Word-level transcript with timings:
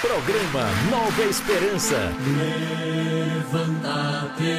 Programa 0.00 0.64
Nova 0.90 1.22
Esperança. 1.24 1.96
Levanta-te, 3.52 4.54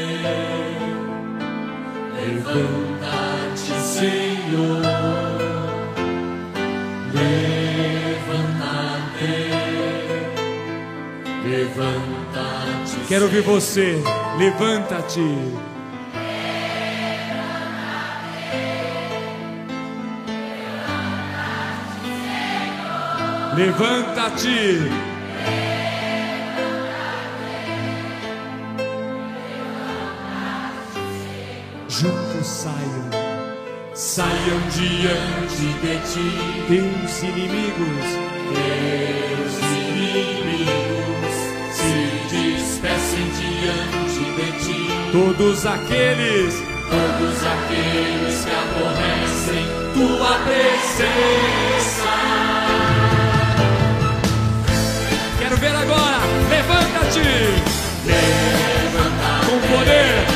levanta-te, 2.16 3.74
Senhor. 3.82 4.82
Levanta-te, 7.12 8.52
levanta-te. 11.50 13.00
Quero 13.08 13.26
ouvir 13.26 13.42
você. 13.42 14.00
Levanta-te. 14.38 15.28
Levanta-te. 23.58 25.11
Juntos 32.02 32.48
saiam, 32.48 33.12
Saiam 33.94 34.60
diante 34.72 35.68
de 35.82 36.00
ti, 36.12 36.30
teus 36.68 37.22
inimigos. 37.22 38.08
teus 38.56 39.54
inimigos 39.62 41.36
se 41.72 41.94
despecem 42.32 43.26
diante 43.38 44.24
de 44.36 44.50
ti. 44.66 44.82
Todos 45.12 45.64
aqueles 45.68 46.56
Todos 46.90 47.38
aqueles 47.46 48.46
que 48.46 48.52
aborrecem 48.52 49.66
tua 49.94 50.40
presença. 50.40 52.14
Quero 55.38 55.58
ver 55.58 55.76
agora. 55.76 56.20
Levanta-te 56.50 57.20
Levanta, 58.08 59.46
com 59.46 59.60
poder. 59.78 60.31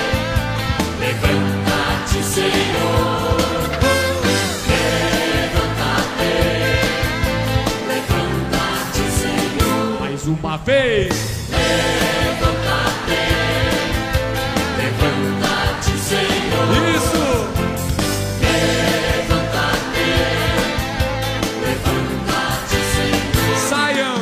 Vez. 10.66 11.09
Levanta-te, 11.52 13.23
levanta-te, 14.77 15.94
Senhor. 15.99 16.67
Isso. 16.95 17.25
Levanta-te, 18.41 20.09
levanta-te, 21.61 22.77
Senhor. 22.95 23.58
Saiam, 23.69 24.19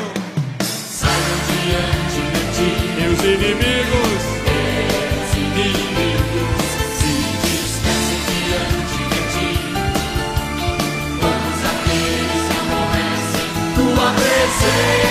Saiam 0.99 1.39
diante 1.47 2.21
de 2.33 2.43
ti, 2.55 2.69
meus 2.99 3.21
inimigos. 3.23 4.21
meus 4.43 5.31
inimigos 5.37 6.67
se 6.99 7.13
diante 8.27 9.01
de 9.11 9.21
ti. 9.33 9.49
Todos 11.21 11.59
aqueles 11.71 12.43
que 14.53 15.02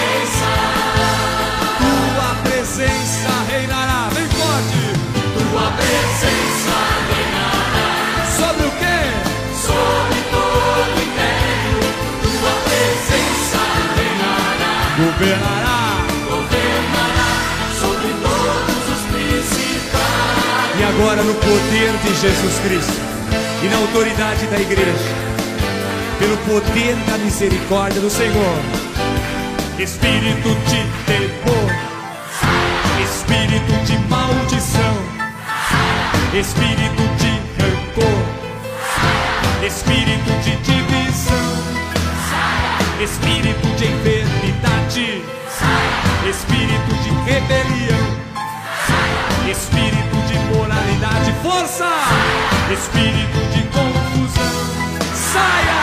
agora 21.02 21.22
no 21.24 21.34
poder 21.34 21.92
de 22.04 22.14
Jesus 22.14 22.58
Cristo 22.60 23.00
e 23.60 23.66
na 23.66 23.76
autoridade 23.78 24.46
da 24.46 24.60
igreja, 24.60 25.10
pelo 26.20 26.36
poder 26.38 26.94
da 27.10 27.18
misericórdia 27.18 28.00
do 28.00 28.08
Senhor, 28.08 28.58
espírito 29.80 30.48
de 30.70 30.86
temor, 31.04 31.72
espírito 33.02 33.72
de 33.84 33.98
maldição, 34.08 34.94
espírito 36.38 37.02
de 37.18 37.32
rancor, 37.60 38.22
espírito 39.66 40.30
de 40.44 40.56
divisão, 40.58 41.52
espírito 43.02 43.66
de 43.76 43.86
enfermidade, 43.86 45.22
espírito 46.30 46.94
de 47.02 47.10
rebelião. 47.28 48.22
Espírito 49.50 50.11
moralidade, 50.54 51.32
força, 51.42 51.88
espírito 52.72 53.38
de 53.52 53.62
confusão, 53.68 54.54
saia! 55.14 55.82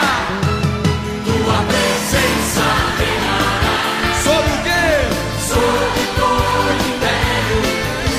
Tua 1.24 1.58
presença 1.70 2.66
reinará. 2.98 3.76
Sobre 4.22 4.52
o 4.52 4.62
quê? 4.62 5.30
sobre 5.48 6.04
todo 6.16 6.68
o 6.68 6.88
império. 6.90 7.60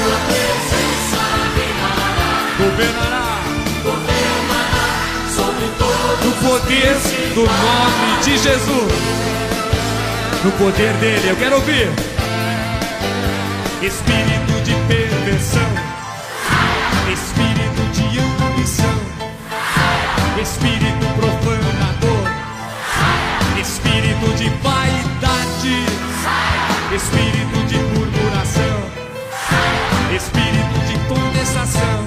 Tua 0.02 0.18
presença 0.28 1.22
reinará, 1.56 2.32
Governará. 2.60 3.28
Governará. 3.84 4.88
Sobre 5.36 5.68
todo 5.78 6.26
no 6.26 6.32
poder 6.50 6.96
do 7.36 7.44
nome 7.44 8.24
de 8.24 8.38
Jesus, 8.38 8.94
no 10.44 10.52
poder 10.54 10.94
dele, 10.96 11.30
eu 11.30 11.36
quero 11.38 11.56
ouvir. 11.56 11.90
Espírito 13.82 14.62
de 14.64 14.76
perversão, 14.88 15.71
ambição, 18.62 19.02
espírito 20.40 21.06
profanador, 21.18 22.28
espírito 23.60 24.34
de 24.38 24.50
vaidade, 24.62 25.86
espírito 26.96 27.66
de 27.68 27.78
murmuração, 27.78 28.78
espírito 30.16 30.80
de 30.88 30.96
condensação, 31.08 32.06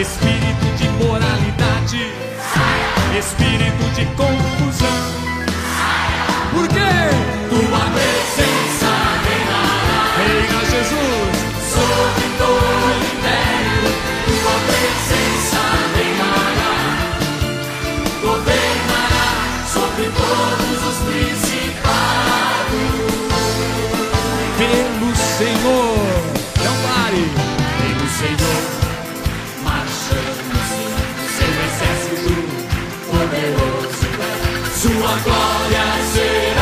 espírito 0.00 0.66
de 0.78 0.88
moralidade, 1.04 2.12
espírito 3.18 3.94
de 3.96 4.06
confusão. 4.14 4.45
Todos 20.36 20.78
os 20.90 20.98
principados. 21.08 22.26
pelo 24.58 25.10
Senhor, 25.38 25.96
não 26.64 26.76
pare. 26.86 27.24
Pelo 27.80 28.06
Senhor, 28.20 28.60
marchamos 29.64 30.68
seu 31.36 31.52
exército 31.66 32.36
poderoso. 33.10 34.04
Sua 34.80 35.14
glória 35.24 35.86
será 36.12 36.55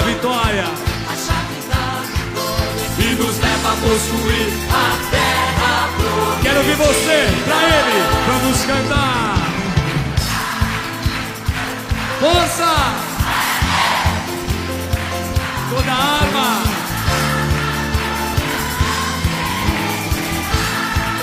da 0.00 0.06
vitória. 0.06 0.64
a 0.64 1.14
chave 1.14 1.60
da 1.68 1.84
vitória. 2.16 2.86
E 2.98 3.14
nos 3.14 3.38
leva 3.38 3.68
a 3.68 3.76
possuir 3.76 4.48
a 4.70 5.10
terra 5.10 5.88
prometida. 5.96 6.42
Quero 6.42 6.58
ouvir 6.58 6.76
você, 6.76 7.28
pra 7.44 7.56
ele. 7.62 7.98
Vamos 8.26 8.64
cantar. 8.64 9.36
Força! 12.20 12.74
Toda 15.70 15.92
arma 15.92 16.62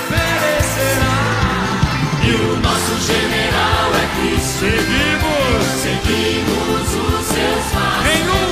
perecerá. 0.09 1.17
E 2.23 2.31
o 2.31 2.59
nosso 2.61 2.93
general 3.05 3.91
é 3.93 4.07
Cristo. 4.15 4.59
Seguimos! 4.59 5.37
Seguimos 5.81 6.87
os 6.95 7.25
seus 7.27 7.65
passos. 7.73 8.03
Nenhum! 8.03 8.46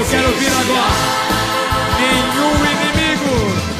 Eu 0.00 0.06
quero 0.06 0.28
ouvir 0.28 0.46
agora. 0.46 1.20
Nenhum 2.00 2.54
inimigo 2.64 3.79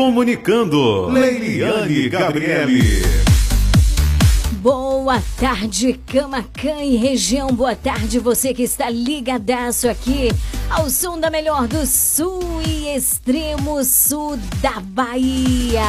Comunicando, 0.00 1.08
Leiliane 1.10 2.08
Gabriele. 2.08 3.02
Boa 4.52 5.22
tarde, 5.38 6.00
Camacan 6.06 6.82
e 6.82 6.96
região. 6.96 7.48
Boa 7.48 7.76
tarde, 7.76 8.18
você 8.18 8.54
que 8.54 8.62
está 8.62 8.88
ligadaço 8.88 9.90
aqui 9.90 10.32
ao 10.70 10.88
som 10.88 11.20
da 11.20 11.28
melhor 11.28 11.68
do 11.68 11.84
sul 11.86 12.62
e 12.66 12.96
extremo 12.96 13.84
sul 13.84 14.38
da 14.62 14.80
Bahia. 14.80 15.84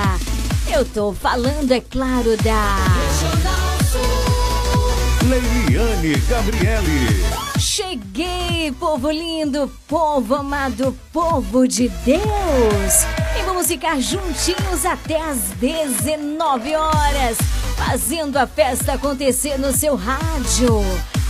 Eu 0.69 0.83
tô 0.83 1.13
falando, 1.13 1.71
é 1.71 1.79
claro, 1.79 2.35
da. 2.35 2.75
Regional 2.83 3.77
Sul. 3.89 5.29
Leiliane 5.29 6.15
Gabriele. 6.27 7.23
Cheguei, 7.57 8.73
povo 8.77 9.09
lindo, 9.09 9.71
povo 9.87 10.35
amado, 10.35 10.93
povo 11.13 11.65
de 11.65 11.87
Deus! 12.03 13.30
Vamos 13.61 13.73
ficar 13.73 14.01
juntinhos 14.01 14.87
até 14.87 15.21
às 15.21 15.37
19 15.59 16.75
horas, 16.75 17.37
fazendo 17.77 18.37
a 18.37 18.47
festa 18.47 18.93
acontecer 18.93 19.59
no 19.59 19.71
seu 19.71 19.95
rádio. 19.95 20.79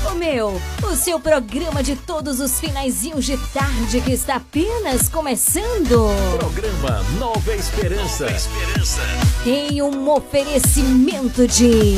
O 0.09 0.15
meu, 0.15 0.61
o 0.81 0.95
seu 0.95 1.19
programa 1.19 1.83
de 1.83 1.97
todos 1.97 2.39
os 2.39 2.57
finaizinhos 2.57 3.25
de 3.25 3.35
tarde 3.53 3.99
que 3.99 4.13
está 4.13 4.37
apenas 4.37 5.09
começando. 5.09 6.07
Programa 6.39 7.03
Nova 7.19 7.53
Esperança. 7.53 8.27
Tem 9.43 9.81
um 9.81 10.09
oferecimento 10.09 11.45
de. 11.45 11.97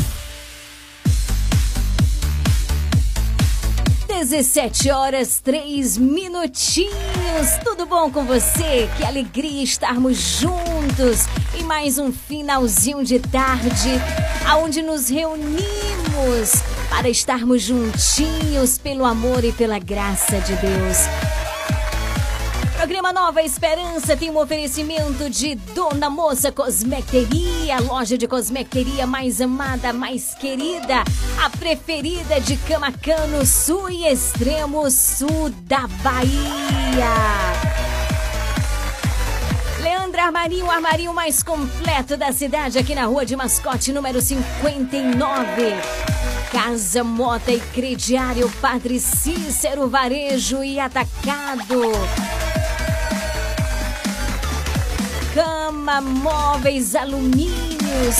17 4.21 4.91
horas 4.91 5.41
3 5.43 5.97
minutinhos. 5.97 6.93
Tudo 7.63 7.87
bom 7.87 8.11
com 8.11 8.23
você? 8.23 8.87
Que 8.95 9.03
alegria 9.03 9.63
estarmos 9.63 10.15
juntos 10.15 11.25
em 11.57 11.63
mais 11.63 11.97
um 11.97 12.13
finalzinho 12.13 13.03
de 13.03 13.17
tarde, 13.17 13.89
aonde 14.47 14.83
nos 14.83 15.09
reunimos 15.09 16.61
para 16.87 17.09
estarmos 17.09 17.63
juntinhos 17.63 18.77
pelo 18.77 19.05
amor 19.05 19.43
e 19.43 19.51
pela 19.51 19.79
graça 19.79 20.39
de 20.39 20.55
Deus. 20.57 21.40
Programa 22.81 23.13
Nova 23.13 23.43
Esperança 23.43 24.17
tem 24.17 24.31
um 24.31 24.39
oferecimento 24.39 25.29
de 25.29 25.53
Dona 25.53 26.09
Moça 26.09 26.51
Cosmeteria, 26.51 27.79
loja 27.79 28.17
de 28.17 28.27
cosmeteria 28.27 29.05
mais 29.05 29.39
amada, 29.39 29.93
mais 29.93 30.33
querida, 30.33 31.03
a 31.39 31.47
preferida 31.51 32.41
de 32.41 32.57
Camacano, 32.57 33.45
sul 33.45 33.87
e 33.91 34.07
extremo 34.07 34.89
sul 34.89 35.51
da 35.65 35.87
Bahia. 36.01 37.05
Leandra 39.79 40.23
Armarinho, 40.23 40.65
o 40.65 40.71
armarinho 40.71 41.13
mais 41.13 41.43
completo 41.43 42.17
da 42.17 42.33
cidade, 42.33 42.79
aqui 42.79 42.95
na 42.95 43.05
rua 43.05 43.23
de 43.23 43.35
Mascote, 43.35 43.93
número 43.93 44.19
59. 44.19 45.75
Casa 46.51 47.03
Mota 47.03 47.51
e 47.51 47.59
Crediário 47.59 48.51
Padre 48.59 48.99
Cícero 48.99 49.87
Varejo 49.87 50.63
e 50.63 50.79
Atacado. 50.79 51.79
Cama, 55.33 56.01
móveis, 56.01 56.93
alumínios. 56.93 58.17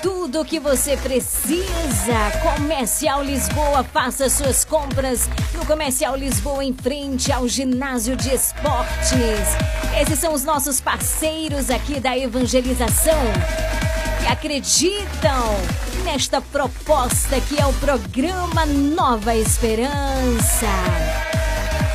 tudo 0.00 0.42
o 0.42 0.44
que 0.44 0.60
você 0.60 0.96
precisa. 0.96 2.30
Comercial 2.42 3.22
Lisboa, 3.22 3.82
faça 3.82 4.28
suas 4.28 4.64
compras 4.64 5.28
no 5.54 5.66
Comercial 5.66 6.14
Lisboa 6.14 6.64
em 6.64 6.72
frente 6.72 7.32
ao 7.32 7.48
ginásio 7.48 8.14
de 8.14 8.32
esportes. 8.32 9.56
Esses 10.00 10.18
são 10.18 10.32
os 10.32 10.44
nossos 10.44 10.80
parceiros 10.80 11.68
aqui 11.68 11.98
da 11.98 12.16
evangelização 12.16 13.22
que 14.20 14.26
acreditam 14.28 15.56
nesta 16.04 16.40
proposta 16.40 17.40
que 17.40 17.60
é 17.60 17.66
o 17.66 17.72
programa 17.74 18.64
Nova 18.66 19.34
Esperança. 19.34 20.68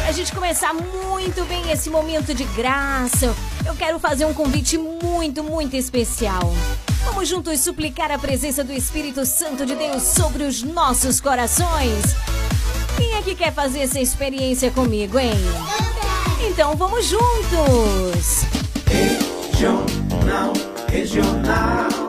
A 0.09 0.11
gente 0.11 0.33
começar 0.33 0.73
muito 0.73 1.45
bem 1.45 1.69
esse 1.69 1.87
momento 1.87 2.33
de 2.33 2.43
graça, 2.43 3.31
eu 3.63 3.75
quero 3.75 3.99
fazer 3.99 4.25
um 4.25 4.33
convite 4.33 4.75
muito, 4.75 5.43
muito 5.43 5.75
especial. 5.75 6.51
Vamos 7.05 7.29
juntos 7.29 7.59
suplicar 7.59 8.09
a 8.09 8.17
presença 8.17 8.63
do 8.63 8.73
Espírito 8.73 9.23
Santo 9.23 9.67
de 9.67 9.75
Deus 9.75 10.01
sobre 10.01 10.41
os 10.45 10.63
nossos 10.63 11.21
corações. 11.21 12.15
Quem 12.97 13.13
é 13.13 13.21
que 13.21 13.35
quer 13.35 13.53
fazer 13.53 13.81
essa 13.81 13.99
experiência 13.99 14.71
comigo, 14.71 15.19
hein? 15.19 15.35
Então 16.41 16.75
vamos 16.75 17.05
juntos! 17.05 18.45
Regional, 18.87 20.53
regional. 20.91 22.08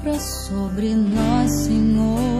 Sopra 0.00 0.18
sobre 0.18 0.94
nós, 0.94 1.50
Senhor, 1.50 2.39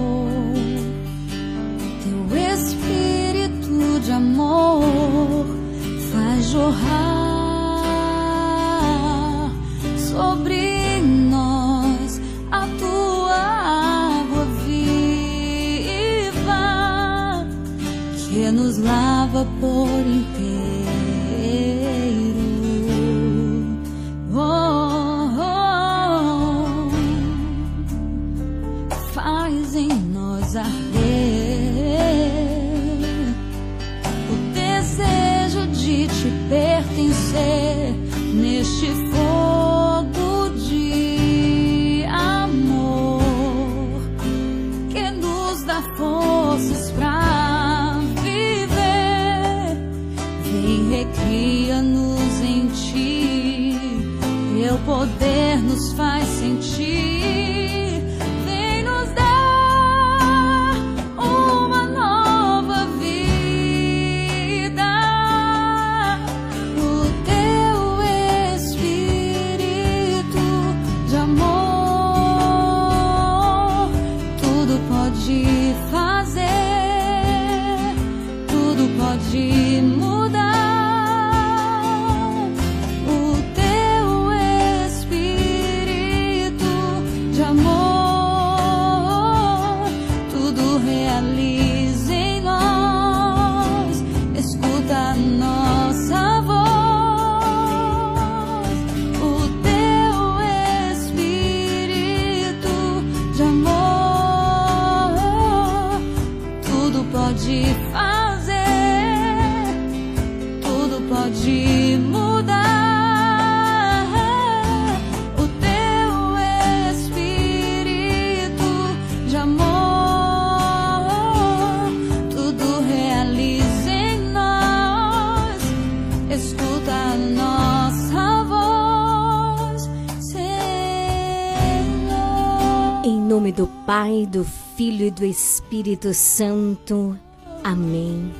do 135.21 135.27
Espírito 135.27 136.15
Santo. 136.15 137.15
Amém. 137.62 138.33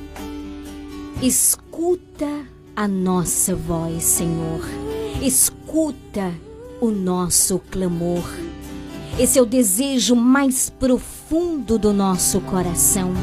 Escuta 1.21 2.43
a 2.75 2.87
nossa 2.87 3.55
voz, 3.55 4.03
Senhor. 4.03 4.61
Escuta 5.21 6.33
o 6.81 6.89
nosso 6.89 7.59
clamor. 7.69 8.23
Esse 9.19 9.37
é 9.37 9.41
o 9.43 9.45
desejo 9.45 10.15
mais 10.15 10.71
profundo 10.71 11.77
do 11.77 11.93
nosso 11.93 12.41
coração. 12.41 13.13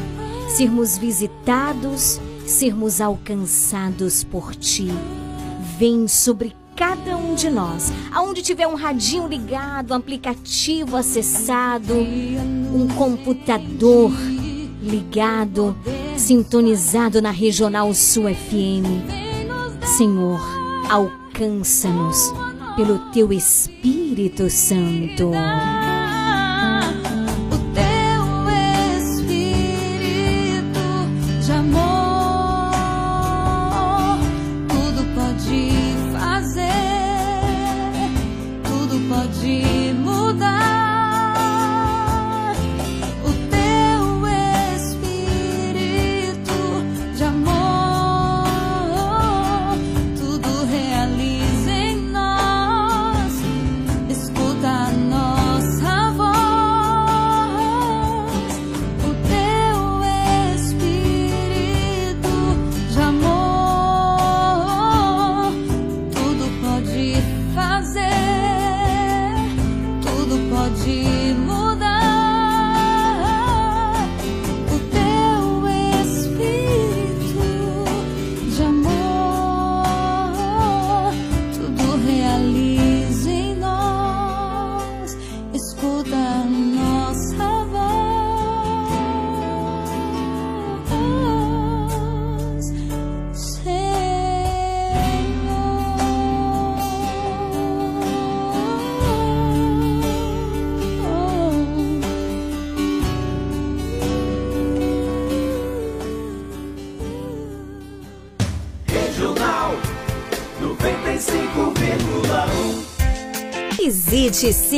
Sermos 0.47 0.97
visitados, 0.97 2.17
sermos 2.47 3.01
alcançados 3.01 4.23
por 4.23 4.55
Ti. 4.55 4.87
Vem 5.77 6.07
sobre 6.07 6.55
cada 6.77 7.17
um 7.17 7.35
de 7.35 7.49
nós. 7.49 7.91
Aonde 8.09 8.41
tiver 8.41 8.67
um 8.67 8.75
radinho 8.75 9.27
ligado, 9.27 9.91
um 9.91 9.95
aplicativo 9.95 10.95
acessado, 10.95 11.93
um 12.73 12.87
computador 12.87 14.11
ligado, 14.81 15.75
sintonizado 16.17 17.21
na 17.21 17.31
Regional 17.31 17.93
Sul 17.93 18.25
FM. 18.33 18.85
Senhor, 19.97 20.39
alcança-nos 20.89 22.33
pelo 22.75 22.99
Teu 23.11 23.33
Espírito 23.33 24.49
Santo. 24.49 25.31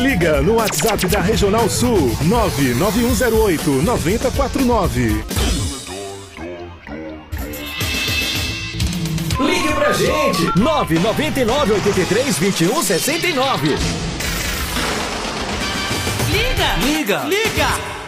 Liga 0.00 0.40
no 0.40 0.54
WhatsApp 0.54 1.06
da 1.08 1.20
Regional 1.20 1.68
Sul 1.68 2.16
99108 2.22 3.82
9049. 3.82 5.24
Ligue 9.40 9.74
pra 9.74 9.92
gente 9.92 10.58
999 10.58 11.72
83 11.74 12.38
21 12.38 12.82
69. 12.82 13.68
Liga! 16.30 16.76
Liga! 16.86 17.24
Liga! 17.24 17.99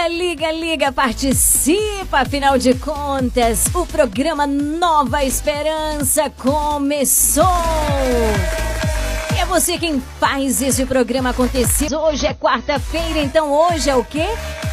Liga, 0.00 0.08
liga, 0.08 0.52
liga, 0.52 0.92
participa! 0.92 2.20
Afinal 2.20 2.56
de 2.56 2.72
contas, 2.74 3.66
o 3.74 3.84
programa 3.84 4.46
Nova 4.46 5.22
Esperança 5.24 6.30
começou! 6.30 7.44
É 9.38 9.44
você 9.44 9.76
quem 9.76 10.02
faz 10.18 10.62
esse 10.62 10.86
programa 10.86 11.30
acontecer. 11.30 11.94
Hoje 11.94 12.26
é 12.26 12.32
quarta-feira, 12.32 13.18
então 13.18 13.52
hoje 13.52 13.90
é 13.90 13.96
o 13.96 14.02
quê? 14.02 14.26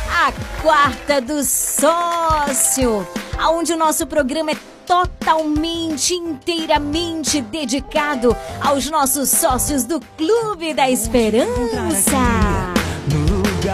A 0.10 0.32
quarta 0.62 1.20
do 1.20 1.44
sócio, 1.44 3.06
aonde 3.38 3.74
o 3.74 3.78
nosso 3.78 4.08
programa 4.08 4.52
é 4.52 4.58
totalmente, 4.86 6.14
inteiramente 6.14 7.42
dedicado 7.42 8.34
aos 8.62 8.90
nossos 8.90 9.30
sócios 9.30 9.84
do 9.84 10.00
Clube 10.18 10.74
da 10.74 10.90
Esperança 10.90 12.47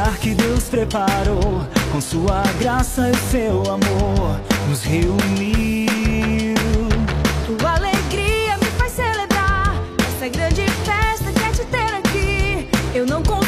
lugar 0.04 0.18
que 0.18 0.36
Deus 0.36 0.66
preparou, 0.66 1.66
com 1.92 2.02
sua 2.02 2.44
graça 2.60 3.10
e 3.10 3.16
seu 3.32 3.62
amor, 3.62 4.40
nos 4.68 4.84
reuniu. 4.84 6.58
Tua 7.46 7.76
alegria 7.76 8.58
me 8.58 8.66
faz 8.78 8.92
celebrar 8.92 9.82
essa 10.00 10.28
grande 10.28 10.66
festa 10.84 11.32
que 11.32 11.44
é 11.44 11.52
te 11.52 11.66
ter 11.66 11.94
aqui. 11.96 12.70
Eu 12.94 13.06
não 13.06 13.24
consigo 13.24 13.43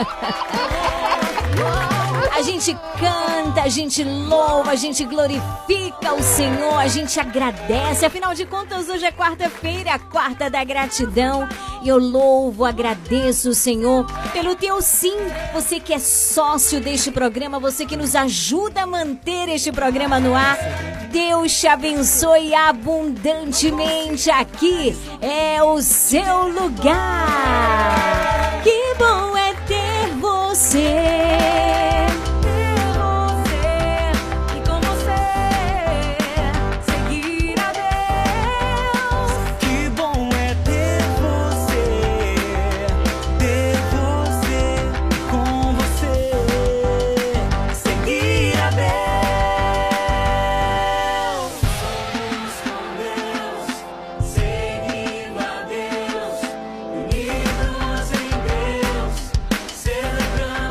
A 2.40 2.42
gente 2.42 2.74
canta, 2.98 3.62
a 3.64 3.68
gente 3.68 4.02
louva, 4.02 4.70
a 4.70 4.74
gente 4.74 5.04
glorifica 5.04 6.14
o 6.14 6.22
Senhor, 6.22 6.78
a 6.78 6.88
gente 6.88 7.20
agradece. 7.20 8.06
Afinal 8.06 8.32
de 8.34 8.46
contas, 8.46 8.88
hoje 8.88 9.04
é 9.04 9.12
quarta-feira, 9.12 9.92
a 9.92 9.98
quarta 9.98 10.48
da 10.48 10.64
gratidão. 10.64 11.46
E 11.82 11.88
eu 11.88 11.98
louvo, 11.98 12.64
agradeço 12.64 13.50
o 13.50 13.54
Senhor 13.54 14.06
pelo 14.32 14.54
teu 14.54 14.80
sim. 14.80 15.16
Você 15.52 15.78
que 15.78 15.92
é 15.92 15.98
sócio 15.98 16.80
deste 16.80 17.10
programa, 17.10 17.60
você 17.60 17.84
que 17.84 17.94
nos 17.94 18.16
ajuda 18.16 18.84
a 18.84 18.86
manter 18.86 19.50
este 19.50 19.70
programa 19.70 20.18
no 20.18 20.34
ar. 20.34 20.56
Deus 21.10 21.52
te 21.52 21.66
abençoe 21.66 22.54
abundantemente. 22.54 24.30
Aqui 24.30 24.96
é 25.20 25.62
o 25.62 25.82
seu 25.82 26.48
lugar. 26.48 27.00
Que 28.62 28.94
bom 28.98 29.36
é 29.36 29.39
você. 30.54 31.29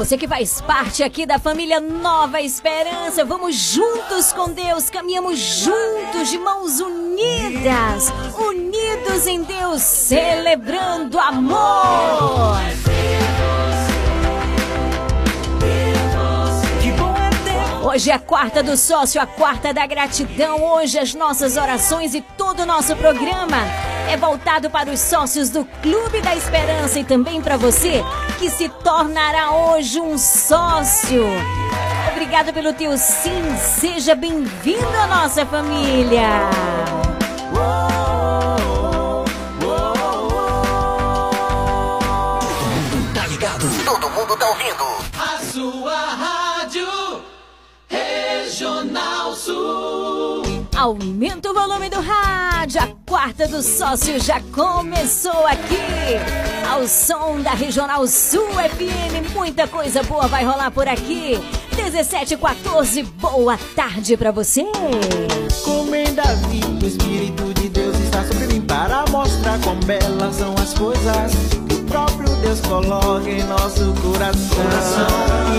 Você 0.09 0.17
que 0.17 0.27
faz 0.27 0.59
parte 0.59 1.03
aqui 1.03 1.23
da 1.23 1.37
família 1.37 1.79
Nova 1.79 2.41
Esperança, 2.41 3.23
vamos 3.23 3.55
juntos 3.55 4.33
com 4.33 4.49
Deus, 4.49 4.89
caminhamos 4.89 5.37
juntos 5.37 6.31
de 6.31 6.39
mãos 6.39 6.79
unidas, 6.79 8.11
unidos 8.35 9.27
em 9.27 9.43
Deus, 9.43 9.83
celebrando 9.83 11.19
amor. 11.19 12.57
É 17.83 17.85
Hoje 17.85 18.09
é 18.09 18.13
a 18.15 18.19
quarta 18.19 18.63
do 18.63 18.75
sócio, 18.75 19.21
a 19.21 19.27
quarta 19.27 19.71
da 19.71 19.85
gratidão. 19.85 20.73
Hoje 20.73 20.97
as 20.97 21.13
nossas 21.13 21.55
orações 21.55 22.15
e 22.15 22.21
todo 22.21 22.61
o 22.61 22.65
nosso 22.65 22.95
programa 22.95 23.88
é 24.09 24.17
voltado 24.17 24.71
para 24.71 24.89
os 24.89 24.99
sócios 24.99 25.51
do 25.51 25.63
Clube 25.83 26.19
da 26.19 26.35
Esperança 26.35 26.99
e 26.99 27.03
também 27.03 27.39
para 27.39 27.57
você 27.57 28.03
que 28.39 28.49
se 28.49 28.67
tornará 28.67 29.51
hoje 29.51 30.01
um 30.01 30.17
sócio. 30.17 31.23
Obrigado 32.11 32.51
pelo 32.51 32.73
teu 32.73 32.97
sim, 32.97 33.55
seja 33.57 34.15
bem-vindo 34.15 34.97
à 34.97 35.05
nossa 35.05 35.45
família. 35.45 36.27
Tá 43.13 43.27
ligado? 43.27 43.85
Todo 43.85 44.09
mundo 44.09 44.35
tá 44.35 44.49
ouvindo. 44.49 44.85
A 45.19 45.37
sua 45.53 45.95
rádio 45.95 46.38
Aumenta 50.79 51.51
o 51.51 51.53
volume 51.53 51.89
do 51.89 51.99
rádio. 51.99 52.81
A 52.81 52.87
quarta 53.05 53.45
do 53.49 53.61
sócio 53.61 54.17
já 54.17 54.39
começou 54.55 55.45
aqui. 55.45 55.75
Ao 56.71 56.87
som 56.87 57.41
da 57.41 57.51
Regional 57.51 58.07
Sul 58.07 58.47
FM. 58.47 59.33
Muita 59.35 59.67
coisa 59.67 60.01
boa 60.03 60.25
vai 60.29 60.45
rolar 60.45 60.71
por 60.71 60.87
aqui. 60.87 61.37
17 61.75 62.37
14, 62.37 63.03
boa 63.03 63.59
tarde 63.75 64.15
pra 64.15 64.31
você. 64.31 64.63
Como 65.65 65.93
em 65.93 66.13
Davi, 66.13 66.61
o 66.81 66.87
Espírito 66.87 67.53
de 67.55 67.67
Deus 67.67 67.99
está 67.99 68.23
sobre 68.23 68.47
mim 68.47 68.61
para 68.61 69.03
mostrar 69.09 69.59
quão 69.59 69.77
belas 69.81 70.37
são 70.37 70.53
as 70.53 70.73
coisas 70.75 71.33
que 71.67 71.75
o 71.75 71.83
próprio 71.87 72.33
Deus 72.37 72.61
coloca 72.61 73.29
em 73.29 73.43
nosso 73.43 73.93
coração, 74.01 74.61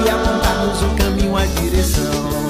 e 0.03 0.09
apontar-nos 0.09 0.83
o 0.83 0.97
caminho, 0.97 1.37
a 1.37 1.45
direção. 1.45 2.50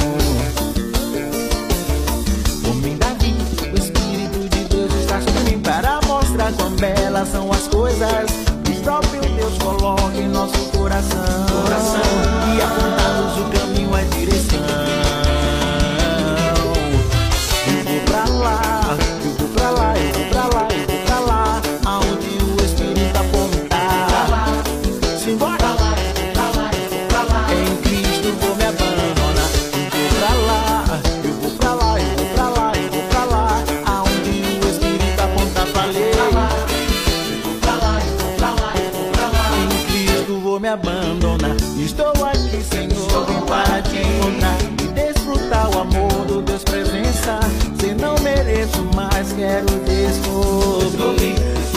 Mostrar 6.41 6.53
quão 6.53 6.71
belas 6.71 7.29
são 7.29 7.51
as 7.53 7.69
coisas 7.69 8.31
que 8.65 8.73
o 8.73 8.83
próprio 8.83 9.21
Deus 9.21 9.59
coloca 9.59 10.17
em 10.17 10.29
nosso 10.29 10.59
coração, 10.71 11.19
e 12.55 12.63
apontar-nos 12.63 13.39
o 13.39 13.51
caminho, 13.51 13.95
a 13.95 14.03
direção. 14.03 15.00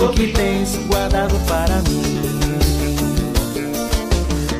O 0.04 0.10
que 0.10 0.28
tens 0.34 0.76
guardado 0.88 1.36
para 1.48 1.82
mim. 1.90 2.04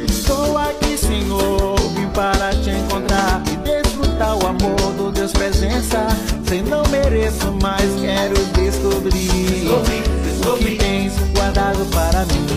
Estou 0.08 0.58
aqui, 0.58 0.98
Senhor, 0.98 1.76
vim 1.96 2.08
para 2.10 2.52
te 2.62 2.70
encontrar 2.70 3.42
e 3.52 3.58
desfrutar 3.58 4.38
o 4.38 4.48
amor 4.48 4.94
do 4.98 5.12
Deus 5.12 5.34
presença. 5.34 6.08
Se 6.48 6.62
não 6.62 6.84
mereço 6.90 7.52
mais, 7.62 7.90
quero 8.00 8.36
descobrir 8.54 9.70
o 10.48 10.58
que 10.58 10.76
tens 10.76 11.14
guardado 11.36 11.86
para 11.92 12.26
mim. 12.26 12.48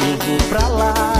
Eu 0.00 0.16
vou 0.26 0.48
pra 0.48 0.68
lá, 0.68 1.13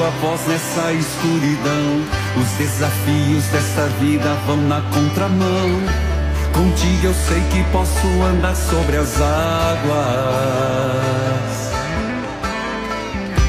sua 0.00 0.08
voz 0.22 0.40
nessa 0.46 0.92
escuridão. 0.94 2.02
Os 2.40 2.48
desafios 2.56 3.44
dessa 3.52 3.86
vida 4.00 4.34
vão 4.46 4.56
na 4.56 4.80
contramão. 4.80 5.68
Contigo 6.54 7.08
eu 7.08 7.12
sei 7.12 7.40
que 7.50 7.62
posso 7.70 8.06
andar 8.22 8.56
sobre 8.56 8.96
as 8.96 9.20
águas. 9.20 10.00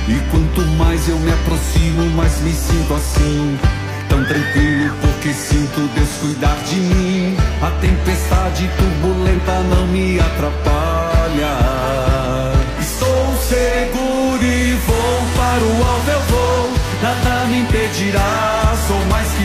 E 0.09 0.19
quanto 0.29 0.61
mais 0.77 1.07
eu 1.07 1.17
me 1.19 1.31
aproximo, 1.31 2.09
mais 2.17 2.37
me 2.41 2.51
sinto 2.51 2.95
assim. 2.95 3.57
Tão 4.09 4.21
tranquilo 4.25 4.93
porque 4.99 5.31
sinto 5.31 5.89
Deus 5.95 6.09
cuidar 6.19 6.57
de 6.67 6.75
mim. 6.75 7.37
A 7.61 7.71
tempestade 7.79 8.69
turbulenta 8.77 9.61
não 9.73 9.87
me 9.87 10.19
atrapalha. 10.19 11.55
Estou 12.77 13.37
seguro 13.47 14.43
e 14.43 14.73
vou 14.73 15.21
para 15.37 15.63
o 15.63 15.83
alto 15.85 15.90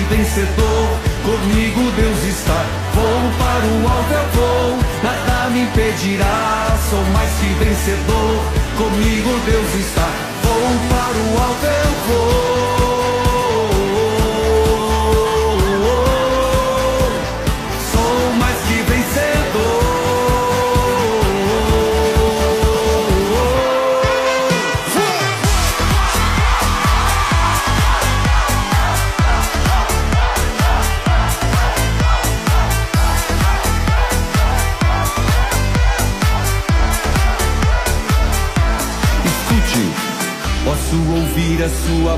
vencedor. 0.09 0.87
Comigo 1.25 1.90
Deus 1.92 2.25
está. 2.25 2.64
Vou 2.95 3.31
para 3.38 3.66
o 3.66 3.88
alto 3.88 4.12
eu 4.12 4.40
vou. 4.40 4.79
Nada 5.03 5.51
me 5.51 5.62
impedirá, 5.62 6.77
sou 6.88 7.05
mais 7.12 7.31
que 7.40 7.64
vencedor. 7.64 8.45
Comigo 8.77 9.40
Deus 9.45 9.75
está. 9.75 10.09
Vou 10.42 10.71
para 10.88 11.19
o 11.19 11.42
alto 11.42 11.66
eu 11.66 12.14
vou. 12.14 12.56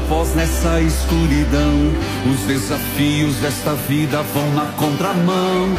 Voz 0.08 0.34
nessa 0.34 0.80
escuridão. 0.80 1.92
Os 2.32 2.40
desafios 2.46 3.36
desta 3.36 3.74
vida 3.74 4.22
vão 4.34 4.50
na 4.54 4.64
contramão. 4.72 5.76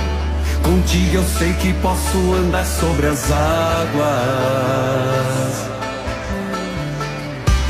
Contigo 0.64 1.16
eu 1.16 1.24
sei 1.24 1.54
que 1.54 1.74
posso 1.74 2.18
andar 2.34 2.66
sobre 2.66 3.08
as 3.08 3.32
águas. 3.32 4.10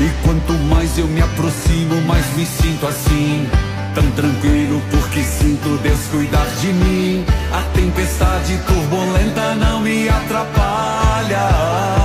E 0.00 0.10
quanto 0.24 0.52
mais 0.74 0.98
eu 0.98 1.06
me 1.06 1.22
aproximo, 1.22 2.00
mais 2.06 2.26
me 2.36 2.44
sinto 2.46 2.86
assim. 2.86 3.48
Tão 3.94 4.08
tranquilo 4.12 4.80
porque 4.90 5.22
sinto 5.22 5.78
Deus 5.82 6.00
cuidar 6.10 6.46
de 6.60 6.72
mim. 6.72 7.24
A 7.52 7.62
tempestade 7.74 8.58
turbulenta 8.66 9.54
não 9.54 9.80
me 9.80 10.08
atrapalha. 10.08 11.99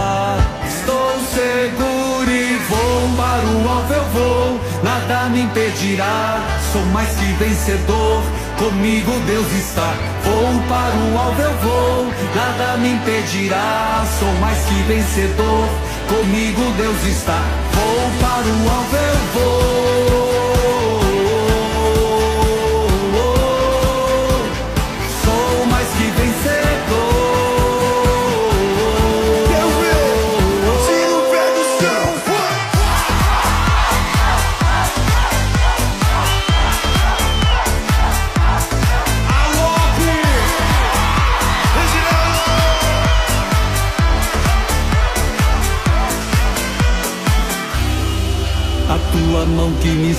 Para 3.35 3.47
o 3.47 3.69
alto 3.69 3.93
eu 3.93 4.03
vou. 4.09 4.61
Nada 4.83 5.29
me 5.29 5.41
impedirá, 5.41 6.41
sou 6.71 6.85
mais 6.87 7.09
que 7.09 7.25
vencedor. 7.33 8.23
Comigo 8.57 9.11
Deus 9.27 9.51
está. 9.51 9.93
Vou 10.23 10.61
para 10.69 10.95
o 10.95 11.17
alto 11.17 11.41
eu 11.41 11.53
vou. 11.57 12.13
Nada 12.33 12.77
me 12.77 12.93
impedirá, 12.93 14.05
sou 14.19 14.31
mais 14.39 14.57
que 14.65 14.75
vencedor. 14.83 15.67
Comigo 16.07 16.61
Deus 16.77 17.03
está. 17.03 17.41
Vou 17.73 18.11
para 18.21 18.47
o 18.47 18.77
alto 18.77 18.95
eu 18.95 19.41
vou. 19.41 19.74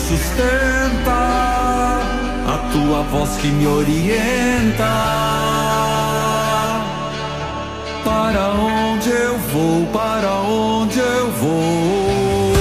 Sustenta, 0.08 1.20
a 2.46 2.58
tua 2.72 3.02
voz 3.10 3.30
que 3.38 3.48
me 3.48 3.66
orienta. 3.66 4.84
Para 8.04 8.48
onde 8.50 9.10
eu 9.10 9.38
vou, 9.52 9.86
para 9.86 10.32
onde 10.42 11.00
eu 11.00 11.30
vou? 11.32 12.52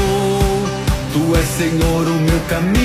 Tu 1.14 1.36
és 1.36 1.48
Senhor 1.60 2.08
o 2.08 2.20
meu 2.28 2.40
caminho, 2.50 2.85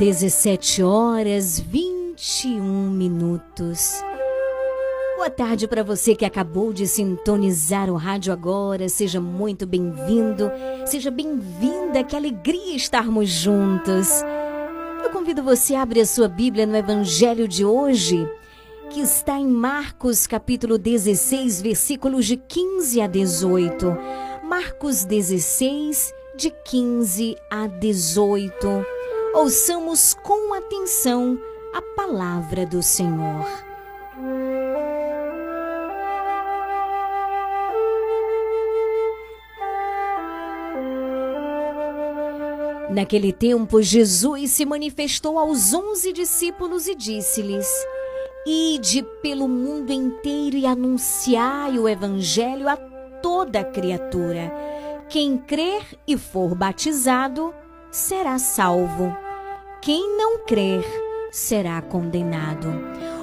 Dezessete 0.00 0.82
horas 0.82 1.60
vinte 1.60 2.48
e 2.48 2.58
um 2.58 2.88
minutos. 2.88 4.02
Boa 5.14 5.28
tarde 5.28 5.68
para 5.68 5.84
você 5.84 6.14
que 6.14 6.24
acabou 6.24 6.72
de 6.72 6.86
sintonizar 6.86 7.90
o 7.90 7.96
rádio 7.96 8.32
agora. 8.32 8.88
Seja 8.88 9.20
muito 9.20 9.66
bem-vindo, 9.66 10.50
seja 10.86 11.10
bem-vinda. 11.10 12.02
Que 12.02 12.16
alegria 12.16 12.74
estarmos 12.74 13.28
juntos. 13.28 14.08
Eu 15.04 15.10
convido 15.10 15.42
você 15.42 15.74
a 15.74 15.82
abrir 15.82 16.00
a 16.00 16.06
sua 16.06 16.28
Bíblia 16.28 16.64
no 16.64 16.76
Evangelho 16.76 17.46
de 17.46 17.62
hoje, 17.62 18.26
que 18.88 19.02
está 19.02 19.38
em 19.38 19.48
Marcos 19.48 20.26
capítulo 20.26 20.78
16, 20.78 21.60
versículos 21.60 22.24
de 22.24 22.38
15 22.38 23.02
a 23.02 23.06
18. 23.06 23.98
Marcos 24.44 25.04
16, 25.04 26.10
de 26.38 26.50
15 26.64 27.36
a 27.50 27.66
18. 27.66 28.99
Ouçamos 29.32 30.12
com 30.12 30.52
atenção 30.54 31.38
a 31.72 31.80
palavra 31.80 32.66
do 32.66 32.82
Senhor. 32.82 33.46
Naquele 42.90 43.32
tempo, 43.32 43.80
Jesus 43.80 44.50
se 44.50 44.66
manifestou 44.66 45.38
aos 45.38 45.72
onze 45.72 46.12
discípulos 46.12 46.88
e 46.88 46.96
disse-lhes: 46.96 47.68
Ide 48.44 49.04
pelo 49.22 49.46
mundo 49.46 49.92
inteiro 49.92 50.56
e 50.56 50.66
anunciai 50.66 51.78
o 51.78 51.88
Evangelho 51.88 52.68
a 52.68 52.76
toda 52.76 53.62
criatura. 53.62 54.52
Quem 55.08 55.38
crer 55.38 55.82
e 56.04 56.18
for 56.18 56.52
batizado 56.56 57.54
será 57.90 58.38
salvo. 58.38 59.16
Quem 59.82 60.16
não 60.16 60.44
crer 60.44 60.84
será 61.30 61.80
condenado. 61.80 62.68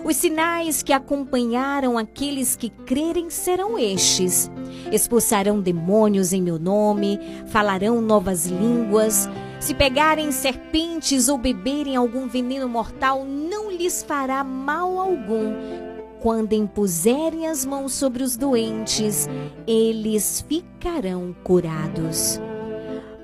Os 0.04 0.16
sinais 0.16 0.82
que 0.82 0.94
acompanharam 0.94 1.98
aqueles 1.98 2.56
que 2.56 2.70
crerem 2.70 3.30
serão 3.30 3.78
estes: 3.78 4.50
expulsarão 4.92 5.60
demônios 5.60 6.34
em 6.34 6.42
meu 6.42 6.58
nome, 6.60 7.20
falarão 7.48 8.02
novas 8.02 8.46
línguas. 8.46 9.30
Se 9.60 9.74
pegarem 9.74 10.32
serpentes 10.32 11.30
ou 11.30 11.38
beberem 11.38 11.96
algum 11.96 12.28
veneno 12.28 12.70
mortal, 12.70 13.26
não 13.26 13.72
lhes 13.72 14.04
fará 14.04 14.44
mal 14.44 15.00
algum. 15.00 15.54
Quando 16.20 16.54
impuserem 16.54 17.48
as 17.48 17.66
mãos 17.66 17.94
sobre 17.94 18.24
os 18.24 18.38
doentes, 18.38 19.28
eles 19.68 20.44
ficarão 20.48 21.36
curados. 21.44 22.40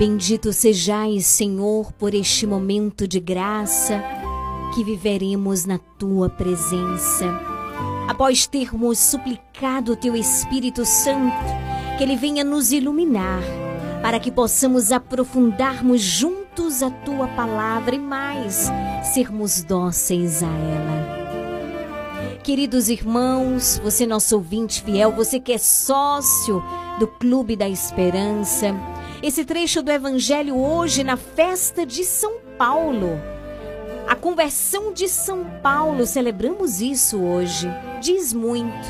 Bendito 0.00 0.50
sejais, 0.50 1.26
Senhor, 1.26 1.92
por 1.92 2.14
este 2.14 2.46
momento 2.46 3.06
de 3.06 3.20
graça 3.20 4.02
que 4.74 4.82
viveremos 4.82 5.66
na 5.66 5.76
tua 5.76 6.30
presença. 6.30 7.26
Após 8.08 8.46
termos 8.46 8.98
suplicado 8.98 9.94
teu 9.94 10.16
Espírito 10.16 10.86
Santo, 10.86 11.36
que 11.98 12.02
ele 12.02 12.16
venha 12.16 12.42
nos 12.42 12.72
iluminar, 12.72 13.42
para 14.00 14.18
que 14.18 14.30
possamos 14.30 14.90
aprofundarmos 14.90 16.00
juntos 16.00 16.82
a 16.82 16.90
tua 16.90 17.28
palavra 17.28 17.94
e 17.94 17.98
mais 17.98 18.70
sermos 19.12 19.62
dóceis 19.62 20.42
a 20.42 20.46
ela. 20.46 22.40
Queridos 22.42 22.88
irmãos, 22.88 23.78
você 23.84 24.06
nosso 24.06 24.34
ouvinte 24.36 24.82
fiel, 24.82 25.12
você 25.12 25.38
que 25.38 25.52
é 25.52 25.58
sócio 25.58 26.64
do 26.98 27.06
Clube 27.06 27.54
da 27.54 27.68
Esperança, 27.68 28.74
esse 29.22 29.44
trecho 29.44 29.82
do 29.82 29.90
Evangelho 29.90 30.56
hoje 30.56 31.04
na 31.04 31.16
festa 31.16 31.84
de 31.84 32.04
São 32.04 32.40
Paulo. 32.56 33.20
A 34.08 34.14
conversão 34.14 34.92
de 34.92 35.08
São 35.08 35.44
Paulo, 35.62 36.06
celebramos 36.06 36.80
isso 36.80 37.20
hoje. 37.20 37.68
Diz 38.00 38.32
muito. 38.32 38.88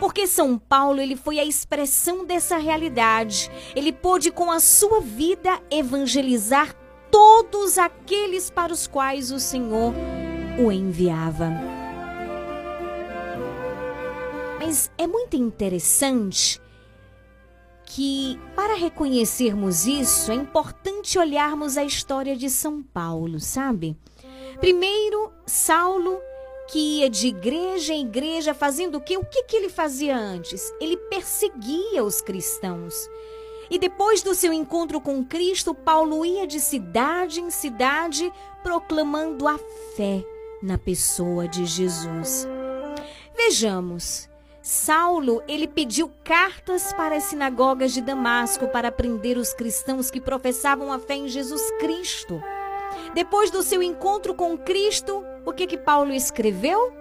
Porque 0.00 0.26
São 0.26 0.58
Paulo, 0.58 1.00
ele 1.00 1.14
foi 1.14 1.38
a 1.38 1.44
expressão 1.44 2.24
dessa 2.24 2.56
realidade. 2.56 3.50
Ele 3.74 3.92
pôde 3.92 4.30
com 4.30 4.50
a 4.50 4.60
sua 4.60 5.00
vida 5.00 5.60
evangelizar 5.70 6.74
todos 7.10 7.78
aqueles 7.78 8.50
para 8.50 8.72
os 8.72 8.86
quais 8.86 9.30
o 9.30 9.38
Senhor 9.38 9.92
o 10.58 10.72
enviava. 10.72 11.50
Mas 14.58 14.90
é 14.96 15.06
muito 15.06 15.36
interessante 15.36 16.60
que, 17.86 18.38
para 18.54 18.74
reconhecermos 18.74 19.86
isso, 19.86 20.32
é 20.32 20.34
importante 20.34 21.18
olharmos 21.18 21.78
a 21.78 21.84
história 21.84 22.36
de 22.36 22.50
São 22.50 22.82
Paulo, 22.82 23.40
sabe? 23.40 23.96
Primeiro, 24.60 25.32
Saulo, 25.46 26.18
que 26.68 27.00
ia 27.00 27.08
de 27.08 27.28
igreja 27.28 27.94
em 27.94 28.06
igreja 28.06 28.52
fazendo 28.52 28.96
o 28.96 29.00
quê? 29.00 29.16
O 29.16 29.24
que, 29.24 29.44
que 29.44 29.56
ele 29.56 29.68
fazia 29.68 30.16
antes? 30.16 30.72
Ele 30.80 30.96
perseguia 30.96 32.02
os 32.02 32.20
cristãos. 32.20 33.08
E 33.70 33.78
depois 33.78 34.22
do 34.22 34.34
seu 34.34 34.52
encontro 34.52 35.00
com 35.00 35.24
Cristo, 35.24 35.74
Paulo 35.74 36.24
ia 36.24 36.46
de 36.46 36.60
cidade 36.60 37.40
em 37.40 37.50
cidade 37.50 38.32
proclamando 38.62 39.46
a 39.46 39.58
fé 39.96 40.24
na 40.62 40.78
pessoa 40.78 41.46
de 41.46 41.64
Jesus. 41.64 42.48
Vejamos, 43.36 44.28
Saulo, 44.68 45.44
ele 45.46 45.68
pediu 45.68 46.10
cartas 46.24 46.92
para 46.92 47.14
as 47.14 47.22
sinagogas 47.22 47.92
de 47.92 48.00
Damasco 48.00 48.66
para 48.66 48.90
prender 48.90 49.38
os 49.38 49.54
cristãos 49.54 50.10
que 50.10 50.20
professavam 50.20 50.92
a 50.92 50.98
fé 50.98 51.14
em 51.14 51.28
Jesus 51.28 51.62
Cristo. 51.78 52.42
Depois 53.14 53.48
do 53.48 53.62
seu 53.62 53.80
encontro 53.80 54.34
com 54.34 54.58
Cristo, 54.58 55.24
o 55.44 55.52
que 55.52 55.68
que 55.68 55.78
Paulo 55.78 56.12
escreveu? 56.12 56.92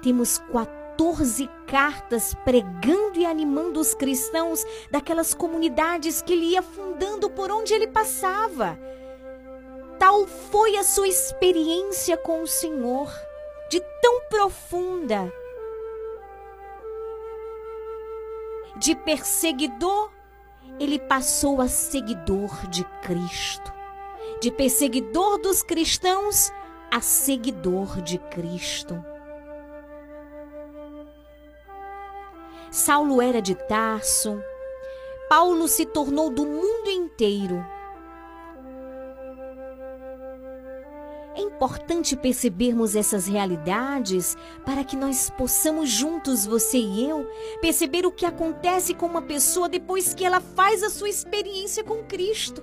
Temos 0.00 0.38
14 0.38 1.50
cartas 1.66 2.34
pregando 2.44 3.18
e 3.18 3.26
animando 3.26 3.80
os 3.80 3.92
cristãos 3.92 4.64
daquelas 4.92 5.34
comunidades 5.34 6.22
que 6.22 6.34
ele 6.34 6.50
ia 6.50 6.62
fundando 6.62 7.28
por 7.28 7.50
onde 7.50 7.74
ele 7.74 7.88
passava. 7.88 8.78
Tal 9.98 10.24
foi 10.28 10.76
a 10.76 10.84
sua 10.84 11.08
experiência 11.08 12.16
com 12.16 12.44
o 12.44 12.46
Senhor, 12.46 13.12
de 13.68 13.80
tão 14.00 14.20
profunda 14.28 15.32
de 18.80 18.96
perseguidor, 18.96 20.10
ele 20.78 20.98
passou 20.98 21.60
a 21.60 21.68
seguidor 21.68 22.66
de 22.68 22.82
Cristo. 23.02 23.70
De 24.40 24.50
perseguidor 24.50 25.38
dos 25.38 25.62
cristãos 25.62 26.50
a 26.90 27.02
seguidor 27.02 28.00
de 28.00 28.16
Cristo. 28.16 29.04
Saulo 32.70 33.20
era 33.20 33.42
de 33.42 33.54
Tarso, 33.54 34.42
Paulo 35.28 35.68
se 35.68 35.84
tornou 35.84 36.30
do 36.30 36.46
mundo 36.46 36.88
inteiro. 36.88 37.62
É 41.40 41.42
importante 41.42 42.14
percebermos 42.14 42.94
essas 42.94 43.26
realidades 43.26 44.36
para 44.62 44.84
que 44.84 44.94
nós 44.94 45.30
possamos 45.30 45.88
juntos, 45.88 46.44
você 46.44 46.76
e 46.76 47.08
eu, 47.08 47.26
perceber 47.62 48.04
o 48.04 48.12
que 48.12 48.26
acontece 48.26 48.92
com 48.92 49.06
uma 49.06 49.22
pessoa 49.22 49.66
depois 49.66 50.12
que 50.12 50.22
ela 50.22 50.38
faz 50.38 50.82
a 50.82 50.90
sua 50.90 51.08
experiência 51.08 51.82
com 51.82 52.04
Cristo. 52.04 52.62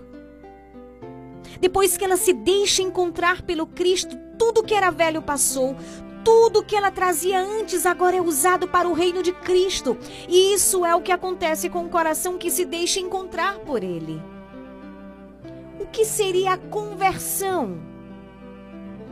Depois 1.60 1.98
que 1.98 2.06
ela 2.06 2.18
se 2.18 2.34
deixa 2.34 2.84
encontrar 2.84 3.42
pelo 3.42 3.66
Cristo, 3.66 4.16
tudo 4.38 4.62
que 4.62 4.76
era 4.76 4.92
velho 4.92 5.24
passou, 5.24 5.76
tudo 6.24 6.64
que 6.64 6.76
ela 6.76 6.92
trazia 6.92 7.42
antes 7.42 7.84
agora 7.84 8.18
é 8.18 8.22
usado 8.22 8.68
para 8.68 8.88
o 8.88 8.94
reino 8.94 9.24
de 9.24 9.32
Cristo. 9.32 9.98
E 10.30 10.54
isso 10.54 10.86
é 10.86 10.94
o 10.94 11.02
que 11.02 11.12
acontece 11.12 11.68
com 11.68 11.84
o 11.84 11.90
coração 11.90 12.38
que 12.38 12.52
se 12.52 12.64
deixa 12.64 13.00
encontrar 13.00 13.58
por 13.58 13.84
Ele. 13.84 14.22
O 15.80 15.88
que 15.88 16.06
seria 16.06 16.54
a 16.54 16.58
conversão? 16.58 17.97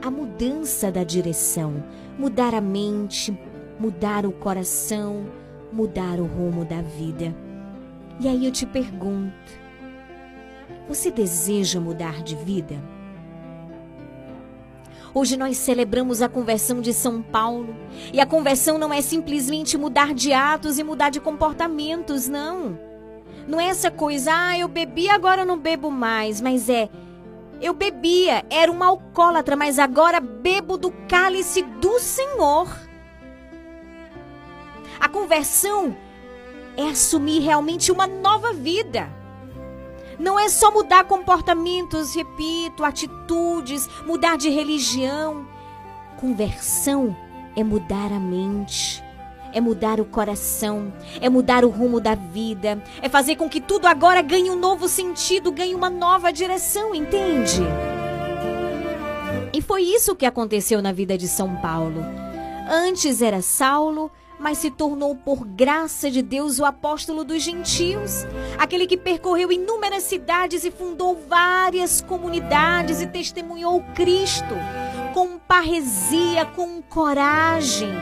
A 0.06 0.12
mudança 0.12 0.92
da 0.92 1.04
direção, 1.04 1.84
mudar 2.16 2.54
a 2.54 2.62
mente, 2.62 3.36
mudar 3.80 4.24
o 4.24 4.32
coração, 4.32 5.26
mudar 5.74 6.20
o 6.20 6.26
rumo 6.26 6.64
da 6.64 6.80
vida. 6.80 7.36
E 8.20 8.28
aí 8.28 8.46
eu 8.46 8.52
te 8.52 8.68
pergunto: 8.68 9.34
você 10.88 11.10
deseja 11.10 11.80
mudar 11.80 12.22
de 12.22 12.36
vida? 12.36 12.76
Hoje 15.12 15.36
nós 15.36 15.58
celebramos 15.58 16.22
a 16.22 16.30
conversão 16.30 16.82
de 16.82 16.94
São 16.94 17.20
Paulo. 17.24 17.76
E 18.14 18.22
a 18.22 18.28
conversão 18.28 18.78
não 18.78 18.94
é 18.94 19.02
simplesmente 19.02 19.76
mudar 19.76 20.14
de 20.14 20.32
atos 20.32 20.78
e 20.78 20.84
mudar 20.84 21.10
de 21.10 21.20
comportamentos, 21.20 22.28
não. 22.28 22.78
Não 23.48 23.60
é 23.60 23.70
essa 23.70 23.90
coisa, 23.90 24.30
ah, 24.32 24.56
eu 24.56 24.68
bebi, 24.68 25.10
agora 25.10 25.42
eu 25.42 25.48
não 25.48 25.58
bebo 25.58 25.90
mais. 25.90 26.42
Mas 26.42 26.70
é, 26.70 26.92
eu 27.62 27.74
bebia, 27.74 28.46
era 28.50 28.72
uma 28.72 28.88
alcoólatra, 28.88 29.56
mas 29.56 29.80
agora 29.80 30.20
bebo 30.20 30.78
do 30.78 30.92
cálice 31.08 31.62
do 31.62 32.00
Senhor. 32.00 32.68
A 35.00 35.08
conversão 35.10 35.96
é 36.78 36.84
assumir 36.90 37.40
realmente 37.40 37.92
uma 37.92 38.08
nova 38.08 38.54
vida. 38.54 39.10
Não 40.18 40.40
é 40.40 40.48
só 40.48 40.72
mudar 40.72 41.04
comportamentos, 41.06 42.16
repito, 42.16 42.84
atitudes, 42.84 43.88
mudar 44.06 44.38
de 44.38 44.50
religião. 44.50 45.46
Conversão 46.20 47.16
é 47.56 47.64
mudar 47.64 48.12
a 48.14 48.20
mente, 48.20 49.04
é 49.56 49.62
mudar 49.62 50.02
o 50.02 50.06
coração, 50.06 50.94
é 51.22 51.30
mudar 51.30 51.64
o 51.64 51.70
rumo 51.70 52.02
da 52.02 52.14
vida, 52.14 52.84
é 53.02 53.08
fazer 53.08 53.38
com 53.38 53.50
que 53.50 53.62
tudo 53.62 53.88
agora 53.88 54.22
ganhe 54.22 54.52
um 54.52 54.60
novo 54.60 54.90
sentido, 54.90 55.50
ganhe 55.50 55.74
uma 55.74 55.90
nova 55.90 56.32
direção, 56.32 56.94
entende? 56.94 57.62
E 59.54 59.62
foi 59.62 59.84
isso 59.84 60.14
que 60.14 60.26
aconteceu 60.26 60.82
na 60.82 60.92
vida 60.92 61.18
de 61.18 61.30
São 61.30 61.56
Paulo. 61.56 62.04
Antes 62.70 63.22
era 63.22 63.42
Saulo, 63.42 64.12
mas 64.38 64.58
se 64.58 64.70
tornou 64.70 65.16
por 65.16 65.46
graça 65.46 66.12
de 66.12 66.22
Deus 66.22 66.60
o 66.60 66.66
apóstolo 66.66 67.24
dos 67.24 67.42
gentios, 67.42 68.26
aquele 68.58 68.86
que 68.86 68.98
percorreu 68.98 69.54
inúmeras 69.54 70.04
cidades 70.04 70.66
e 70.66 70.72
fundou 70.72 71.16
várias 71.30 72.02
comunidades 72.02 73.02
e 73.02 73.08
testemunhou 73.08 73.82
Cristo 73.96 74.54
com 75.14 75.40
parresia, 75.40 76.46
com 76.46 76.82
coragem. 76.82 77.94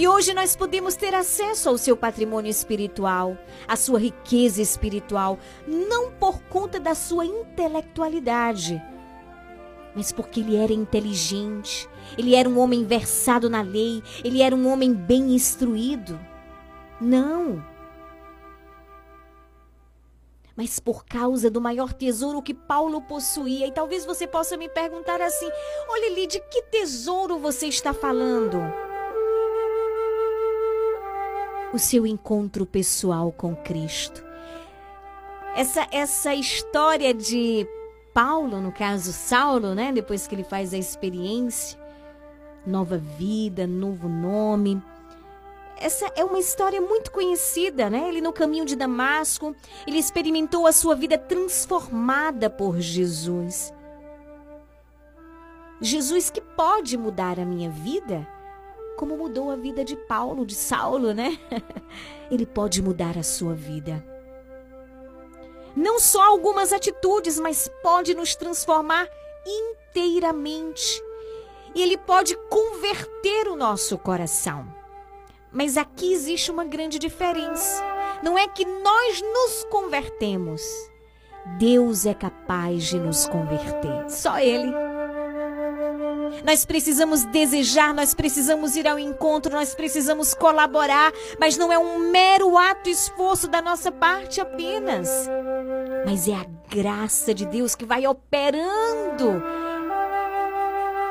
E 0.00 0.08
hoje 0.08 0.32
nós 0.32 0.56
podemos 0.56 0.96
ter 0.96 1.14
acesso 1.14 1.68
ao 1.68 1.76
seu 1.76 1.94
patrimônio 1.94 2.50
espiritual, 2.50 3.36
à 3.68 3.76
sua 3.76 3.98
riqueza 3.98 4.62
espiritual, 4.62 5.38
não 5.68 6.10
por 6.10 6.40
conta 6.44 6.80
da 6.80 6.94
sua 6.94 7.26
intelectualidade, 7.26 8.82
mas 9.94 10.10
porque 10.10 10.40
ele 10.40 10.56
era 10.56 10.72
inteligente, 10.72 11.86
ele 12.16 12.34
era 12.34 12.48
um 12.48 12.58
homem 12.58 12.82
versado 12.82 13.50
na 13.50 13.60
lei, 13.60 14.02
ele 14.24 14.40
era 14.40 14.56
um 14.56 14.72
homem 14.72 14.94
bem 14.94 15.34
instruído. 15.34 16.18
Não. 16.98 17.62
Mas 20.56 20.80
por 20.80 21.04
causa 21.04 21.50
do 21.50 21.60
maior 21.60 21.92
tesouro 21.92 22.40
que 22.40 22.54
Paulo 22.54 23.02
possuía, 23.02 23.66
e 23.66 23.70
talvez 23.70 24.06
você 24.06 24.26
possa 24.26 24.56
me 24.56 24.70
perguntar 24.70 25.20
assim: 25.20 25.50
olha, 25.90 26.26
de 26.26 26.40
que 26.40 26.62
tesouro 26.70 27.38
você 27.38 27.66
está 27.66 27.92
falando? 27.92 28.89
O 31.72 31.78
seu 31.78 32.06
encontro 32.06 32.66
pessoal 32.66 33.30
com 33.32 33.54
Cristo. 33.54 34.24
Essa, 35.54 35.86
essa 35.90 36.34
história 36.34 37.12
de 37.14 37.66
Paulo, 38.12 38.60
no 38.60 38.72
caso 38.72 39.12
Saulo, 39.12 39.74
né? 39.74 39.92
Depois 39.92 40.26
que 40.26 40.34
ele 40.34 40.44
faz 40.44 40.74
a 40.74 40.78
experiência, 40.78 41.78
nova 42.66 42.98
vida, 42.98 43.66
novo 43.66 44.08
nome. 44.08 44.82
Essa 45.76 46.12
é 46.14 46.24
uma 46.24 46.38
história 46.38 46.80
muito 46.80 47.10
conhecida, 47.10 47.88
né? 47.88 48.08
Ele 48.08 48.20
no 48.20 48.32
caminho 48.32 48.64
de 48.64 48.76
Damasco, 48.76 49.54
ele 49.86 49.98
experimentou 49.98 50.66
a 50.66 50.72
sua 50.72 50.94
vida 50.94 51.16
transformada 51.16 52.50
por 52.50 52.78
Jesus. 52.78 53.72
Jesus 55.80 56.28
que 56.28 56.40
pode 56.40 56.98
mudar 56.98 57.40
a 57.40 57.44
minha 57.44 57.70
vida, 57.70 58.28
como 59.00 59.16
mudou 59.16 59.50
a 59.50 59.56
vida 59.56 59.82
de 59.82 59.96
Paulo, 59.96 60.44
de 60.44 60.54
Saulo, 60.54 61.14
né? 61.14 61.38
Ele 62.30 62.44
pode 62.44 62.82
mudar 62.82 63.16
a 63.16 63.22
sua 63.22 63.54
vida. 63.54 64.04
Não 65.74 65.98
só 65.98 66.22
algumas 66.22 66.70
atitudes, 66.70 67.40
mas 67.40 67.70
pode 67.82 68.14
nos 68.14 68.36
transformar 68.36 69.08
inteiramente 69.46 71.02
e 71.74 71.80
ele 71.80 71.96
pode 71.96 72.36
converter 72.50 73.48
o 73.48 73.56
nosso 73.56 73.96
coração. 73.96 74.66
Mas 75.50 75.78
aqui 75.78 76.12
existe 76.12 76.50
uma 76.50 76.64
grande 76.64 76.98
diferença. 76.98 77.82
Não 78.22 78.36
é 78.36 78.48
que 78.48 78.66
nós 78.66 79.22
nos 79.22 79.64
convertemos. 79.70 80.60
Deus 81.58 82.04
é 82.04 82.12
capaz 82.12 82.84
de 82.84 82.98
nos 82.98 83.26
converter. 83.26 84.10
Só 84.10 84.38
Ele. 84.38 84.89
Nós 86.44 86.64
precisamos 86.64 87.24
desejar, 87.24 87.94
nós 87.94 88.14
precisamos 88.14 88.76
ir 88.76 88.86
ao 88.86 88.98
encontro, 88.98 89.52
nós 89.52 89.74
precisamos 89.74 90.34
colaborar, 90.34 91.12
mas 91.38 91.56
não 91.56 91.72
é 91.72 91.78
um 91.78 91.98
mero 92.10 92.56
ato 92.56 92.88
esforço 92.88 93.48
da 93.48 93.60
nossa 93.60 93.90
parte 93.92 94.40
apenas. 94.40 95.28
Mas 96.04 96.28
é 96.28 96.34
a 96.34 96.46
graça 96.68 97.34
de 97.34 97.46
Deus 97.46 97.74
que 97.74 97.84
vai 97.84 98.06
operando 98.06 99.42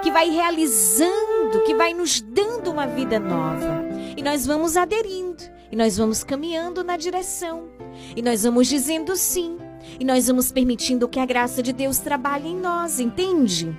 que 0.02 0.12
vai 0.12 0.30
realizando, 0.30 1.62
que 1.66 1.76
vai 1.76 1.94
nos 1.94 2.22
dando 2.22 2.72
uma 2.72 2.88
vida 2.88 3.20
nova. 3.20 3.84
E 4.16 4.24
nós 4.24 4.46
vamos 4.46 4.78
aderindo, 4.78 5.44
e 5.72 5.76
nós 5.76 5.98
vamos 5.98 6.24
caminhando 6.24 6.84
na 6.84 6.98
direção, 6.98 7.70
e 8.16 8.22
nós 8.22 8.44
vamos 8.44 8.68
dizendo 8.68 9.16
sim, 9.16 9.58
e 10.00 10.06
nós 10.06 10.28
vamos 10.28 10.52
permitindo 10.52 11.08
que 11.08 11.20
a 11.20 11.26
graça 11.26 11.62
de 11.62 11.74
Deus 11.74 12.00
trabalhe 12.00 12.50
em 12.50 12.56
nós, 12.56 13.00
entende? 13.00 13.76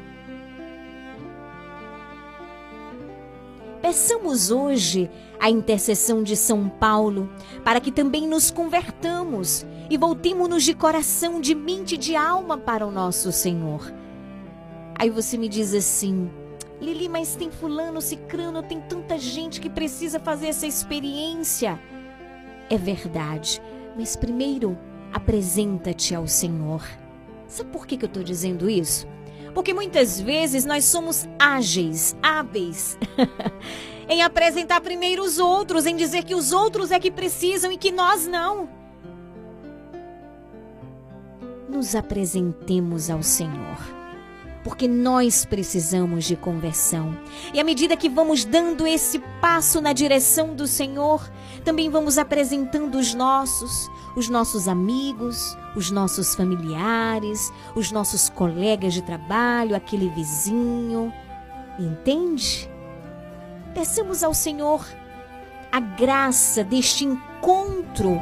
Peçamos 3.83 4.51
hoje 4.51 5.11
a 5.39 5.49
intercessão 5.51 6.22
de 6.22 6.37
São 6.37 6.68
Paulo 6.68 7.31
para 7.64 7.81
que 7.81 7.91
também 7.91 8.28
nos 8.28 8.51
convertamos 8.51 9.66
e 9.89 9.97
voltemos-nos 9.97 10.62
de 10.62 10.74
coração, 10.74 11.41
de 11.41 11.55
mente 11.55 11.95
e 11.95 11.99
de 11.99 12.14
alma 12.14 12.59
para 12.59 12.87
o 12.87 12.91
nosso 12.91 13.33
Senhor 13.33 14.01
Aí 15.01 15.09
você 15.09 15.39
me 15.39 15.49
diz 15.49 15.72
assim: 15.72 16.31
Lili, 16.78 17.09
mas 17.09 17.35
tem 17.35 17.51
fulano, 17.51 18.03
cicrano, 18.03 18.62
tem 18.62 18.83
tanta 18.83 19.16
gente 19.16 19.59
que 19.59 19.70
precisa 19.70 20.20
fazer 20.20 20.49
essa 20.49 20.66
experiência. 20.66 21.81
É 22.68 22.76
verdade, 22.76 23.62
mas 23.97 24.14
primeiro 24.14 24.76
apresenta-te 25.11 26.14
ao 26.14 26.26
Senhor. 26.26 26.87
Sabe 27.47 27.70
por 27.70 27.87
que, 27.87 27.97
que 27.97 28.05
eu 28.05 28.09
estou 28.09 28.22
dizendo 28.22 28.68
isso? 28.68 29.09
Porque 29.55 29.74
muitas 29.74 30.20
vezes 30.20 30.64
nós 30.64 30.84
somos 30.84 31.28
ágeis, 31.38 32.16
hábeis, 32.22 32.96
em 34.09 34.22
apresentar 34.22 34.80
primeiro 34.80 35.22
os 35.22 35.38
outros, 35.38 35.86
em 35.86 35.96
dizer 35.96 36.24
que 36.24 36.34
os 36.34 36.53
outros 36.53 36.90
é 36.90 36.98
que 36.98 37.11
precisam 37.11 37.72
e 37.72 37.76
que 37.76 37.90
nós 37.90 38.26
não. 38.26 38.68
Nos 41.68 41.94
apresentemos 41.94 43.11
ao 43.11 43.22
Senhor 43.22 44.01
porque 44.62 44.86
nós 44.86 45.44
precisamos 45.44 46.24
de 46.24 46.36
conversão. 46.36 47.16
E 47.53 47.61
à 47.61 47.64
medida 47.64 47.96
que 47.96 48.09
vamos 48.09 48.44
dando 48.44 48.86
esse 48.86 49.18
passo 49.40 49.80
na 49.80 49.92
direção 49.92 50.55
do 50.55 50.66
Senhor, 50.66 51.28
também 51.64 51.88
vamos 51.88 52.18
apresentando 52.18 52.98
os 52.98 53.14
nossos, 53.14 53.88
os 54.16 54.28
nossos 54.28 54.68
amigos, 54.68 55.57
os 55.74 55.90
nossos 55.90 56.34
familiares, 56.34 57.52
os 57.74 57.90
nossos 57.92 58.28
colegas 58.28 58.94
de 58.94 59.02
trabalho, 59.02 59.76
aquele 59.76 60.08
vizinho. 60.10 61.12
Entende? 61.78 62.68
Peçamos 63.74 64.22
ao 64.22 64.34
Senhor 64.34 64.86
a 65.70 65.80
graça 65.80 66.64
deste 66.64 67.04
encontro 67.04 68.20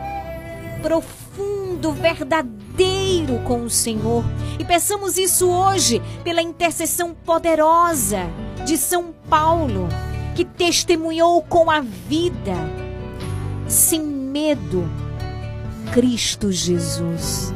profundo, 0.82 1.92
verdadeiro 1.92 3.38
com 3.44 3.64
o 3.64 3.70
Senhor. 3.70 4.24
E 4.58 4.64
peçamos 4.64 5.16
isso 5.16 5.48
hoje 5.48 6.02
pela 6.22 6.42
intercessão 6.42 7.14
poderosa 7.14 8.26
de 8.64 8.76
São 8.76 9.14
Paulo, 9.28 9.88
que 10.34 10.44
testemunhou 10.44 11.42
com 11.42 11.70
a 11.70 11.80
vida, 11.80 12.54
sem 13.66 14.00
medo, 14.00 14.88
Cristo 15.92 16.52
Jesus. 16.52 17.52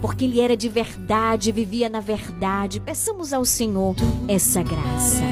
Porque 0.00 0.24
ele 0.24 0.40
era 0.40 0.56
de 0.56 0.68
verdade, 0.68 1.52
vivia 1.52 1.88
na 1.88 2.00
verdade. 2.00 2.80
Peçamos 2.80 3.32
ao 3.32 3.44
Senhor 3.44 3.96
essa 4.28 4.62
graça. 4.62 5.22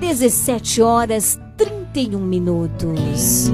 17 0.00 0.82
horas 0.82 1.38
31 1.56 2.20
minutos. 2.20 3.50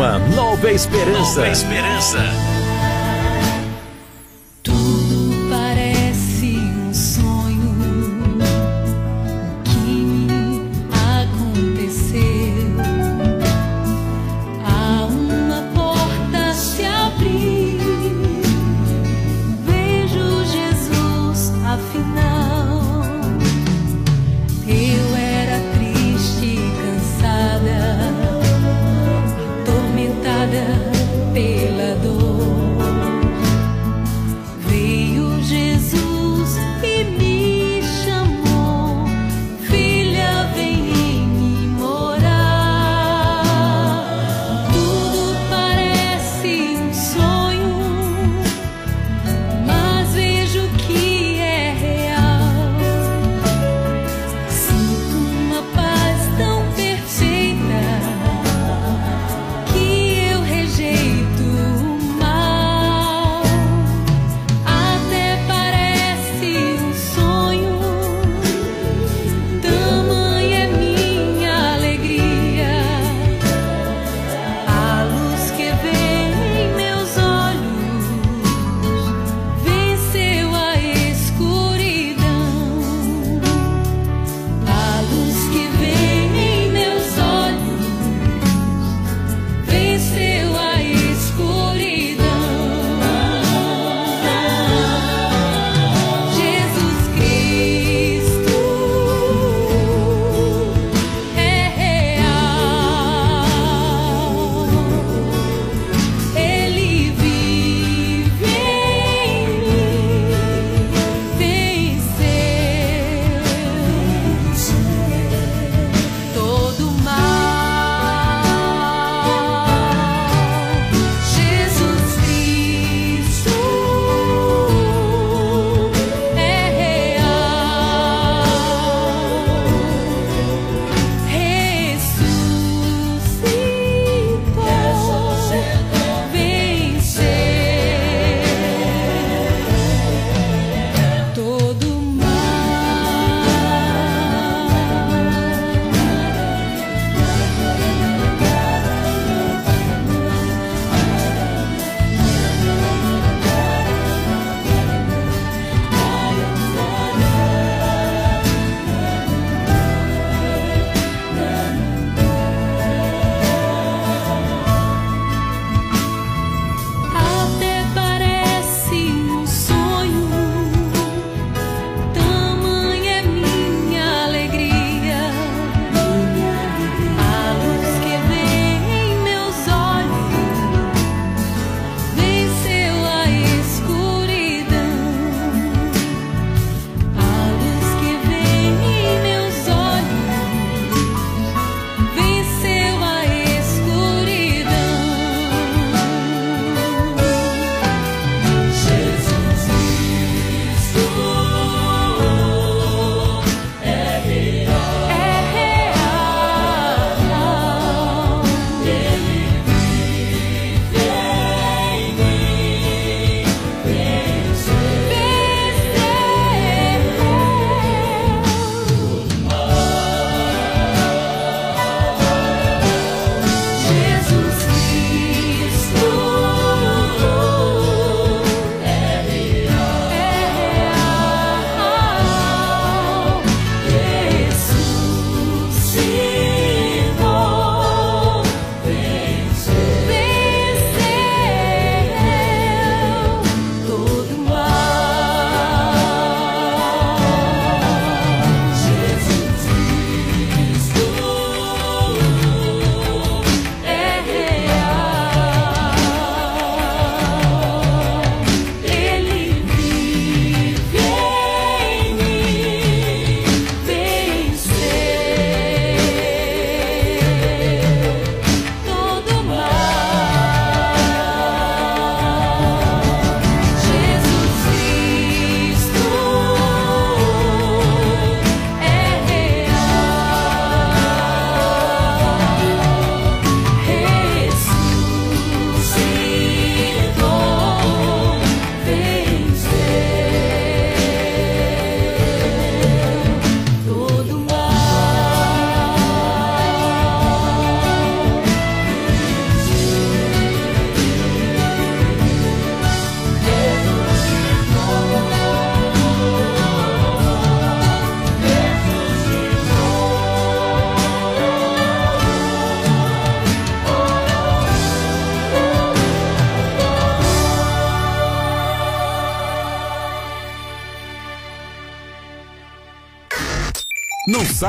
Nova 0.00 0.72
Esperança. 0.72 1.40
Nova 1.40 1.48
Esperança. 1.48 2.49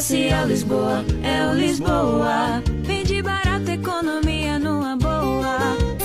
Comercial 0.00 0.46
Lisboa, 0.46 1.04
é 1.22 1.46
o 1.46 1.52
Lisboa. 1.52 2.62
Vende 2.84 3.20
barato, 3.20 3.70
economia. 3.70 4.19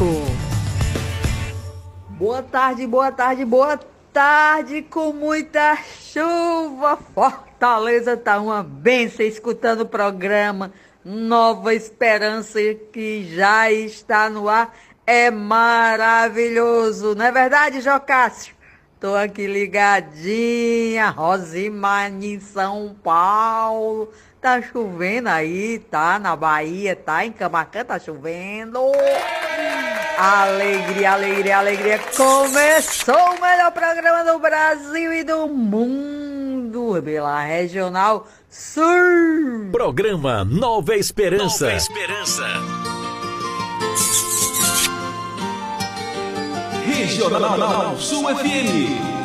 Boa 2.11 2.43
tarde, 2.43 2.87
boa 2.87 3.13
tarde, 3.13 3.45
boa 3.45 3.79
tarde, 4.11 4.81
com 4.83 5.13
muita 5.13 5.77
chuva. 6.01 6.97
Fortaleza 7.15 8.17
tá 8.17 8.41
uma 8.41 8.63
benção 8.63 9.27
escutando 9.27 9.83
o 9.83 9.87
programa 9.87 10.73
Nova 11.05 11.75
Esperança 11.75 12.59
que 12.91 13.35
já 13.35 13.71
está 13.71 14.31
no 14.31 14.49
ar. 14.49 14.75
É 15.07 15.31
maravilhoso, 15.31 17.15
não 17.15 17.27
é 17.27 17.33
verdade, 17.33 17.83
Jocássio? 17.83 18.56
Tô 18.99 19.15
aqui 19.15 19.47
ligadinha, 19.47 21.11
Rosimane 21.11 22.35
em 22.35 22.41
São 22.41 22.97
Paulo. 23.05 24.11
Tá 24.41 24.63
chovendo 24.63 25.29
aí, 25.29 25.79
tá? 25.91 26.19
Na 26.19 26.35
Bahia, 26.35 26.97
tá? 26.97 27.27
Em 27.27 27.31
Camacan 27.31 27.85
tá 27.85 27.99
chovendo. 27.99 28.81
Alegria, 30.17 31.13
alegria, 31.13 31.59
alegria. 31.59 31.99
Começou 32.17 33.35
o 33.35 33.41
melhor 33.41 33.71
programa 33.71 34.33
do 34.33 34.39
Brasil 34.39 35.13
e 35.13 35.23
do 35.23 35.47
mundo 35.47 37.03
pela 37.05 37.43
Regional 37.43 38.27
Sul. 38.49 39.71
Programa 39.73 40.43
Nova 40.43 40.97
Esperança. 40.97 41.67
Nova 41.67 41.77
Esperança. 41.77 42.47
Regional 46.97 47.97
Sul 47.99 48.31
FM. 48.31 49.17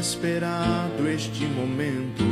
Esperado 0.00 1.08
este 1.08 1.46
momento. 1.46 2.24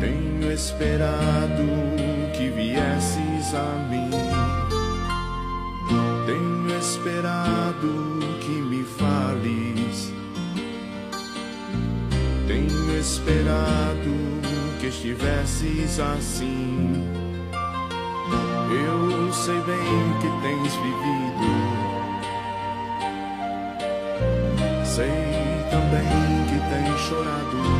Tenho 0.00 0.50
esperado 0.50 2.13
viesses 2.64 3.54
a 3.54 3.88
mim. 3.90 4.10
Tenho 6.26 6.78
esperado 6.78 8.18
que 8.40 8.52
me 8.52 8.82
fales. 8.84 10.12
Tenho 12.46 12.98
esperado 12.98 14.14
que 14.80 14.86
estivesses 14.86 16.00
assim. 16.00 17.04
Eu 18.70 19.32
sei 19.32 19.60
bem 19.60 19.98
que 20.20 20.28
tens 20.42 20.74
vivido. 20.84 21.50
Sei 24.84 25.10
também 25.70 26.46
que 26.48 26.58
tens 26.70 27.00
chorado. 27.00 27.73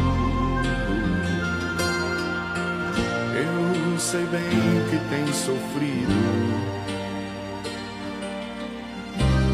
sei 4.05 4.27
bem 4.27 4.43
o 4.43 4.91
que 4.91 4.99
tem 5.09 5.27
sofrido, 5.33 6.13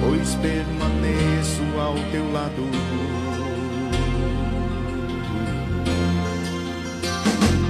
pois 0.01 0.34
permaneço 0.34 1.62
ao 1.80 1.94
teu 2.11 2.32
lado. 2.32 2.68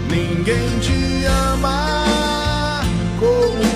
Ninguém 0.08 0.78
te 0.80 1.26
ama 1.26 2.80
como 3.18 3.69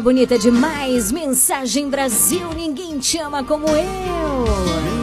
bonita 0.00 0.38
demais. 0.38 1.12
Mensagem 1.12 1.88
Brasil, 1.88 2.48
ninguém 2.54 2.98
te 2.98 3.18
ama 3.18 3.42
como 3.44 3.66
eu. 3.68 4.99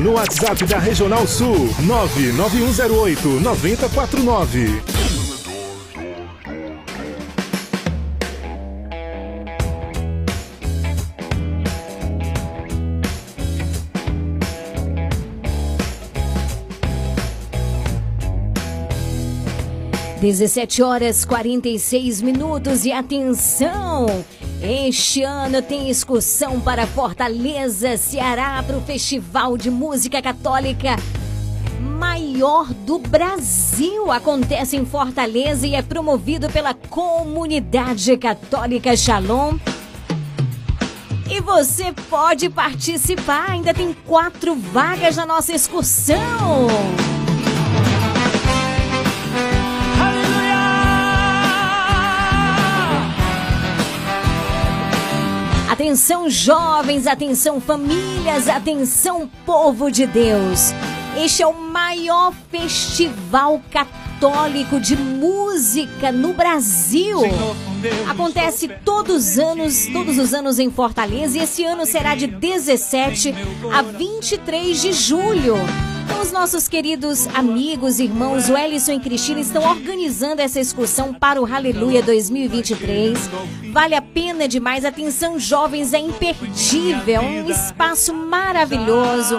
No 0.00 0.12
WhatsApp 0.12 0.62
da 0.66 0.78
Regional 0.78 1.26
Sul 1.26 1.70
99108 1.80 3.40
9049. 3.40 4.82
Dezessete 20.20 20.82
horas 20.82 21.24
46 21.24 22.20
minutos 22.20 22.84
e 22.84 22.92
atenção! 22.92 24.24
Este 24.62 25.22
ano 25.22 25.60
tem 25.60 25.90
excursão 25.90 26.60
para 26.60 26.86
Fortaleza, 26.86 27.96
Ceará, 27.96 28.62
para 28.66 28.76
o 28.76 28.82
Festival 28.82 29.56
de 29.56 29.70
Música 29.70 30.20
Católica 30.22 30.96
maior 31.80 32.72
do 32.72 32.98
Brasil. 32.98 34.10
Acontece 34.10 34.76
em 34.76 34.84
Fortaleza 34.84 35.66
e 35.66 35.74
é 35.74 35.82
promovido 35.82 36.48
pela 36.48 36.74
Comunidade 36.74 38.16
Católica 38.16 38.96
Shalom. 38.96 39.58
E 41.30 41.40
você 41.40 41.92
pode 42.08 42.48
participar, 42.48 43.50
ainda 43.50 43.74
tem 43.74 43.92
quatro 44.06 44.54
vagas 44.54 45.16
na 45.16 45.26
nossa 45.26 45.52
excursão. 45.52 46.68
Atenção 55.86 56.28
jovens, 56.28 57.06
atenção 57.06 57.60
famílias, 57.60 58.48
atenção 58.48 59.30
povo 59.46 59.88
de 59.88 60.04
Deus. 60.04 60.72
Este 61.16 61.44
é 61.44 61.46
o 61.46 61.54
maior 61.54 62.34
festival 62.50 63.62
católico 63.70 64.80
de 64.80 64.96
música 64.96 66.10
no 66.10 66.34
Brasil. 66.34 67.20
Acontece 68.10 68.66
todos 68.84 69.14
os 69.14 69.38
anos, 69.38 69.86
todos 69.92 70.18
os 70.18 70.34
anos 70.34 70.58
em 70.58 70.72
Fortaleza 70.72 71.38
e 71.38 71.42
esse 71.42 71.62
ano 71.62 71.86
será 71.86 72.16
de 72.16 72.26
17 72.26 73.32
a 73.72 73.80
23 73.80 74.82
de 74.82 74.92
julho. 74.92 75.54
Então, 76.06 76.20
os 76.22 76.30
nossos 76.30 76.68
queridos 76.68 77.26
amigos, 77.34 77.98
irmãos, 77.98 78.48
o 78.48 78.56
Ellison 78.56 78.92
e 78.92 79.00
Cristina 79.00 79.40
estão 79.40 79.68
organizando 79.68 80.40
essa 80.40 80.60
excursão 80.60 81.12
para 81.12 81.42
o 81.42 81.52
Aleluia 81.52 82.00
2023. 82.00 83.18
Vale 83.72 83.96
a 83.96 84.00
pena 84.00 84.46
demais. 84.46 84.84
Atenção, 84.84 85.36
jovens, 85.36 85.92
é 85.92 85.98
imperdível. 85.98 87.16
É 87.16 87.20
um 87.20 87.50
espaço 87.50 88.14
maravilhoso. 88.14 89.36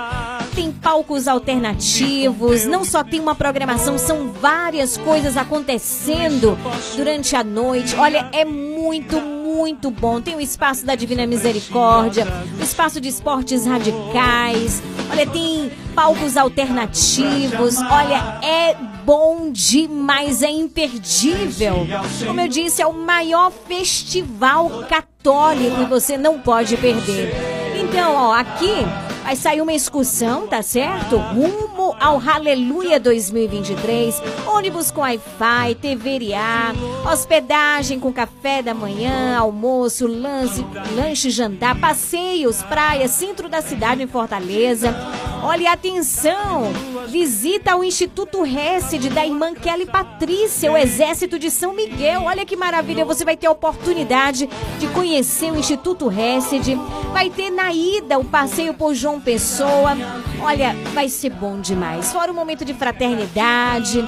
Tem 0.53 0.69
palcos 0.69 1.29
alternativos. 1.29 2.65
Não 2.65 2.83
só 2.83 3.01
tem 3.01 3.21
uma 3.21 3.33
programação, 3.33 3.97
são 3.97 4.27
várias 4.33 4.97
coisas 4.97 5.37
acontecendo 5.37 6.57
durante 6.97 7.33
a 7.33 7.45
noite. 7.45 7.95
Olha, 7.95 8.29
é 8.33 8.43
muito, 8.43 9.21
muito 9.21 9.36
muito 9.47 9.89
bom. 9.89 10.21
Tem 10.21 10.35
o 10.35 10.41
espaço 10.41 10.85
da 10.85 10.95
Divina 10.95 11.25
Misericórdia, 11.25 12.27
o 12.59 12.63
espaço 12.63 12.99
de 12.99 13.07
esportes 13.07 13.65
radicais. 13.65 14.81
Olha, 15.09 15.25
tem 15.25 15.71
palcos 15.95 16.35
alternativos. 16.35 17.77
Olha, 17.77 18.39
é 18.43 18.75
bom 19.05 19.49
demais, 19.51 20.41
é 20.41 20.49
imperdível. 20.49 21.87
Como 22.25 22.41
eu 22.41 22.47
disse, 22.47 22.81
é 22.81 22.87
o 22.87 22.93
maior 22.93 23.51
festival 23.51 24.85
católico 24.89 25.81
e 25.81 25.85
você 25.85 26.17
não 26.17 26.39
pode 26.39 26.75
perder. 26.77 27.33
Então, 27.79 28.13
ó, 28.15 28.33
aqui 28.33 28.85
vai 29.27 29.35
sair 29.35 29.61
uma 29.61 29.73
excursão, 29.73 30.47
tá 30.47 30.61
certo? 30.61 31.17
Rumo 31.17 31.93
ao 31.99 32.17
Aleluia 32.17 32.97
2023. 32.97 34.21
Ônibus 34.47 34.89
com 34.89 35.01
Wi-Fi, 35.01 35.75
TVRA, 35.75 36.73
hospedagem 37.11 37.99
com 37.99 38.13
café 38.13 38.61
da 38.61 38.73
manhã, 38.73 39.37
almoço, 39.37 40.07
lance, 40.07 40.65
lanche, 40.95 41.29
jantar, 41.29 41.77
passeios, 41.77 42.63
praia, 42.63 43.09
centro 43.09 43.49
da 43.49 43.61
cidade 43.61 44.01
em 44.01 44.07
Fortaleza. 44.07 44.95
Olha, 45.43 45.71
atenção! 45.71 46.71
Visita 47.07 47.73
ao 47.73 47.83
Instituto 47.83 48.41
Récide 48.41 49.09
da 49.09 49.25
irmã 49.25 49.53
Kelly 49.53 49.85
Patrícia, 49.85 50.71
o 50.71 50.77
Exército 50.77 51.37
de 51.39 51.49
São 51.49 51.73
Miguel. 51.73 52.23
Olha 52.23 52.45
que 52.45 52.55
maravilha, 52.55 53.05
você 53.05 53.23
vai 53.23 53.37
ter 53.37 53.47
a 53.47 53.51
oportunidade 53.51 54.49
de 54.79 54.87
conhecer 54.89 55.51
o 55.51 55.57
Instituto 55.57 56.07
Récide. 56.07 56.75
Vai 57.13 57.29
ter 57.29 57.49
na 57.49 57.71
ida 57.71 58.17
o 58.17 58.25
passeio 58.25 58.73
por 58.73 58.93
João 58.93 59.21
Pessoa. 59.21 59.95
Olha, 60.41 60.75
vai 60.93 61.07
ser 61.07 61.29
bom 61.29 61.59
demais. 61.59 62.11
Fora 62.11 62.31
o 62.31 62.35
momento 62.35 62.65
de 62.65 62.73
fraternidade. 62.73 64.03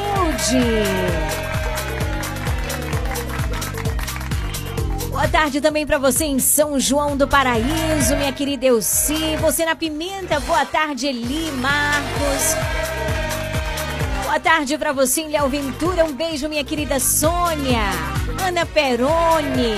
Boa 5.11 5.29
tarde 5.29 5.61
também 5.61 5.87
pra 5.87 5.99
você 5.99 6.25
em 6.25 6.39
São 6.39 6.81
João 6.81 7.15
do 7.15 7.29
Paraíso, 7.29 8.17
minha 8.17 8.33
querida 8.33 8.65
Elci. 8.65 9.37
Você 9.39 9.67
na 9.67 9.77
Pimenta, 9.77 10.41
boa 10.41 10.65
tarde, 10.65 11.07
Eli 11.07 11.53
Marcos. 11.53 12.57
Boa 14.23 14.41
tarde 14.41 14.79
pra 14.79 14.95
você 14.95 15.21
em 15.21 15.29
Léo 15.29 15.51
Ventura. 15.51 16.07
Um 16.07 16.13
beijo, 16.13 16.49
minha 16.49 16.65
querida 16.65 16.99
Sônia. 16.99 17.91
Ana 18.43 18.65
Peroni. 18.65 19.75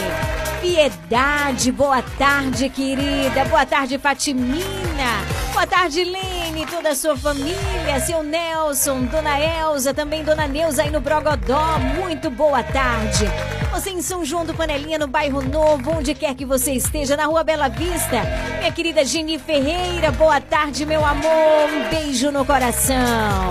Piedade, 0.61 1.73
boa 1.73 2.03
tarde, 2.17 2.69
querida. 2.69 3.45
Boa 3.47 3.67
tarde, 3.67 3.99
Fatimina. 3.99 5.46
Boa 5.57 5.67
tarde, 5.67 6.05
Lene, 6.05 6.67
toda 6.67 6.91
a 6.91 6.95
sua 6.95 7.17
família, 7.17 7.99
seu 8.05 8.23
Nelson, 8.23 9.07
Dona 9.07 9.41
Elza, 9.41 9.95
também 9.95 10.23
Dona 10.23 10.47
Neuza 10.47 10.83
aí 10.83 10.91
no 10.91 11.01
Brogodó. 11.01 11.79
Muito 11.99 12.29
boa 12.29 12.63
tarde. 12.63 13.25
Você 13.73 13.89
em 13.89 14.03
São 14.03 14.23
João 14.23 14.45
do 14.45 14.53
Panelinha, 14.53 14.99
no 14.99 15.07
bairro 15.07 15.41
Novo, 15.41 15.93
onde 15.93 16.13
quer 16.15 16.35
que 16.35 16.45
você 16.45 16.73
esteja, 16.73 17.17
na 17.17 17.25
Rua 17.25 17.43
Bela 17.43 17.69
Vista. 17.69 18.23
Minha 18.59 18.71
querida 18.71 19.03
Geni 19.03 19.39
Ferreira, 19.39 20.13
boa 20.13 20.43
tarde, 20.43 20.85
meu 20.85 21.03
amor. 21.03 21.71
Um 21.73 21.89
beijo 21.89 22.31
no 22.31 22.45
coração. 22.45 23.51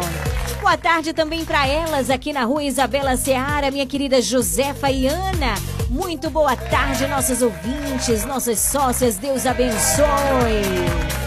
Boa 0.62 0.78
tarde 0.78 1.12
também 1.12 1.44
para 1.44 1.68
elas 1.68 2.12
aqui 2.12 2.32
na 2.32 2.44
rua 2.44 2.64
Isabela 2.64 3.18
Seara, 3.18 3.72
minha 3.72 3.86
querida 3.88 4.22
Josefa 4.22 4.92
e 4.92 5.08
Ana. 5.08 5.56
Muito 5.90 6.30
boa 6.30 6.56
tarde, 6.56 7.08
nossas 7.08 7.42
ouvintes, 7.42 8.24
nossas 8.26 8.60
sócias. 8.60 9.18
Deus 9.18 9.48
abençoe. 9.48 11.25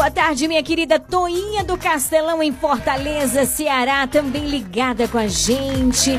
Boa 0.00 0.10
tarde, 0.10 0.48
minha 0.48 0.62
querida 0.62 0.98
Toinha 0.98 1.62
do 1.62 1.76
Castelão 1.76 2.42
em 2.42 2.50
Fortaleza, 2.50 3.44
Ceará, 3.44 4.06
também 4.06 4.48
ligada 4.48 5.06
com 5.06 5.18
a 5.18 5.26
gente. 5.26 6.12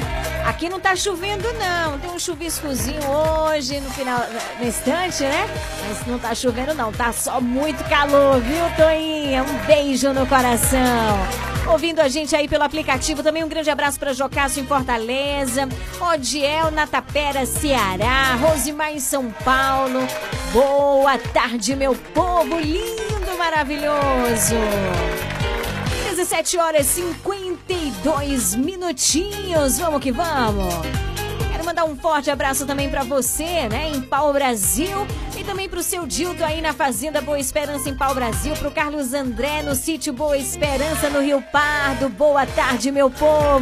Aqui 0.46 0.70
não 0.70 0.80
tá 0.80 0.96
chovendo, 0.96 1.52
não. 1.54 1.98
Tem 1.98 2.12
um 2.12 2.20
chuviscozinho 2.20 3.02
hoje 3.10 3.80
no 3.80 3.90
final, 3.90 4.20
no 4.60 4.68
instante, 4.68 5.24
né? 5.24 5.50
Mas 5.88 6.06
não 6.06 6.20
tá 6.20 6.36
chovendo, 6.36 6.76
não. 6.76 6.92
Tá 6.92 7.12
só 7.12 7.42
muito 7.42 7.84
calor, 7.90 8.40
viu, 8.40 8.64
Toinha? 8.78 9.42
Um 9.42 9.66
beijo 9.66 10.14
no 10.14 10.28
coração. 10.28 11.18
Ouvindo 11.68 12.00
a 12.00 12.08
gente 12.08 12.36
aí 12.36 12.48
pelo 12.48 12.64
aplicativo, 12.64 13.24
também 13.24 13.44
um 13.44 13.48
grande 13.48 13.70
abraço 13.70 14.00
para 14.00 14.14
Jocássio 14.14 14.64
em 14.64 14.68
Fortaleza, 14.68 15.70
Odiel 16.00 16.72
na 16.72 16.88
Tapera, 16.88 17.46
Ceará, 17.46 18.36
Rosimar 18.36 18.92
em 18.92 19.00
São 19.00 19.32
Paulo. 19.44 20.00
Boa 20.52 21.18
tarde, 21.18 21.76
meu 21.76 21.96
povo 22.14 22.60
lindo, 22.60 23.38
maravilhoso. 23.38 24.56
17 26.10 26.58
horas 26.58 26.98
e 26.98 27.02
52 27.02 28.56
minutinhos. 28.56 29.80
Vamos 29.80 30.02
que 30.02 30.12
vamos 30.12 31.11
mandar 31.72 31.86
um 31.86 31.96
forte 31.96 32.30
abraço 32.30 32.66
também 32.66 32.90
para 32.90 33.02
você, 33.02 33.70
né, 33.70 33.90
em 33.94 34.02
Pau 34.02 34.34
Brasil. 34.34 35.08
E 35.38 35.44
também 35.44 35.70
pro 35.70 35.82
seu 35.82 36.06
Dildo 36.06 36.44
aí 36.44 36.62
na 36.62 36.74
Fazenda 36.74 37.22
Boa 37.22 37.40
Esperança, 37.40 37.90
em 37.90 37.96
Pau 37.96 38.14
Brasil. 38.14 38.54
Pro 38.56 38.70
Carlos 38.70 39.14
André 39.14 39.64
no 39.64 39.74
sítio 39.74 40.12
Boa 40.12 40.38
Esperança, 40.38 41.10
no 41.10 41.22
Rio 41.22 41.42
Pardo. 41.42 42.10
Boa 42.10 42.46
tarde, 42.46 42.92
meu 42.92 43.10
povo! 43.10 43.62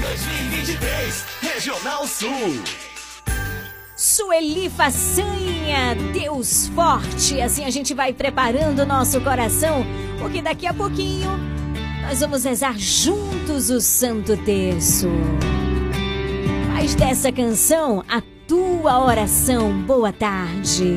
2023, 0.00 1.24
Regional 1.40 2.04
Sul. 2.08 2.60
Sueli 3.96 4.68
Façanha, 4.68 5.94
Deus 6.12 6.66
forte. 6.74 7.40
Assim 7.40 7.64
a 7.64 7.70
gente 7.70 7.94
vai 7.94 8.12
preparando 8.12 8.80
o 8.80 8.86
nosso 8.86 9.20
coração, 9.20 9.86
porque 10.18 10.42
daqui 10.42 10.66
a 10.66 10.74
pouquinho 10.74 11.30
nós 12.02 12.18
vamos 12.18 12.42
rezar 12.42 12.76
juntos 12.76 13.70
o 13.70 13.80
Santo 13.80 14.36
Terço. 14.38 15.08
Faz 16.78 16.94
dessa 16.94 17.32
canção 17.32 18.04
a 18.08 18.22
tua 18.46 19.04
oração. 19.04 19.82
Boa 19.82 20.12
tarde. 20.12 20.96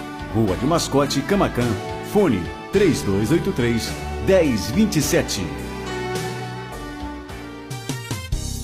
Rua 0.33 0.55
de 0.55 0.65
Mascote, 0.65 1.21
Camacan. 1.21 1.67
Fone 2.11 2.41
3283 2.71 3.91
1027. 4.25 5.45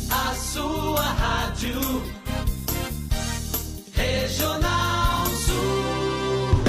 A 0.09 0.33
sua 0.33 1.01
rádio 1.01 2.01
Regional 3.93 5.25
Sul. 5.25 6.63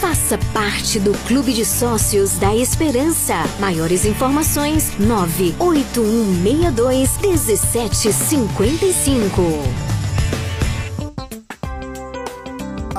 Faça 0.00 0.38
parte 0.54 0.98
do 0.98 1.12
Clube 1.26 1.52
de 1.52 1.66
Sócios 1.66 2.38
da 2.38 2.54
Esperança. 2.54 3.34
Maiores 3.60 4.06
informações: 4.06 4.98
98162 4.98 7.18
1755. 7.18 9.93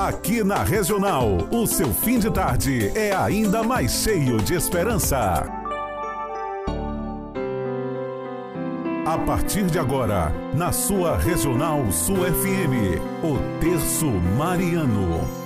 Aqui 0.06 0.44
na 0.44 0.62
Regional, 0.62 1.48
o 1.50 1.66
seu 1.66 1.92
fim 1.92 2.20
de 2.20 2.30
tarde 2.30 2.92
é 2.94 3.12
ainda 3.12 3.64
mais 3.64 3.90
cheio 3.90 4.36
de 4.36 4.54
esperança. 4.54 5.44
A 9.04 9.18
partir 9.26 9.64
de 9.64 9.80
agora, 9.80 10.32
na 10.54 10.70
sua 10.70 11.18
Regional 11.18 11.90
Sul 11.90 12.18
FM, 12.18 13.02
o 13.20 13.58
Terço 13.58 14.06
Mariano. 14.06 15.45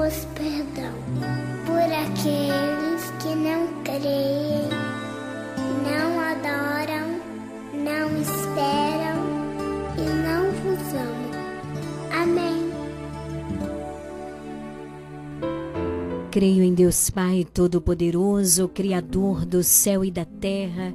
Perdão 0.00 0.94
por 1.66 1.76
aqueles 1.76 3.10
que 3.22 3.34
não 3.34 3.68
creem, 3.84 4.66
não 5.84 6.18
adoram, 6.18 7.20
não 7.74 8.20
esperam 8.20 9.20
e 9.98 10.08
não 10.24 10.50
vos 10.52 10.94
amam. 10.94 12.22
Amém. 12.22 12.70
Creio 16.30 16.64
em 16.64 16.72
Deus 16.72 17.10
Pai 17.10 17.46
Todo-Poderoso, 17.52 18.68
Criador 18.68 19.44
do 19.44 19.62
céu 19.62 20.02
e 20.02 20.10
da 20.10 20.24
terra, 20.24 20.94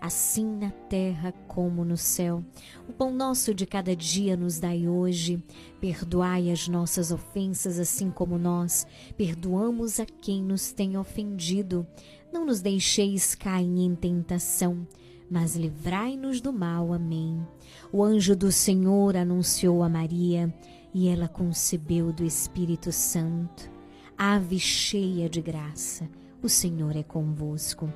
assim 0.00 0.46
na 0.56 0.70
terra 0.70 1.32
como 1.46 1.84
no 1.84 1.96
céu. 1.96 2.42
O 2.88 2.92
pão 2.92 3.12
nosso 3.12 3.52
de 3.52 3.66
cada 3.66 3.94
dia 3.94 4.36
nos 4.36 4.58
dai 4.58 4.88
hoje, 4.88 5.42
perdoai 5.80 6.50
as 6.50 6.66
nossas 6.66 7.12
ofensas, 7.12 7.78
assim 7.78 8.10
como 8.10 8.38
nós 8.38 8.86
perdoamos 9.16 10.00
a 10.00 10.06
quem 10.06 10.42
nos 10.42 10.72
tem 10.72 10.96
ofendido. 10.96 11.86
Não 12.32 12.46
nos 12.46 12.60
deixeis 12.60 13.34
cair 13.34 13.80
em 13.80 13.94
tentação, 13.94 14.86
mas 15.30 15.54
livrai-nos 15.54 16.40
do 16.40 16.52
mal. 16.52 16.92
Amém. 16.92 17.46
O 17.92 18.02
anjo 18.02 18.34
do 18.34 18.50
Senhor 18.50 19.16
anunciou 19.16 19.82
a 19.82 19.88
Maria 19.88 20.52
e 20.94 21.08
ela 21.08 21.28
concebeu 21.28 22.12
do 22.12 22.24
Espírito 22.24 22.90
Santo. 22.90 23.70
Ave 24.16 24.58
cheia 24.58 25.28
de 25.28 25.40
graça, 25.40 26.08
o 26.42 26.48
Senhor 26.48 26.94
é 26.96 27.02
convosco. 27.02 27.90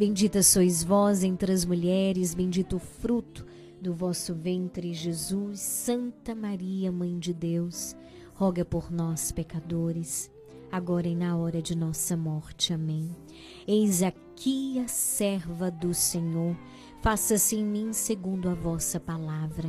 Bendita 0.00 0.42
sois 0.42 0.82
vós 0.82 1.22
entre 1.22 1.52
as 1.52 1.66
mulheres, 1.66 2.32
bendito 2.32 2.76
o 2.76 2.78
fruto 2.78 3.44
do 3.82 3.92
vosso 3.92 4.34
ventre, 4.34 4.94
Jesus. 4.94 5.60
Santa 5.60 6.34
Maria, 6.34 6.90
Mãe 6.90 7.18
de 7.18 7.34
Deus, 7.34 7.94
roga 8.32 8.64
por 8.64 8.90
nós, 8.90 9.30
pecadores, 9.30 10.30
agora 10.72 11.06
e 11.06 11.14
na 11.14 11.36
hora 11.36 11.60
de 11.60 11.76
nossa 11.76 12.16
morte. 12.16 12.72
Amém. 12.72 13.14
Eis 13.68 14.02
aqui 14.02 14.78
a 14.78 14.88
serva 14.88 15.70
do 15.70 15.92
Senhor 15.92 16.56
faça-se 17.02 17.56
em 17.56 17.64
mim 17.66 17.92
segundo 17.92 18.48
a 18.48 18.54
vossa 18.54 18.98
palavra. 18.98 19.68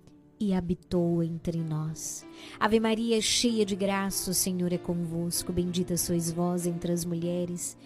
e 0.41 0.53
habitou 0.53 1.21
entre 1.21 1.59
nós. 1.59 2.25
Ave 2.59 2.79
Maria, 2.79 3.21
cheia 3.21 3.63
de 3.63 3.75
graça, 3.75 4.31
o 4.31 4.33
Senhor 4.33 4.73
é 4.73 4.77
convosco. 4.77 5.53
Bendita 5.53 5.95
sois 5.95 6.31
vós 6.31 6.65
entre 6.65 6.91
as 6.91 7.05
mulheres. 7.05 7.77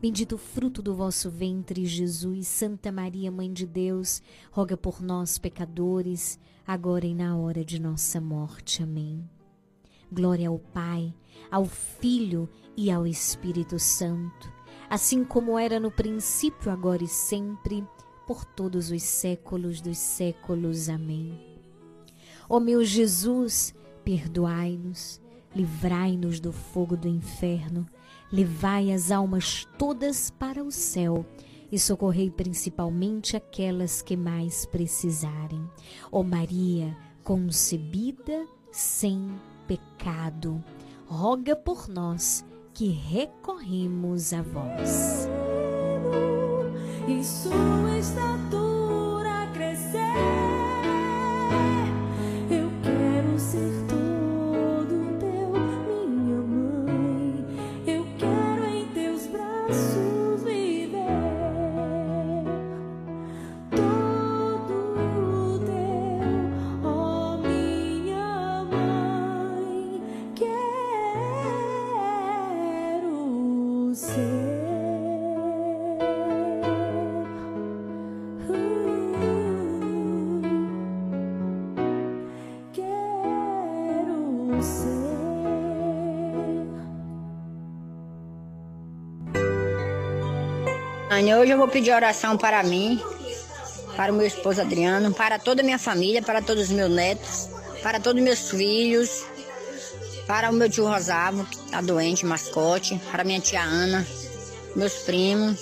Bendito 0.00 0.36
o 0.36 0.38
fruto 0.38 0.80
do 0.80 0.94
vosso 0.94 1.28
ventre, 1.28 1.84
Jesus. 1.84 2.46
Santa 2.46 2.92
Maria, 2.92 3.32
Mãe 3.32 3.52
de 3.52 3.66
Deus, 3.66 4.22
roga 4.52 4.76
por 4.76 5.02
nós, 5.02 5.38
pecadores, 5.38 6.38
agora 6.66 7.04
e 7.04 7.14
na 7.14 7.36
hora 7.36 7.64
de 7.64 7.80
nossa 7.80 8.20
morte. 8.20 8.82
Amém. 8.82 9.28
Glória 10.12 10.48
ao 10.48 10.58
Pai, 10.58 11.12
ao 11.50 11.64
Filho 11.64 12.48
e 12.76 12.90
ao 12.90 13.06
Espírito 13.06 13.78
Santo, 13.78 14.52
assim 14.88 15.24
como 15.24 15.58
era 15.58 15.80
no 15.80 15.90
princípio, 15.90 16.70
agora 16.70 17.02
e 17.02 17.08
sempre, 17.08 17.84
por 18.24 18.44
todos 18.44 18.92
os 18.92 19.02
séculos 19.02 19.80
dos 19.80 19.98
séculos. 19.98 20.88
Amém. 20.88 21.53
Ó 22.54 22.60
meu 22.60 22.84
Jesus, 22.84 23.74
perdoai-nos, 24.04 25.20
livrai-nos 25.56 26.38
do 26.38 26.52
fogo 26.52 26.96
do 26.96 27.08
inferno, 27.08 27.84
levai 28.30 28.92
as 28.92 29.10
almas 29.10 29.66
todas 29.76 30.30
para 30.30 30.62
o 30.62 30.70
céu 30.70 31.26
e 31.72 31.80
socorrei 31.80 32.30
principalmente 32.30 33.36
aquelas 33.36 34.02
que 34.02 34.16
mais 34.16 34.66
precisarem. 34.66 35.68
Ó 36.12 36.22
Maria, 36.22 36.96
concebida 37.24 38.46
sem 38.70 39.28
pecado, 39.66 40.62
roga 41.06 41.56
por 41.56 41.88
nós 41.88 42.44
que 42.72 42.86
recorremos 42.86 44.32
a 44.32 44.42
vós. 44.42 45.28
E 47.08 47.24
sua 47.24 47.98
estatura 47.98 49.50
crescer. 49.52 50.54
Hoje 91.16 91.52
eu 91.52 91.56
vou 91.56 91.68
pedir 91.68 91.92
oração 91.92 92.36
para 92.36 92.60
mim, 92.64 93.00
para 93.94 94.12
o 94.12 94.16
meu 94.16 94.26
esposo 94.26 94.60
Adriano, 94.60 95.14
para 95.14 95.38
toda 95.38 95.62
a 95.62 95.64
minha 95.64 95.78
família, 95.78 96.20
para 96.20 96.42
todos 96.42 96.64
os 96.64 96.70
meus 96.70 96.90
netos, 96.90 97.48
para 97.84 98.00
todos 98.00 98.18
os 98.18 98.24
meus 98.24 98.50
filhos, 98.50 99.24
para 100.26 100.50
o 100.50 100.52
meu 100.52 100.68
tio 100.68 100.88
Rosavo, 100.88 101.44
que 101.44 101.54
está 101.54 101.80
doente, 101.80 102.26
mascote, 102.26 103.00
para 103.12 103.22
minha 103.22 103.38
tia 103.38 103.62
Ana, 103.62 104.04
meus 104.74 104.94
primos, 104.94 105.60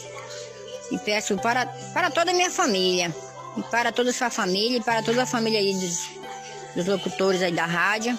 e 0.90 0.96
peço 0.96 1.36
para, 1.36 1.66
para 1.92 2.10
toda 2.10 2.30
a 2.30 2.34
minha 2.34 2.50
família, 2.50 3.14
e 3.54 3.62
para 3.64 3.92
toda 3.92 4.08
a 4.08 4.14
sua 4.14 4.30
família, 4.30 4.78
e 4.78 4.82
para 4.82 5.02
toda 5.02 5.24
a 5.24 5.26
família 5.26 5.60
aí 5.60 5.74
dos, 5.74 6.08
dos 6.74 6.86
locutores 6.86 7.42
aí 7.42 7.52
da 7.52 7.66
rádio, 7.66 8.18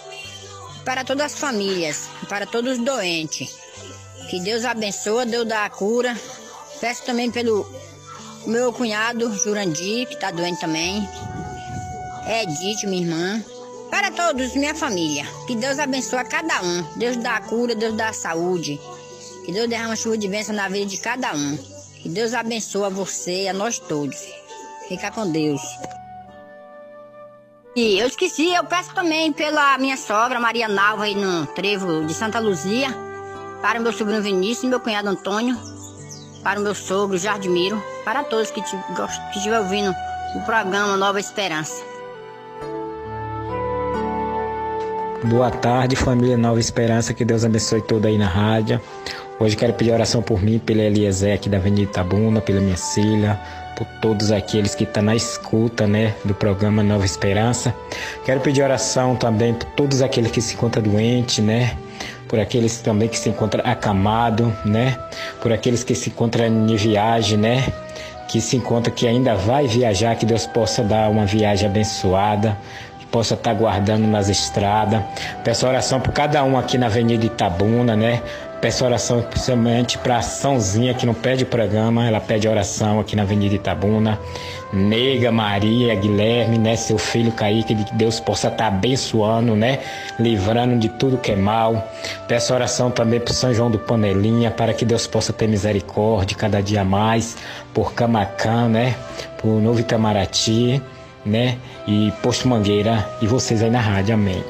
para 0.85 1.03
todas 1.03 1.33
as 1.33 1.39
famílias, 1.39 2.07
para 2.29 2.45
todos 2.45 2.73
os 2.73 2.85
doentes. 2.85 3.55
Que 4.29 4.39
Deus 4.39 4.65
abençoe, 4.65 5.25
Deus 5.25 5.47
dá 5.47 5.65
a 5.65 5.69
cura. 5.71 6.15
Peço 6.83 7.03
também 7.05 7.31
pelo 7.31 7.65
meu 8.45 8.73
cunhado 8.73 9.33
Jurandir, 9.33 10.05
que 10.05 10.15
está 10.15 10.31
doente 10.31 10.59
também. 10.59 11.07
Edith, 12.27 12.85
minha 12.87 13.03
irmã. 13.03 13.45
Para 13.89 14.11
todos, 14.11 14.53
minha 14.53 14.75
família. 14.75 15.25
Que 15.47 15.55
Deus 15.55 15.79
abençoe 15.79 16.19
a 16.19 16.25
cada 16.25 16.61
um. 16.61 16.83
Deus 16.97 17.15
dá 17.15 17.37
a 17.37 17.41
cura, 17.41 17.73
Deus 17.73 17.95
dá 17.95 18.09
a 18.09 18.13
saúde. 18.13 18.81
Que 19.45 19.53
Deus 19.53 19.69
derrama 19.69 19.95
chuva 19.95 20.17
de 20.17 20.27
bênção 20.27 20.53
na 20.53 20.67
vida 20.67 20.87
de 20.87 20.97
cada 20.97 21.33
um. 21.33 21.57
Que 22.01 22.09
Deus 22.09 22.33
abençoe 22.33 22.83
a 22.83 22.89
você 22.89 23.43
e 23.43 23.47
a 23.47 23.53
nós 23.53 23.79
todos. 23.79 24.21
Fica 24.89 25.09
com 25.09 25.31
Deus. 25.31 25.61
E 27.77 27.97
eu 27.97 28.07
esqueci, 28.07 28.53
eu 28.53 28.65
peço 28.65 28.93
também 28.93 29.31
pela 29.31 29.77
minha 29.77 29.95
sogra, 29.95 30.37
Maria 30.37 30.67
Nalva, 30.67 31.05
aí 31.05 31.15
no 31.15 31.47
trevo 31.47 32.05
de 32.05 32.13
Santa 32.13 32.39
Luzia, 32.39 32.89
para 33.61 33.79
o 33.79 33.81
meu 33.81 33.93
sobrinho 33.93 34.21
Vinícius 34.21 34.65
e 34.65 34.67
meu 34.67 34.81
cunhado 34.81 35.07
Antônio, 35.07 35.57
para 36.43 36.59
o 36.59 36.63
meu 36.63 36.75
sogro 36.75 37.17
Jardimiro, 37.17 37.81
para 38.03 38.23
todos 38.23 38.51
que 38.51 38.59
estiver 39.35 39.59
ouvindo 39.59 39.95
o 40.35 40.41
programa 40.41 40.97
Nova 40.97 41.19
Esperança. 41.19 41.81
Boa 45.23 45.49
tarde, 45.49 45.95
família 45.95 46.37
Nova 46.37 46.59
Esperança, 46.59 47.13
que 47.13 47.23
Deus 47.23 47.45
abençoe 47.45 47.81
toda 47.81 48.09
aí 48.09 48.17
na 48.17 48.27
rádio. 48.27 48.81
Hoje 49.39 49.55
quero 49.55 49.73
pedir 49.73 49.91
oração 49.91 50.21
por 50.21 50.41
mim, 50.41 50.59
pela 50.59 50.81
Eliezer 50.81 51.33
aqui 51.33 51.47
da 51.47 51.57
Avenida 51.57 51.83
Itabuna, 51.83 52.41
pela 52.41 52.59
minha 52.59 52.77
filha, 52.77 53.39
por 53.77 53.87
todos 54.01 54.31
aqueles 54.31 54.75
que 54.75 54.83
estão 54.83 55.01
tá 55.01 55.01
na 55.01 55.15
escuta, 55.15 55.87
né, 55.87 56.13
do 56.25 56.33
programa 56.33 56.83
Nova 56.83 57.05
Esperança. 57.05 57.73
Quero 58.25 58.41
pedir 58.41 58.61
oração 58.63 59.15
também 59.15 59.53
por 59.53 59.65
todos 59.71 60.01
aqueles 60.01 60.29
que 60.29 60.41
se 60.41 60.55
encontram 60.55 60.83
doentes, 60.83 61.43
né, 61.43 61.77
por 62.33 62.39
aqueles 62.39 62.79
também 62.79 63.07
que 63.07 63.15
se 63.15 63.29
encontram 63.29 63.63
acamados, 63.63 64.51
né, 64.65 64.97
por 65.39 65.53
aqueles 65.53 65.83
que 65.83 65.93
se 65.93 66.09
encontram 66.09 66.47
em 66.47 66.75
viagem, 66.75 67.37
né, 67.37 67.63
que 68.27 68.41
se 68.41 68.57
encontra 68.57 68.91
que 68.91 69.07
ainda 69.07 69.35
vai 69.35 69.67
viajar, 69.67 70.15
que 70.15 70.25
Deus 70.25 70.47
possa 70.47 70.81
dar 70.81 71.11
uma 71.11 71.27
viagem 71.27 71.69
abençoada, 71.69 72.57
possa 73.11 73.35
estar 73.35 73.53
guardando 73.53 74.07
nas 74.07 74.27
estradas. 74.29 75.03
Peço 75.43 75.67
oração 75.67 76.01
por 76.01 76.11
cada 76.11 76.43
um 76.43 76.57
aqui 76.57 76.79
na 76.79 76.87
Avenida 76.87 77.23
Itabuna, 77.23 77.95
né? 77.95 78.23
Peço 78.63 78.85
oração 78.85 79.21
principalmente 79.21 79.97
para 79.97 80.19
a 80.19 80.21
Sãozinha 80.21 80.93
que 80.93 81.05
não 81.05 81.13
pede 81.13 81.43
programa, 81.43 82.07
ela 82.07 82.21
pede 82.21 82.47
oração 82.47 82.97
aqui 82.97 83.13
na 83.13 83.23
Avenida 83.23 83.53
Itabuna. 83.53 84.17
Nega 84.71 85.33
Maria 85.33 85.93
Guilherme, 85.95 86.57
né? 86.57 86.77
Seu 86.77 86.97
filho 86.97 87.33
Kaique, 87.33 87.75
que 87.75 87.93
Deus 87.93 88.21
possa 88.21 88.47
estar 88.47 88.67
abençoando, 88.67 89.53
né? 89.53 89.79
Livrando 90.17 90.79
de 90.79 90.87
tudo 90.87 91.17
que 91.17 91.33
é 91.33 91.35
mal. 91.35 91.91
Peço 92.25 92.53
oração 92.53 92.89
também 92.89 93.19
para 93.19 93.33
São 93.33 93.53
João 93.53 93.69
do 93.69 93.77
Panelinha, 93.77 94.49
para 94.49 94.73
que 94.73 94.85
Deus 94.85 95.07
possa 95.07 95.33
ter 95.33 95.45
misericórdia 95.49 96.37
cada 96.37 96.61
dia 96.61 96.85
mais. 96.85 97.35
Por 97.73 97.91
Camacã, 97.91 98.69
né? 98.69 98.95
Por 99.39 99.61
Novo 99.61 99.81
Itamaraty 99.81 100.81
né? 101.25 101.57
E 101.85 102.13
Posto 102.21 102.47
Mangueira 102.47 103.05
e 103.21 103.27
vocês 103.27 103.61
aí 103.61 103.69
na 103.69 103.81
rádio. 103.81 104.13
Amém. 104.13 104.41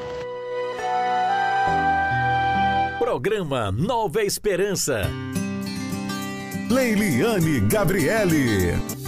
Programa 3.44 3.70
Nova 3.70 4.22
Esperança. 4.22 5.02
Leiliane 6.70 7.60
Gabriele. 7.60 9.03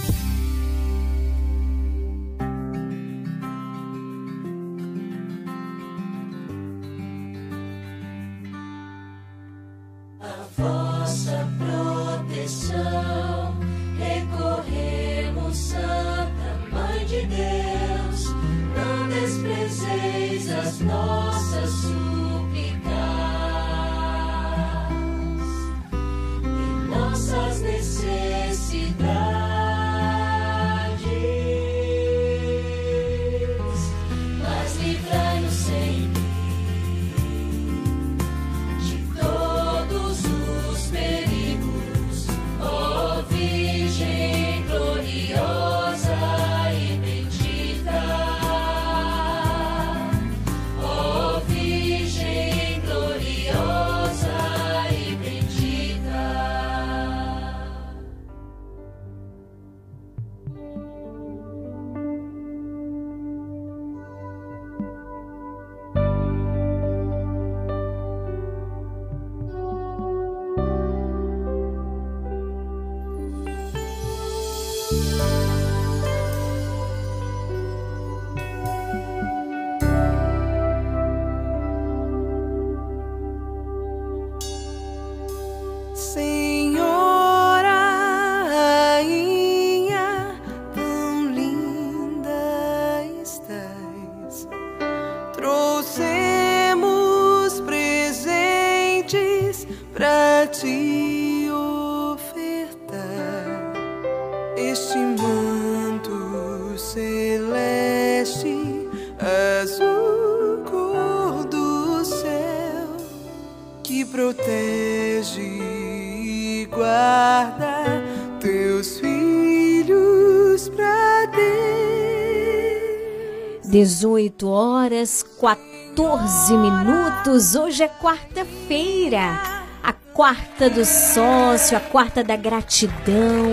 Horas 124.97 125.23
14 125.39 126.57
minutos. 126.57 127.55
Hoje 127.55 127.83
é 127.83 127.87
quarta-feira, 127.87 129.39
a 129.83 129.93
quarta 129.93 130.69
do 130.69 130.83
sócio, 130.83 131.77
a 131.77 131.79
quarta 131.79 132.23
da 132.23 132.35
gratidão. 132.35 133.51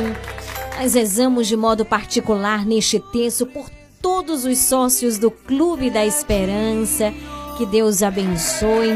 Nós 0.79 0.95
rezamos 0.95 1.47
de 1.47 1.57
modo 1.57 1.85
particular 1.85 2.65
neste 2.65 2.99
texto 2.99 3.47
por 3.47 3.69
todos 4.01 4.47
os 4.47 4.59
sócios 4.59 5.19
do 5.19 5.31
Clube 5.31 5.91
da 5.91 6.05
Esperança. 6.05 7.13
Que 7.59 7.67
Deus 7.67 8.03
abençoe 8.03 8.95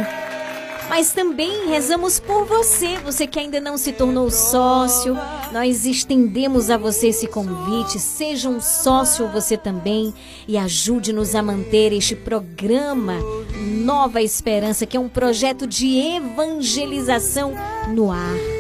mas 0.89 1.13
também 1.13 1.69
rezamos 1.69 2.19
por 2.19 2.45
você, 2.45 2.99
você 2.99 3.27
que 3.27 3.39
ainda 3.39 3.61
não 3.61 3.77
se 3.77 3.93
tornou 3.93 4.31
sócio. 4.31 5.17
Nós 5.53 5.85
estendemos 5.85 6.71
a 6.71 6.77
você 6.77 7.09
esse 7.09 7.27
convite. 7.27 7.99
Seja 7.99 8.49
um 8.49 8.61
sócio 8.61 9.29
você 9.29 9.57
também 9.57 10.15
e 10.47 10.57
ajude-nos 10.57 11.35
a 11.35 11.43
manter 11.43 11.93
este 11.93 12.17
programa 12.17 13.15
Nova 13.85 14.23
Esperança, 14.23 14.87
que 14.87 14.97
é 14.97 15.01
um 15.01 15.09
projeto 15.09 15.67
de 15.67 15.99
evangelização 15.99 17.53
no 17.89 18.11
ar. 18.11 18.58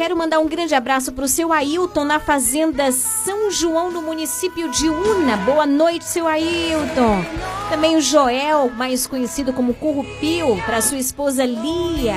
Quero 0.00 0.16
mandar 0.16 0.38
um 0.38 0.48
grande 0.48 0.74
abraço 0.74 1.12
para 1.12 1.26
o 1.26 1.28
seu 1.28 1.52
Ailton 1.52 2.04
na 2.04 2.18
Fazenda 2.18 2.90
São 2.90 3.50
João, 3.50 3.90
no 3.90 4.00
município 4.00 4.70
de 4.70 4.88
Una. 4.88 5.36
Boa 5.36 5.66
noite, 5.66 6.06
seu 6.06 6.26
Ailton. 6.26 7.22
Também 7.68 7.98
o 7.98 8.00
Joel, 8.00 8.70
mais 8.70 9.06
conhecido 9.06 9.52
como 9.52 9.74
Currupio, 9.74 10.56
para 10.64 10.80
sua 10.80 10.96
esposa 10.96 11.44
Lia. 11.44 12.16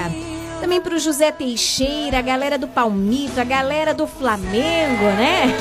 Também 0.61 0.79
para 0.79 0.95
o 0.95 0.97
José 0.97 1.29
Teixeira, 1.29 2.19
a 2.19 2.21
galera 2.21 2.57
do 2.57 2.69
Palmito, 2.69 3.41
a 3.41 3.43
galera 3.43 3.93
do 3.93 4.07
Flamengo, 4.07 5.03
né? 5.17 5.53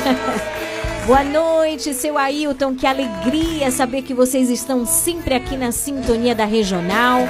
Boa 1.07 1.25
noite, 1.25 1.93
seu 1.95 2.17
Ailton. 2.17 2.77
Que 2.77 2.87
alegria 2.87 3.73
saber 3.73 4.03
que 4.03 4.15
vocês 4.15 4.49
estão 4.49 4.87
sempre 4.87 5.35
aqui 5.35 5.57
na 5.57 5.73
sintonia 5.73 6.33
da 6.33 6.45
regional 6.45 7.23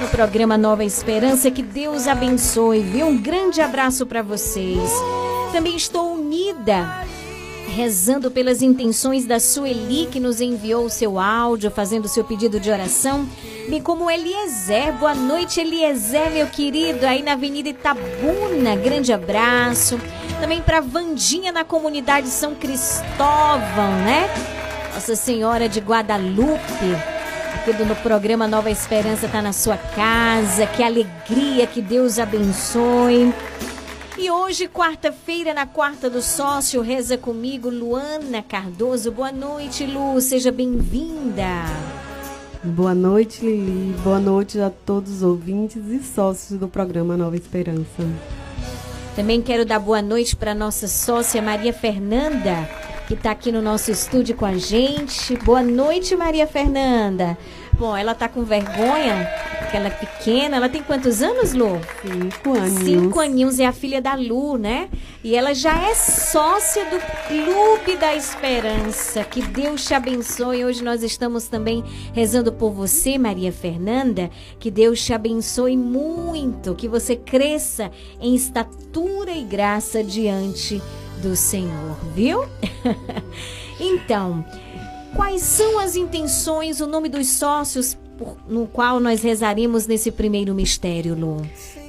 no 0.00 0.08
programa 0.08 0.56
Nova 0.56 0.84
Esperança. 0.84 1.50
Que 1.50 1.60
Deus 1.60 2.06
abençoe, 2.06 2.80
viu? 2.80 3.08
Um 3.08 3.18
grande 3.20 3.60
abraço 3.60 4.06
para 4.06 4.22
vocês. 4.22 4.90
Também 5.52 5.74
estou 5.74 6.14
unida 6.14 7.04
rezando 7.74 8.30
pelas 8.30 8.62
intenções 8.62 9.26
da 9.26 9.40
Sueli, 9.40 10.06
que 10.06 10.20
nos 10.20 10.40
enviou 10.40 10.84
o 10.84 10.90
seu 10.90 11.18
áudio, 11.18 11.70
fazendo 11.70 12.04
o 12.04 12.08
seu 12.08 12.24
pedido 12.24 12.58
de 12.60 12.70
oração, 12.70 13.28
bem 13.68 13.80
como 13.80 14.10
Eliezer. 14.10 14.92
Boa 14.98 15.14
noite, 15.14 15.60
Eliezer, 15.60 16.30
meu 16.30 16.46
querido, 16.46 17.06
aí 17.06 17.22
na 17.22 17.32
Avenida 17.32 17.68
Itabuna. 17.68 18.76
Grande 18.76 19.12
abraço. 19.12 20.00
Também 20.40 20.62
para 20.62 20.80
Vandinha 20.80 21.52
na 21.52 21.64
comunidade 21.64 22.28
São 22.28 22.54
Cristóvão, 22.54 23.92
né? 24.04 24.28
Nossa 24.94 25.14
Senhora 25.14 25.68
de 25.68 25.80
Guadalupe 25.80 27.20
aqui 27.60 27.84
no 27.84 27.94
programa 27.96 28.48
Nova 28.48 28.70
Esperança 28.70 29.26
está 29.26 29.42
na 29.42 29.52
sua 29.52 29.76
casa. 29.76 30.66
Que 30.66 30.82
alegria, 30.82 31.66
que 31.66 31.82
Deus 31.82 32.18
abençoe. 32.18 33.32
E 34.18 34.30
hoje, 34.30 34.68
quarta-feira, 34.68 35.54
na 35.54 35.66
quarta 35.66 36.10
do 36.10 36.20
sócio, 36.20 36.80
reza 36.82 37.16
comigo 37.16 37.70
Luana 37.70 38.42
Cardoso. 38.42 39.12
Boa 39.12 39.32
noite, 39.32 39.86
Lu, 39.86 40.20
seja 40.20 40.50
bem-vinda. 40.50 41.64
Boa 42.62 42.94
noite, 42.94 43.44
Lili. 43.44 43.94
Boa 44.02 44.18
noite 44.18 44.60
a 44.60 44.70
todos 44.70 45.16
os 45.16 45.22
ouvintes 45.22 45.86
e 45.86 46.02
sócios 46.02 46.58
do 46.58 46.68
programa 46.68 47.16
Nova 47.16 47.36
Esperança. 47.36 48.02
Também 49.20 49.42
quero 49.42 49.66
dar 49.66 49.78
boa 49.78 50.00
noite 50.00 50.34
para 50.34 50.54
nossa 50.54 50.88
sócia 50.88 51.42
Maria 51.42 51.74
Fernanda 51.74 52.66
que 53.06 53.12
está 53.12 53.32
aqui 53.32 53.50
no 53.52 53.60
nosso 53.60 53.90
estúdio 53.90 54.36
com 54.36 54.46
a 54.46 54.56
gente. 54.56 55.36
Boa 55.38 55.62
noite, 55.62 56.16
Maria 56.16 56.46
Fernanda. 56.46 57.36
Bom, 57.72 57.94
ela 57.94 58.14
tá 58.14 58.28
com 58.28 58.44
vergonha, 58.44 59.28
porque 59.70 59.76
ela 59.76 59.86
é 59.86 59.90
pequena. 59.90 60.56
Ela 60.56 60.68
tem 60.68 60.82
quantos 60.82 61.22
anos, 61.22 61.52
Lu? 61.52 61.80
Cinco 62.02 62.58
anos. 62.58 62.82
Cinco 62.84 63.20
aninhos, 63.20 63.60
é 63.60 63.66
a 63.66 63.72
filha 63.72 64.02
da 64.02 64.14
Lu, 64.14 64.58
né? 64.58 64.90
E 65.22 65.36
ela 65.36 65.54
já 65.54 65.88
é 65.88 65.94
sócia 65.94 66.84
do 66.86 66.98
Clube 67.28 67.96
da 67.96 68.14
Esperança. 68.14 69.22
Que 69.22 69.40
Deus 69.40 69.84
te 69.84 69.94
abençoe. 69.94 70.64
Hoje 70.64 70.82
nós 70.82 71.04
estamos 71.04 71.46
também 71.46 71.84
rezando 72.12 72.52
por 72.52 72.72
você, 72.72 73.16
Maria 73.16 73.52
Fernanda. 73.52 74.28
Que 74.58 74.72
Deus 74.72 75.04
te 75.04 75.12
abençoe 75.12 75.76
muito. 75.76 76.74
Que 76.74 76.88
você 76.88 77.14
cresça 77.14 77.92
em 78.20 78.34
estatura 78.34 79.30
e 79.30 79.44
graça 79.44 80.02
diante 80.02 80.82
do 81.22 81.36
Senhor, 81.36 81.96
viu? 82.12 82.44
então, 83.78 84.44
quais 85.14 85.42
são 85.42 85.78
as 85.78 85.94
intenções, 85.94 86.80
o 86.80 86.88
nome 86.88 87.08
dos 87.08 87.28
sócios 87.28 87.96
por, 88.20 88.36
no 88.46 88.66
qual 88.66 89.00
nós 89.00 89.22
rezaremos 89.22 89.86
nesse 89.86 90.12
primeiro 90.12 90.54
mistério, 90.54 91.14
Lu? 91.14 91.40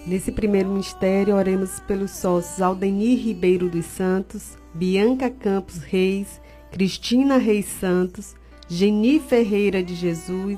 Nesse 0.07 0.31
primeiro 0.31 0.69
mistério, 0.69 1.35
oremos 1.35 1.81
pelos 1.81 2.11
sócios 2.11 2.61
Aldenir 2.61 3.19
Ribeiro 3.19 3.69
dos 3.69 3.85
Santos, 3.85 4.57
Bianca 4.73 5.29
Campos 5.29 5.79
Reis, 5.79 6.39
Cristina 6.71 7.35
Reis 7.37 7.65
Santos, 7.65 8.33
Geni 8.69 9.19
Ferreira 9.19 9.83
de 9.83 9.93
Jesus, 9.93 10.57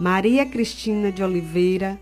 Maria 0.00 0.44
Cristina 0.44 1.12
de 1.12 1.22
Oliveira, 1.22 1.98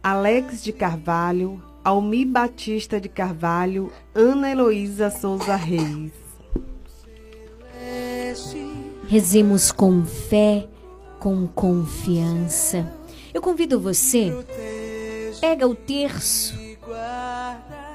Alex 0.00 0.62
de 0.62 0.72
Carvalho, 0.72 1.60
Almi 1.82 2.24
Batista 2.24 3.00
de 3.00 3.08
Carvalho, 3.08 3.90
Ana 4.14 4.52
Heloísa 4.52 5.10
Souza 5.10 5.56
Reis. 5.56 6.12
Rezemos 9.08 9.72
com 9.72 10.04
fé, 10.04 10.68
com 11.20 11.46
confiança. 11.46 12.90
Eu 13.32 13.42
convido 13.42 13.78
você, 13.78 14.32
pega 15.38 15.68
o 15.68 15.74
terço, 15.74 16.58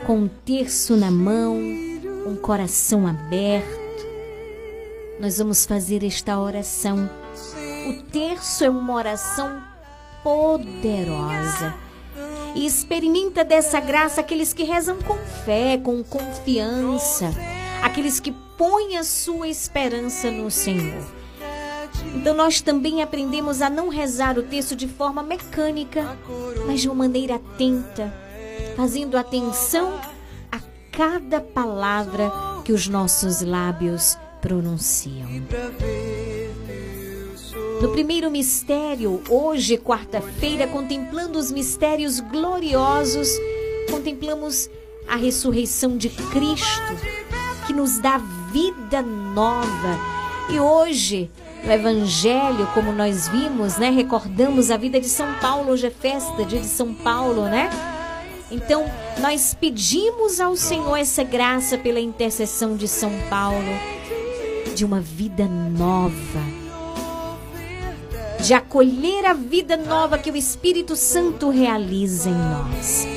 com 0.06 0.24
o 0.24 0.30
terço 0.30 0.96
na 0.96 1.10
mão, 1.10 1.58
um 2.28 2.36
coração 2.36 3.08
aberto. 3.08 4.06
Nós 5.20 5.40
vamos 5.40 5.66
fazer 5.66 6.04
esta 6.06 6.40
oração. 6.40 7.10
O 7.90 8.04
terço 8.12 8.64
é 8.64 8.70
uma 8.70 8.94
oração 8.94 9.60
poderosa 10.24 11.74
e 12.54 12.66
experimenta 12.66 13.44
dessa 13.44 13.80
graça 13.80 14.22
aqueles 14.22 14.54
que 14.54 14.64
rezam 14.64 14.98
com 15.02 15.18
fé, 15.44 15.78
com 15.78 16.04
confiança, 16.04 17.32
aqueles 17.82 18.20
que 18.20 18.32
põem 18.58 18.98
a 18.98 19.04
sua 19.04 19.48
esperança 19.48 20.30
no 20.30 20.52
Senhor. 20.52 21.15
Então 22.16 22.34
nós 22.34 22.62
também 22.62 23.02
aprendemos 23.02 23.62
a 23.62 23.70
não 23.70 23.90
rezar 23.90 24.38
o 24.40 24.44
texto 24.44 24.76
de 24.76 24.88
forma 24.88 25.22
mecânica, 25.22 26.18
mas 26.66 26.82
de 26.82 26.88
uma 26.88 26.96
maneira 26.96 27.36
atenta, 27.36 28.14
fazendo 28.76 29.18
atenção 29.18 30.00
a 30.52 30.60
cada 30.92 31.42
palavra 31.42 32.32
que 32.64 32.72
os 32.72 32.88
nossos 32.88 33.42
lábios 33.42 34.18
pronunciam. 34.42 35.28
No 37.82 37.92
primeiro 37.92 38.32
mistério, 38.32 39.22
hoje, 39.30 39.78
quarta-feira, 39.78 40.66
contemplando 40.66 41.38
os 41.38 41.52
mistérios 41.52 42.22
gloriosos, 42.22 43.30
contemplamos 43.92 44.70
a 45.08 45.18
ressurreição 45.18 45.98
de 45.98 46.10
Cristo, 46.10 46.96
que 47.68 47.74
nos 47.74 48.00
dá 48.00 48.18
vida 48.52 49.02
nova. 49.02 50.00
E 50.50 50.60
hoje, 50.60 51.30
no 51.66 51.72
Evangelho, 51.72 52.68
como 52.74 52.92
nós 52.92 53.28
vimos, 53.28 53.78
né, 53.78 53.90
recordamos 53.90 54.70
a 54.70 54.78
vida 54.78 55.00
de 55.00 55.10
São 55.10 55.34
Paulo. 55.36 55.72
Hoje 55.72 55.88
é 55.88 55.90
festa, 55.90 56.46
dia 56.46 56.60
de 56.60 56.68
São 56.68 56.94
Paulo, 56.94 57.44
né? 57.46 57.70
Então, 58.52 58.86
nós 59.20 59.58
pedimos 59.60 60.40
ao 60.40 60.56
Senhor 60.56 60.96
essa 60.96 61.24
graça 61.24 61.78
pela 61.78 62.00
intercessão 62.00 62.76
de 62.76 62.88
São 62.88 63.12
Paulo, 63.30 63.80
de 64.76 64.86
uma 64.86 65.02
vida 65.02 65.46
nova 65.46 66.66
de 68.46 68.54
acolher 68.54 69.26
a 69.26 69.34
vida 69.34 69.76
nova 69.76 70.20
que 70.20 70.30
o 70.30 70.38
Espírito 70.38 70.96
Santo 70.96 71.50
realiza 71.50 72.30
em 72.30 72.34
nós. 72.34 73.08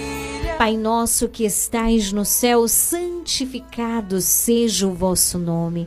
Pai 0.57 0.75
nosso 0.75 1.29
que 1.29 1.45
estais 1.45 2.13
no 2.13 2.25
céu, 2.25 2.67
santificado 2.67 4.23
seja 4.23 4.87
o 4.87 4.95
vosso 4.95 5.39
nome. 5.39 5.87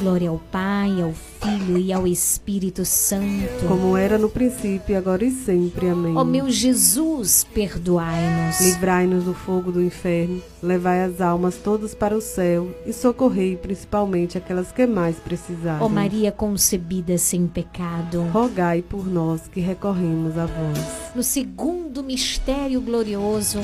Glória 0.00 0.30
ao 0.30 0.38
Pai, 0.38 1.02
ao 1.02 1.12
Filho 1.12 1.76
e 1.76 1.92
ao 1.92 2.06
Espírito 2.06 2.84
Santo. 2.84 3.66
Como 3.66 3.96
era 3.96 4.16
no 4.16 4.28
princípio, 4.30 4.96
agora 4.96 5.24
e 5.24 5.30
sempre. 5.32 5.88
Amém. 5.88 6.16
Ó 6.16 6.22
meu 6.22 6.48
Jesus, 6.48 7.44
perdoai-nos. 7.52 8.60
Livrai-nos 8.60 9.24
do 9.24 9.34
fogo 9.34 9.72
do 9.72 9.82
inferno, 9.82 10.40
levai 10.62 11.02
as 11.02 11.20
almas 11.20 11.56
todas 11.56 11.96
para 11.96 12.16
o 12.16 12.20
céu 12.20 12.68
e 12.86 12.92
socorrei 12.92 13.56
principalmente 13.56 14.38
aquelas 14.38 14.70
que 14.70 14.86
mais 14.86 15.16
precisarem. 15.16 15.82
Ó 15.82 15.88
Maria 15.88 16.30
concebida 16.30 17.18
sem 17.18 17.48
pecado, 17.48 18.22
rogai 18.32 18.82
por 18.82 19.04
nós 19.04 19.48
que 19.48 19.60
recorremos 19.60 20.38
a 20.38 20.46
vós. 20.46 21.12
No 21.14 21.24
segundo 21.24 22.04
mistério 22.04 22.80
glorioso, 22.80 23.58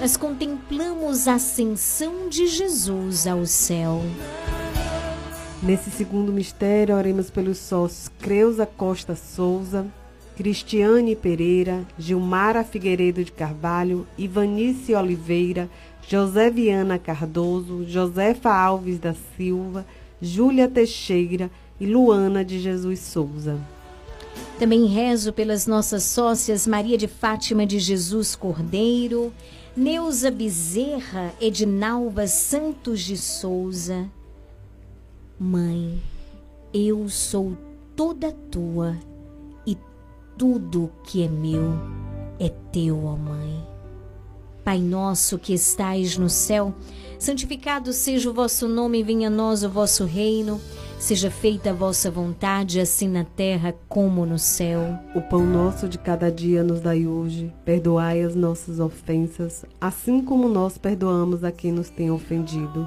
nós 0.00 0.16
contemplamos 0.16 1.26
a 1.26 1.34
ascensão 1.34 2.28
de 2.28 2.46
Jesus 2.46 3.26
ao 3.26 3.44
céu. 3.44 4.00
Nesse 5.62 5.90
segundo 5.90 6.32
mistério, 6.32 6.96
oremos 6.96 7.28
pelos 7.28 7.58
sócios 7.58 8.10
Creuza 8.18 8.64
Costa 8.64 9.14
Souza, 9.14 9.86
Cristiane 10.34 11.14
Pereira, 11.14 11.84
Gilmara 11.98 12.64
Figueiredo 12.64 13.22
de 13.22 13.30
Carvalho, 13.30 14.06
Ivanice 14.16 14.94
Oliveira, 14.94 15.68
José 16.08 16.48
Viana 16.48 16.98
Cardoso, 16.98 17.84
Josefa 17.86 18.50
Alves 18.50 18.98
da 18.98 19.14
Silva, 19.36 19.84
Júlia 20.18 20.66
Teixeira 20.66 21.50
e 21.78 21.84
Luana 21.84 22.42
de 22.42 22.58
Jesus 22.58 23.00
Souza. 23.00 23.60
Também 24.58 24.86
rezo 24.86 25.30
pelas 25.30 25.66
nossas 25.66 26.04
sócias 26.04 26.66
Maria 26.66 26.96
de 26.96 27.06
Fátima 27.06 27.66
de 27.66 27.78
Jesus 27.78 28.34
Cordeiro, 28.34 29.30
Neuza 29.76 30.30
Bezerra, 30.30 31.34
Edinalva 31.38 32.26
Santos 32.26 33.00
de 33.00 33.18
Souza, 33.18 34.08
Mãe, 35.42 35.98
eu 36.70 37.08
sou 37.08 37.56
toda 37.96 38.30
tua 38.50 38.94
e 39.66 39.74
tudo 40.36 40.92
que 41.02 41.24
é 41.24 41.28
meu 41.28 41.78
é 42.38 42.50
teu, 42.70 43.06
ó 43.06 43.16
Mãe. 43.16 43.66
Pai 44.62 44.78
nosso 44.78 45.38
que 45.38 45.54
estais 45.54 46.18
no 46.18 46.28
céu, 46.28 46.74
santificado 47.18 47.90
seja 47.90 48.28
o 48.28 48.34
vosso 48.34 48.68
nome, 48.68 49.02
venha 49.02 49.28
a 49.28 49.30
nós 49.30 49.64
o 49.64 49.70
vosso 49.70 50.04
reino, 50.04 50.60
seja 50.98 51.30
feita 51.30 51.70
a 51.70 51.72
vossa 51.72 52.10
vontade, 52.10 52.78
assim 52.78 53.08
na 53.08 53.24
terra 53.24 53.74
como 53.88 54.26
no 54.26 54.38
céu. 54.38 54.94
O 55.14 55.22
pão 55.22 55.46
nosso 55.46 55.88
de 55.88 55.96
cada 55.96 56.30
dia 56.30 56.62
nos 56.62 56.82
dai 56.82 57.06
hoje, 57.06 57.50
perdoai 57.64 58.20
as 58.20 58.34
nossas 58.34 58.78
ofensas, 58.78 59.64
assim 59.80 60.20
como 60.20 60.50
nós 60.50 60.76
perdoamos 60.76 61.42
a 61.44 61.50
quem 61.50 61.72
nos 61.72 61.88
tem 61.88 62.10
ofendido 62.10 62.86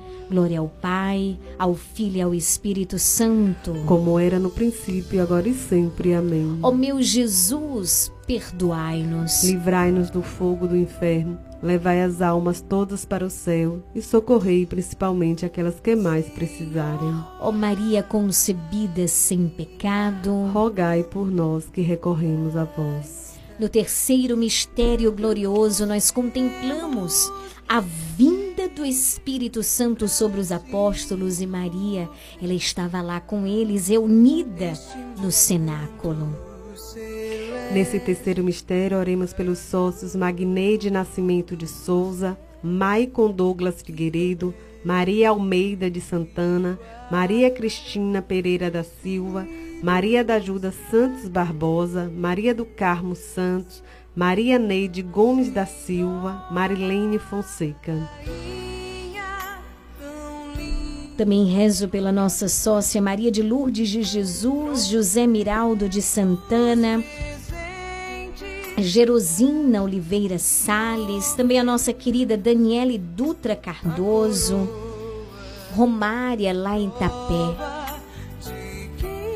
Glória 0.31 0.59
ao 0.59 0.69
Pai, 0.69 1.37
ao 1.59 1.75
Filho 1.75 2.15
e 2.15 2.21
ao 2.21 2.33
Espírito 2.33 2.97
Santo. 2.97 3.73
Como 3.85 4.17
era 4.17 4.39
no 4.39 4.49
princípio, 4.49 5.21
agora 5.21 5.49
e 5.49 5.53
sempre. 5.53 6.13
Amém. 6.13 6.57
Ó 6.63 6.71
meu 6.71 7.01
Jesus, 7.01 8.09
perdoai-nos. 8.25 9.43
Livrai-nos 9.43 10.09
do 10.09 10.21
fogo 10.21 10.69
do 10.69 10.77
inferno, 10.77 11.37
levai 11.61 12.01
as 12.01 12.21
almas 12.21 12.61
todas 12.61 13.03
para 13.03 13.25
o 13.25 13.29
céu 13.29 13.83
e 13.93 14.01
socorrei 14.01 14.65
principalmente 14.65 15.45
aquelas 15.45 15.81
que 15.81 15.97
mais 15.97 16.29
precisarem. 16.29 17.13
Ó 17.41 17.51
Maria 17.51 18.01
concebida 18.01 19.09
sem 19.09 19.49
pecado, 19.49 20.33
rogai 20.53 21.03
por 21.03 21.29
nós 21.29 21.65
que 21.65 21.81
recorremos 21.81 22.55
a 22.55 22.63
vós. 22.63 23.37
No 23.59 23.67
terceiro 23.67 24.37
mistério 24.37 25.11
glorioso, 25.11 25.85
nós 25.85 26.09
contemplamos 26.09 27.29
a 27.67 27.81
vinda 27.81 28.50
do 28.69 28.85
Espírito 28.85 29.63
Santo 29.63 30.07
sobre 30.07 30.39
os 30.39 30.51
apóstolos 30.51 31.41
e 31.41 31.47
Maria, 31.47 32.09
ela 32.41 32.53
estava 32.53 33.01
lá 33.01 33.19
com 33.19 33.45
eles, 33.45 33.87
reunida 33.87 34.73
no 35.17 35.31
cenáculo. 35.31 36.35
Nesse 37.73 37.99
terceiro 37.99 38.43
mistério, 38.43 38.97
oremos 38.97 39.33
pelos 39.33 39.59
sócios 39.59 40.15
Magneide 40.15 40.91
Nascimento 40.91 41.55
de 41.55 41.67
Souza, 41.67 42.37
Maicon 42.61 43.31
Douglas 43.31 43.81
Figueiredo, 43.81 44.53
Maria 44.83 45.29
Almeida 45.29 45.89
de 45.89 46.01
Santana, 46.01 46.79
Maria 47.09 47.49
Cristina 47.49 48.21
Pereira 48.21 48.69
da 48.69 48.83
Silva, 48.83 49.47
Maria 49.81 50.23
da 50.23 50.35
Ajuda 50.35 50.73
Santos 50.91 51.27
Barbosa, 51.27 52.11
Maria 52.15 52.53
do 52.53 52.65
Carmo 52.65 53.15
Santos, 53.15 53.83
Maria 54.15 54.59
Neide 54.59 55.01
Gomes 55.01 55.49
da 55.49 55.65
Silva, 55.65 56.45
Marilene 56.51 57.17
Fonseca. 57.17 57.95
Também 61.15 61.45
rezo 61.45 61.87
pela 61.87 62.11
nossa 62.11 62.49
sócia 62.49 63.01
Maria 63.01 63.31
de 63.31 63.41
Lourdes 63.41 63.87
de 63.87 64.03
Jesus, 64.03 64.87
José 64.87 65.25
Miraldo 65.25 65.87
de 65.87 66.01
Santana, 66.01 67.01
Jerosina 68.77 69.81
Oliveira 69.81 70.37
Sales, 70.37 71.33
também 71.33 71.59
a 71.59 71.63
nossa 71.63 71.93
querida 71.93 72.35
Daniele 72.35 72.97
Dutra 72.97 73.55
Cardoso, 73.55 74.67
Romária 75.73 76.51
lá 76.53 76.77
em 76.77 76.89
Tapé. 76.89 77.80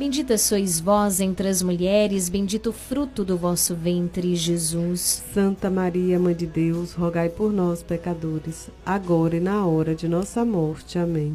Bendita 0.00 0.38
sois 0.38 0.80
vós 0.80 1.20
entre 1.20 1.46
as 1.46 1.60
mulheres, 1.60 2.30
bendito 2.30 2.70
o 2.70 2.72
fruto 2.72 3.22
do 3.22 3.36
vosso 3.36 3.74
ventre, 3.74 4.34
Jesus. 4.34 5.22
Santa 5.34 5.68
Maria, 5.68 6.18
Mãe 6.18 6.34
de 6.34 6.46
Deus, 6.46 6.94
rogai 6.94 7.28
por 7.28 7.52
nós, 7.52 7.82
pecadores, 7.82 8.70
agora 8.84 9.36
e 9.36 9.40
na 9.40 9.66
hora 9.66 9.94
de 9.94 10.08
nossa 10.08 10.42
morte. 10.42 10.98
Amém. 10.98 11.34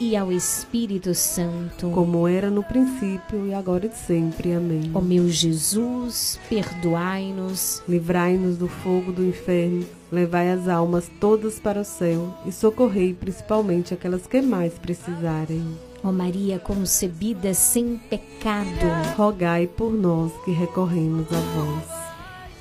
e 0.00 0.16
ao 0.16 0.32
Espírito 0.32 1.14
Santo, 1.14 1.90
como 1.90 2.26
era 2.26 2.50
no 2.50 2.62
princípio 2.62 3.46
e 3.46 3.54
agora 3.54 3.86
e 3.86 3.90
sempre. 3.90 4.52
Amém. 4.52 4.90
Ó 4.94 5.00
meu 5.00 5.28
Jesus, 5.28 6.40
perdoai-nos, 6.48 7.82
livrai-nos 7.88 8.56
do 8.56 8.66
fogo 8.66 9.12
do 9.12 9.24
inferno, 9.24 9.84
levai 10.10 10.50
as 10.50 10.68
almas 10.68 11.10
todas 11.20 11.60
para 11.60 11.82
o 11.82 11.84
céu 11.84 12.34
e 12.46 12.52
socorrei 12.52 13.14
principalmente 13.14 13.92
aquelas 13.92 14.26
que 14.26 14.40
mais 14.40 14.74
precisarem. 14.74 15.64
Ó 16.02 16.10
Maria 16.10 16.58
concebida 16.58 17.52
sem 17.54 17.96
pecado, 18.08 18.86
rogai 19.16 19.66
por 19.66 19.92
nós 19.92 20.32
que 20.44 20.52
recorremos 20.52 21.26
a 21.32 21.40
vós. 21.40 21.98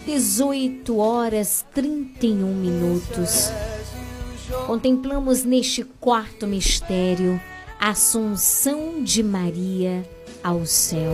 18 0.05 0.97
horas 0.97 1.65
31 1.73 2.53
minutos. 2.53 3.51
Contemplamos 4.65 5.43
neste 5.43 5.83
quarto 5.83 6.47
mistério 6.47 7.39
a 7.77 7.89
Assunção 7.89 9.03
de 9.03 9.21
Maria 9.21 10.07
ao 10.41 10.65
céu. 10.65 11.11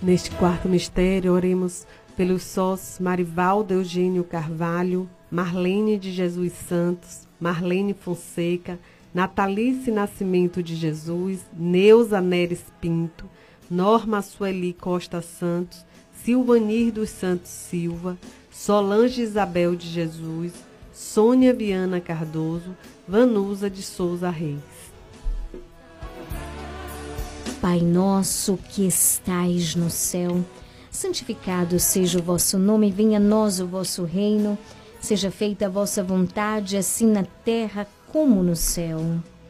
Neste 0.00 0.30
quarto 0.30 0.68
mistério, 0.68 1.32
oremos 1.32 1.84
pelos 2.16 2.44
sós 2.44 2.98
Marivaldo 3.00 3.74
Eugênio 3.74 4.22
Carvalho, 4.22 5.10
Marlene 5.28 5.98
de 5.98 6.12
Jesus 6.12 6.52
Santos, 6.52 7.26
Marlene 7.40 7.94
Fonseca, 7.94 8.78
Natalice 9.12 9.90
Nascimento 9.90 10.62
de 10.62 10.76
Jesus, 10.76 11.40
Neuza 11.52 12.20
Neres 12.20 12.62
Pinto, 12.80 13.28
Norma 13.68 14.22
Sueli 14.22 14.72
Costa 14.72 15.20
Santos, 15.20 15.84
Silvanir 16.22 16.92
dos 16.92 17.10
Santos 17.10 17.50
Silva, 17.50 18.16
Solange 18.52 19.20
Isabel 19.20 19.74
de 19.74 19.88
Jesus, 19.88 20.52
Sônia 20.96 21.52
Viana 21.52 22.00
Cardoso, 22.00 22.74
Vanusa 23.06 23.68
de 23.68 23.82
Souza 23.82 24.30
Reis. 24.30 24.56
Pai 27.60 27.82
nosso 27.82 28.56
que 28.70 28.86
estais 28.86 29.74
no 29.74 29.90
céu, 29.90 30.42
santificado 30.90 31.78
seja 31.78 32.18
o 32.18 32.22
vosso 32.22 32.58
nome, 32.58 32.90
venha 32.90 33.18
a 33.18 33.20
nós 33.20 33.60
o 33.60 33.66
vosso 33.66 34.04
reino, 34.04 34.56
seja 34.98 35.30
feita 35.30 35.66
a 35.66 35.68
vossa 35.68 36.02
vontade, 36.02 36.78
assim 36.78 37.08
na 37.08 37.24
terra 37.44 37.86
como 38.10 38.42
no 38.42 38.56
céu. 38.56 38.98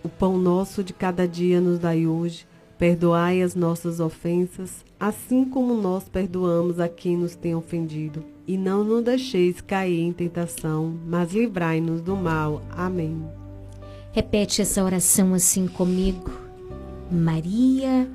O 0.02 0.08
pão 0.08 0.36
nosso 0.36 0.82
de 0.82 0.92
cada 0.92 1.28
dia 1.28 1.60
nos 1.60 1.78
dai 1.78 2.08
hoje, 2.08 2.44
perdoai 2.76 3.40
as 3.40 3.54
nossas 3.54 4.00
ofensas, 4.00 4.84
assim 4.98 5.44
como 5.44 5.74
nós 5.74 6.08
perdoamos 6.08 6.80
a 6.80 6.88
quem 6.88 7.16
nos 7.16 7.34
tem 7.34 7.54
ofendido 7.54 8.24
e 8.46 8.56
não 8.56 8.84
nos 8.84 9.04
deixeis 9.04 9.60
cair 9.60 10.00
em 10.00 10.12
tentação, 10.12 10.94
mas 11.06 11.32
livrai-nos 11.32 12.00
do 12.00 12.16
mal. 12.16 12.62
Amém. 12.70 13.22
Repete 14.12 14.62
essa 14.62 14.82
oração 14.82 15.34
assim 15.34 15.66
comigo. 15.66 16.30
Maria, 17.10 18.08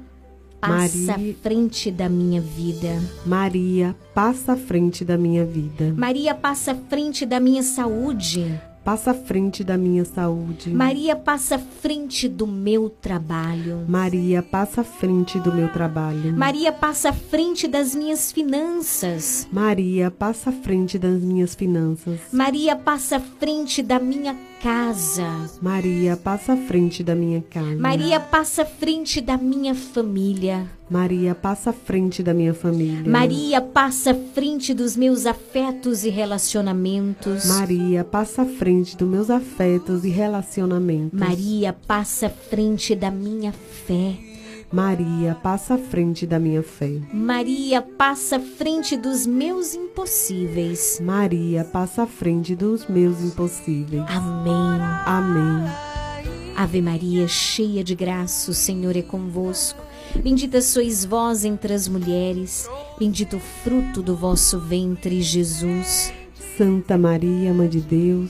passa 0.60 0.98
Maria, 0.98 1.32
à 1.32 1.36
frente 1.41 1.91
da 1.91 2.10
minha 2.10 2.41
vida. 2.41 3.02
Maria, 3.26 3.95
passa 4.14 4.53
à 4.53 4.58
frente 4.58 5.06
da 5.06 5.18
minha 5.18 5.45
vida. 5.45 5.94
Maria, 5.95 6.34
passa 6.34 6.72
à 6.72 6.76
frente 6.76 7.26
da 7.26 7.40
minha 7.40 7.64
saúde 7.64 8.60
passa 8.84 9.12
à 9.12 9.14
frente 9.14 9.64
da 9.64 9.78
minha 9.78 10.03
saúde. 10.03 10.70
Maria 10.72 11.16
passa 11.16 11.56
à 11.56 11.60
frente 11.60 12.28
do 12.28 12.48
meu 12.48 12.90
trabalho. 12.90 13.86
Maria 13.88 14.41
passa 14.41 14.82
à 14.82 14.84
frente 14.84 15.40
do 15.40 15.53
meu 15.53 15.72
trabalho. 15.72 16.36
Maria 16.36 16.72
passa 16.72 17.10
à 17.10 17.14
frente 17.14 17.68
das 17.68 17.95
minhas 17.95 18.32
finanças. 18.32 19.48
Maria 19.52 20.10
passa 20.10 20.49
à 20.49 20.53
frente 20.53 20.98
das 20.98 21.22
minhas 21.22 21.56
finanças. 21.56 22.20
Maria 22.32 22.76
passa 22.76 23.18
à 23.18 23.20
frente 23.20 23.84
da 23.84 23.99
minha 23.99 24.36
casa. 24.62 25.50
Maria 25.62 26.16
passa 26.16 26.54
à 26.54 26.58
frente 26.58 27.04
da 27.04 27.16
minha 27.16 27.42
casa. 27.42 27.76
Maria 27.78 28.20
passa 28.20 28.62
à 28.62 28.66
frente 28.66 29.20
da 29.20 29.38
minha 29.38 29.74
família. 29.74 30.68
Maria 30.90 31.34
passa 31.34 31.72
à 31.72 31.74
frente 31.74 32.22
da 32.22 32.34
minha 32.34 32.54
família. 32.54 33.10
Maria 33.10 33.62
passa 33.62 34.12
à 34.12 34.16
frente 34.34 34.74
dos 34.74 34.96
meus 34.96 35.26
afetos 35.26 36.04
e 36.04 36.10
relacionamentos. 36.10 37.46
Maria 37.46 38.04
passa 38.04 38.44
à 38.44 38.46
frente 38.46 38.96
dos 38.96 39.08
meus 39.08 39.30
afetos 39.30 40.06
e 40.06 40.10
relacionamentos. 40.10 41.20
Maria 41.20 41.74
passa 41.74 42.28
à 42.28 42.30
frente 42.30 42.94
da 42.94 43.10
minha 43.10 43.52
fé. 43.52 44.31
Maria 44.72 45.35
passa 45.35 45.73
à 45.73 45.77
frente 45.77 46.26
da 46.26 46.39
minha 46.39 46.64
fé. 46.64 47.02
Maria 47.14 47.81
passa 47.81 48.38
à 48.38 48.39
frente 48.39 48.95
dos 48.95 49.27
meus 49.27 49.73
impossíveis. 49.73 50.98
Maria 51.03 51.65
passa 51.65 52.03
à 52.03 52.07
frente 52.07 52.56
dos 52.56 52.88
meus 52.88 53.19
impossíveis. 53.22 54.03
Amém. 54.07 54.81
Amém. 55.06 55.72
Ave 56.56 56.81
Maria, 56.81 57.27
cheia 57.27 57.84
de 57.84 57.95
graça, 57.95 58.49
o 58.52 58.53
Senhor 58.53 58.95
é 58.95 59.02
convosco. 59.02 59.81
Bendita 60.23 60.61
sois 60.61 61.03
vós 61.03 61.43
entre 61.43 61.73
as 61.73 61.88
mulheres, 61.88 62.69
bendito 62.98 63.38
o 63.38 63.39
fruto 63.39 64.02
do 64.02 64.15
vosso 64.15 64.60
ventre, 64.60 65.22
Jesus. 65.22 66.14
Santa 66.57 66.98
Maria, 66.98 67.53
Mãe 67.53 67.68
de 67.68 67.81
Deus, 67.81 68.30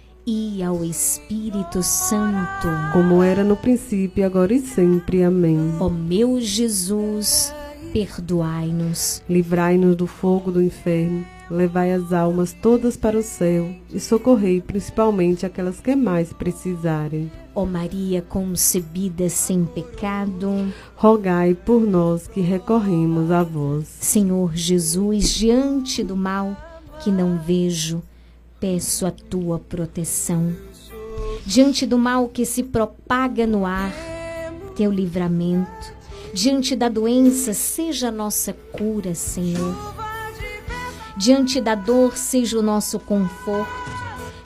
ao 0.63 0.85
Espírito 0.85 1.81
Santo, 1.81 2.67
como 2.93 3.23
era 3.23 3.43
no 3.43 3.57
princípio, 3.57 4.23
agora 4.23 4.53
e 4.53 4.59
sempre. 4.59 5.23
Amém. 5.23 5.75
Ó 5.79 5.89
meu 5.89 6.39
Jesus, 6.39 7.51
perdoai-nos, 7.91 9.23
livrai-nos 9.27 9.95
do 9.95 10.05
fogo 10.05 10.51
do 10.51 10.61
inferno, 10.61 11.25
levai 11.49 11.91
as 11.91 12.13
almas 12.13 12.53
todas 12.53 12.95
para 12.95 13.17
o 13.17 13.23
céu 13.23 13.73
e 13.91 13.99
socorrei 13.99 14.61
principalmente 14.61 15.45
aquelas 15.45 15.79
que 15.79 15.95
mais 15.95 16.31
precisarem. 16.31 17.31
Ó 17.55 17.65
Maria 17.65 18.21
concebida 18.21 19.27
sem 19.27 19.65
pecado, 19.65 20.71
rogai 20.95 21.55
por 21.55 21.81
nós 21.81 22.27
que 22.27 22.41
recorremos 22.41 23.31
a 23.31 23.41
vós. 23.41 23.87
Senhor 23.87 24.55
Jesus, 24.55 25.31
diante 25.31 26.03
do 26.03 26.15
mal 26.15 26.55
que 27.03 27.11
não 27.11 27.39
vejo, 27.39 28.03
peço 28.61 29.07
a 29.07 29.11
tua 29.11 29.57
proteção. 29.57 30.55
Diante 31.43 31.87
do 31.87 31.97
mal 31.97 32.29
que 32.29 32.45
se 32.45 32.61
propaga 32.61 33.47
no 33.47 33.65
ar, 33.65 33.91
teu 34.75 34.91
livramento. 34.91 35.91
Diante 36.31 36.75
da 36.75 36.87
doença, 36.87 37.55
seja 37.55 38.09
a 38.09 38.11
nossa 38.11 38.53
cura, 38.53 39.15
Senhor. 39.15 39.75
Diante 41.17 41.59
da 41.59 41.73
dor, 41.73 42.15
seja 42.15 42.59
o 42.59 42.61
nosso 42.61 42.99
conforto. 42.99 43.81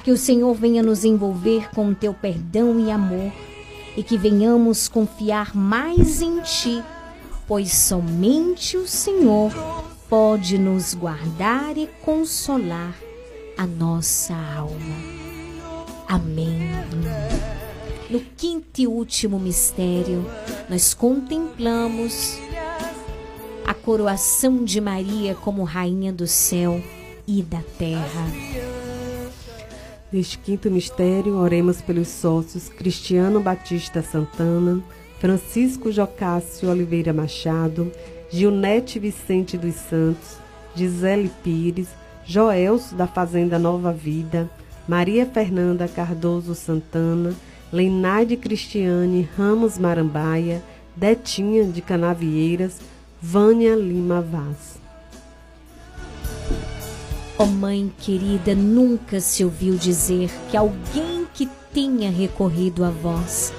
Que 0.01 0.11
o 0.11 0.17
Senhor 0.17 0.53
venha 0.53 0.81
nos 0.81 1.03
envolver 1.03 1.69
com 1.71 1.89
o 1.89 1.95
teu 1.95 2.13
perdão 2.13 2.79
e 2.79 2.89
amor 2.89 3.31
e 3.97 4.03
que 4.03 4.17
venhamos 4.17 4.87
confiar 4.87 5.55
mais 5.55 6.21
em 6.21 6.39
ti, 6.41 6.81
pois 7.45 7.73
somente 7.73 8.77
o 8.77 8.87
Senhor 8.87 9.51
pode 10.07 10.57
nos 10.57 10.93
guardar 10.93 11.77
e 11.77 11.87
consolar 12.01 12.95
a 13.57 13.65
nossa 13.65 14.33
alma. 14.33 14.95
Amém. 16.07 16.59
No 18.09 18.19
quinto 18.19 18.81
e 18.81 18.87
último 18.87 19.39
mistério, 19.39 20.25
nós 20.69 20.93
contemplamos 20.93 22.37
a 23.65 23.73
coroação 23.73 24.63
de 24.63 24.79
Maria 24.79 25.33
como 25.35 25.63
Rainha 25.63 26.13
do 26.13 26.27
céu 26.27 26.81
e 27.27 27.41
da 27.41 27.61
terra. 27.79 28.31
Neste 30.11 30.37
quinto 30.37 30.69
mistério, 30.69 31.35
oremos 31.37 31.81
pelos 31.81 32.07
sócios 32.07 32.69
Cristiano 32.69 33.41
Batista 33.41 34.03
Santana, 34.03 34.83
Francisco 35.19 35.91
Jocássio 35.91 36.69
Oliveira 36.69 37.11
Machado, 37.11 37.91
Gilnete 38.29 38.99
Vicente 38.99 39.57
dos 39.57 39.75
Santos, 39.75 40.37
Gisele 40.75 41.31
Pires, 41.43 41.87
Joelso 42.25 42.95
da 42.95 43.05
Fazenda 43.05 43.59
Nova 43.59 43.93
Vida, 43.93 44.49
Maria 44.87 45.25
Fernanda 45.25 45.87
Cardoso 45.87 46.55
Santana, 46.55 47.33
Lenaide 47.71 48.35
Cristiane 48.35 49.29
Ramos 49.37 49.77
Marambaia, 49.77 50.63
Detinha 50.95 51.65
de 51.65 51.81
Canavieiras, 51.81 52.79
Vânia 53.21 53.75
Lima 53.75 54.21
Vaz. 54.21 54.79
Oh 57.37 57.45
mãe 57.45 57.91
querida, 57.99 58.55
nunca 58.55 59.19
se 59.19 59.43
ouviu 59.43 59.75
dizer 59.75 60.31
que 60.49 60.55
alguém 60.55 61.27
que 61.33 61.47
tenha 61.73 62.09
recorrido 62.09 62.85
a 62.85 62.89
vós 62.89 63.53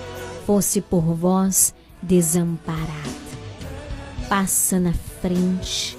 fosse 0.46 0.80
por 0.80 1.02
vós 1.14 1.74
desamparado. 2.00 3.26
Passa 4.28 4.80
na 4.80 4.92
frente, 4.92 5.98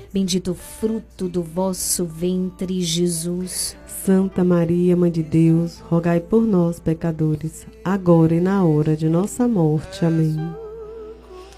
bendito 0.13 0.51
o 0.51 0.55
fruto 0.55 1.29
do 1.29 1.41
vosso 1.41 2.05
ventre, 2.05 2.81
Jesus. 2.81 3.75
Santa 3.87 4.43
Maria, 4.43 4.95
Mãe 4.95 5.11
de 5.11 5.23
Deus, 5.23 5.79
rogai 5.79 6.19
por 6.19 6.41
nós, 6.41 6.79
pecadores, 6.79 7.67
agora 7.83 8.33
e 8.33 8.41
na 8.41 8.63
hora 8.65 8.95
de 8.95 9.07
nossa 9.07 9.47
morte. 9.47 10.03
Amém. 10.03 10.37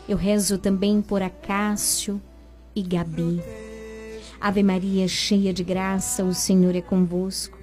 Eu 0.07 0.17
rezo 0.17 0.57
também 0.57 1.01
por 1.01 1.21
Acácio 1.21 2.21
e 2.75 2.81
Gabi. 2.81 3.41
Ave 4.39 4.61
Maria, 4.61 5.07
cheia 5.07 5.53
de 5.53 5.63
graça, 5.63 6.23
o 6.23 6.33
Senhor 6.33 6.75
é 6.75 6.81
convosco. 6.81 7.62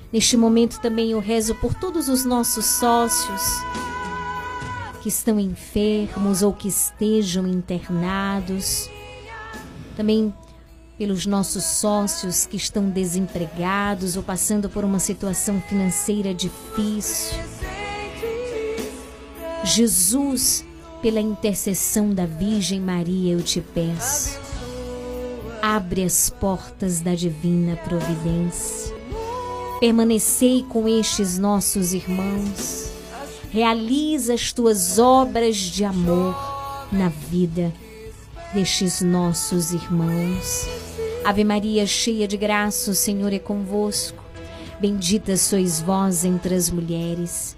Neste 0.11 0.35
momento 0.35 0.81
também 0.81 1.11
eu 1.11 1.19
rezo 1.19 1.55
por 1.55 1.73
todos 1.73 2.09
os 2.09 2.25
nossos 2.25 2.65
sócios 2.65 3.41
que 5.01 5.07
estão 5.07 5.39
enfermos 5.39 6.43
ou 6.43 6.51
que 6.51 6.67
estejam 6.67 7.47
internados. 7.47 8.89
Também 9.95 10.33
pelos 10.97 11.25
nossos 11.25 11.63
sócios 11.63 12.45
que 12.45 12.57
estão 12.57 12.89
desempregados 12.89 14.17
ou 14.17 14.21
passando 14.21 14.69
por 14.69 14.83
uma 14.83 14.99
situação 14.99 15.61
financeira 15.61 16.33
difícil. 16.33 17.39
Jesus, 19.63 20.65
pela 21.01 21.21
intercessão 21.21 22.13
da 22.13 22.25
Virgem 22.25 22.81
Maria, 22.81 23.33
eu 23.33 23.41
te 23.41 23.61
peço. 23.61 24.37
Abre 25.61 26.03
as 26.03 26.29
portas 26.29 26.99
da 26.99 27.15
divina 27.15 27.77
providência 27.77 29.00
Permanecei 29.81 30.63
com 30.69 30.87
estes 30.87 31.39
nossos 31.39 31.91
irmãos. 31.95 32.91
Realiza 33.49 34.35
as 34.35 34.53
tuas 34.53 34.99
obras 34.99 35.55
de 35.55 35.83
amor 35.83 36.35
na 36.91 37.09
vida 37.09 37.73
destes 38.53 39.01
nossos 39.01 39.71
irmãos. 39.71 40.67
Ave 41.25 41.43
Maria, 41.43 41.87
cheia 41.87 42.27
de 42.27 42.37
graça, 42.37 42.91
o 42.91 42.93
Senhor 42.93 43.33
é 43.33 43.39
convosco. 43.39 44.23
Bendita 44.79 45.35
sois 45.35 45.81
vós 45.81 46.23
entre 46.23 46.53
as 46.53 46.69
mulheres. 46.69 47.57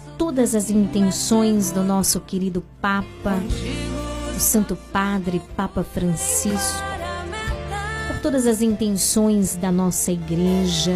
todas 0.21 0.53
as 0.53 0.69
intenções 0.69 1.71
do 1.71 1.81
nosso 1.81 2.19
querido 2.19 2.63
Papa, 2.79 3.41
o 4.35 4.39
Santo 4.39 4.75
Padre 4.93 5.41
Papa 5.57 5.83
Francisco, 5.83 6.83
por 8.07 8.21
todas 8.21 8.45
as 8.45 8.61
intenções 8.61 9.55
da 9.55 9.71
nossa 9.71 10.11
igreja. 10.11 10.93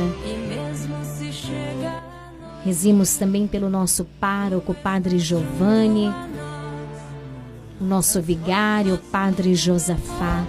Rezemos 2.64 3.16
também 3.16 3.48
pelo 3.48 3.68
nosso 3.68 4.06
pároco, 4.20 4.76
Padre 4.76 5.18
Giovanni, 5.18 6.14
o 7.82 7.84
nosso 7.84 8.22
vigário, 8.22 9.00
Padre 9.12 9.56
Josafá. 9.56 10.46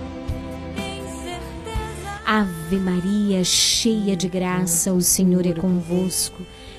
Ave 2.27 2.77
Maria, 2.77 3.43
cheia 3.43 4.15
de 4.15 4.29
graça, 4.29 4.93
o 4.93 5.01
Senhor 5.01 5.47
é 5.47 5.55
convosco. 5.55 6.43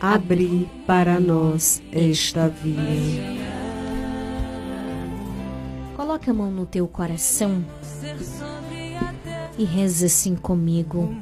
abri 0.00 0.68
para 0.86 1.18
nós 1.18 1.82
esta 1.92 2.48
via. 2.48 3.38
Coloca 5.96 6.30
a 6.30 6.34
mão 6.34 6.50
no 6.50 6.64
teu 6.64 6.86
coração 6.86 7.64
e 9.58 9.64
reza 9.64 10.06
assim 10.06 10.36
comigo. 10.36 11.14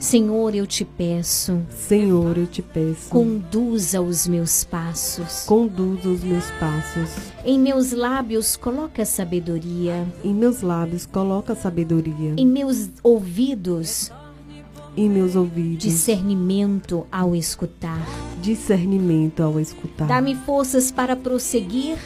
Senhor, 0.00 0.54
eu 0.54 0.66
te 0.66 0.84
peço. 0.84 1.62
Senhor, 1.70 2.36
eu 2.36 2.46
te 2.46 2.60
peço. 2.60 3.08
Conduza 3.08 4.02
os 4.02 4.26
meus 4.26 4.62
passos. 4.62 5.44
Conduza 5.46 6.08
os 6.08 6.22
meus 6.22 6.50
passos. 6.52 7.32
Em 7.42 7.58
meus 7.58 7.92
lábios 7.92 8.54
coloca 8.54 9.04
sabedoria. 9.06 10.06
Em 10.22 10.34
meus 10.34 10.60
lábios 10.60 11.06
coloca 11.06 11.54
sabedoria. 11.54 12.34
Em 12.36 12.46
meus 12.46 12.90
ouvidos 13.02 14.12
em 14.96 15.08
meus 15.08 15.36
ouvidos. 15.36 15.84
Discernimento 15.84 17.06
ao 17.10 17.34
escutar. 17.34 18.06
Discernimento 18.40 19.42
ao 19.42 19.58
escutar. 19.58 20.06
Dá-me 20.06 20.34
forças 20.34 20.90
para 20.90 21.16
prosseguir 21.16 21.98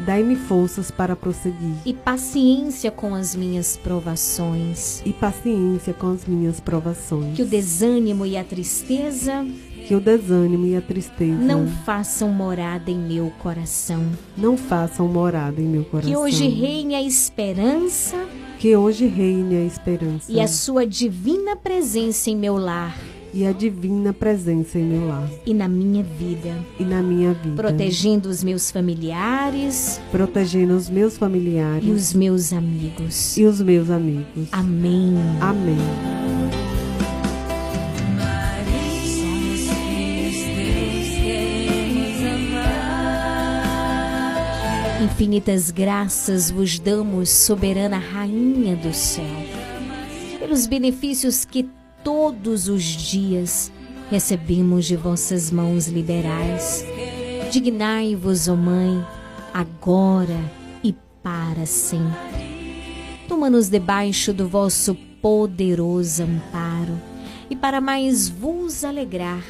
Dai-me 0.00 0.36
forças 0.36 0.90
para 0.90 1.16
prosseguir. 1.16 1.74
E 1.84 1.92
paciência 1.92 2.90
com 2.90 3.14
as 3.14 3.34
minhas 3.34 3.76
provações. 3.76 5.02
E 5.04 5.12
paciência 5.12 5.92
com 5.92 6.12
as 6.12 6.24
minhas 6.24 6.60
provações. 6.60 7.34
Que 7.34 7.42
o 7.42 7.46
desânimo 7.46 8.24
e 8.24 8.36
a 8.36 8.44
tristeza. 8.44 9.44
Que 9.86 9.94
o 9.94 10.00
desânimo 10.00 10.66
e 10.66 10.76
a 10.76 10.80
tristeza. 10.80 11.34
Não 11.36 11.66
façam 11.66 12.30
morada 12.30 12.90
em 12.90 12.98
meu 12.98 13.32
coração. 13.42 14.04
Não 14.36 14.56
façam 14.56 15.08
morada 15.08 15.60
em 15.60 15.66
meu 15.66 15.84
coração. 15.84 16.10
Que 16.10 16.16
hoje 16.16 16.46
reine 16.46 16.94
a 16.94 17.02
esperança. 17.02 18.16
Que 18.58 18.76
hoje 18.76 19.06
reine 19.06 19.56
a 19.56 19.64
esperança. 19.64 20.32
E 20.32 20.40
a 20.40 20.48
sua 20.48 20.84
divina 20.84 21.54
presença 21.54 22.28
em 22.28 22.36
meu 22.36 22.56
lar. 22.56 22.98
E 23.32 23.46
a 23.46 23.52
divina 23.52 24.12
presença 24.12 24.78
em 24.78 24.84
meu 24.84 25.06
lar. 25.06 25.30
E 25.46 25.54
na 25.54 25.68
minha 25.68 26.02
vida. 26.02 26.52
E 26.78 26.82
na 26.82 27.00
minha 27.00 27.34
vida. 27.34 27.54
Protegendo 27.54 28.28
os 28.28 28.42
meus 28.42 28.70
familiares. 28.70 30.00
Protegendo 30.10 30.74
os 30.74 30.90
meus 30.90 31.16
familiares. 31.16 31.86
E 31.86 31.90
os 31.92 32.12
meus 32.12 32.52
amigos. 32.52 33.36
E 33.36 33.44
os 33.44 33.60
meus 33.60 33.90
amigos. 33.90 34.48
Amém. 34.50 35.14
Amém 35.40 36.27
Infinitas 45.18 45.72
graças 45.72 46.48
vos 46.48 46.78
damos, 46.78 47.28
soberana 47.28 47.98
Rainha 47.98 48.76
do 48.76 48.94
céu, 48.94 49.24
pelos 50.38 50.64
benefícios 50.64 51.44
que 51.44 51.68
todos 52.04 52.68
os 52.68 52.84
dias 52.84 53.72
recebemos 54.12 54.84
de 54.86 54.94
vossas 54.94 55.50
mãos 55.50 55.88
liberais. 55.88 56.86
Dignai-vos, 57.50 58.46
ó 58.46 58.54
Mãe, 58.54 59.04
agora 59.52 60.38
e 60.84 60.94
para 61.20 61.66
sempre. 61.66 63.26
Toma-nos 63.26 63.68
debaixo 63.68 64.32
do 64.32 64.48
vosso 64.48 64.94
poderoso 65.20 66.22
amparo, 66.22 66.96
e 67.50 67.56
para 67.56 67.80
mais 67.80 68.28
vos 68.28 68.84
alegrar, 68.84 69.42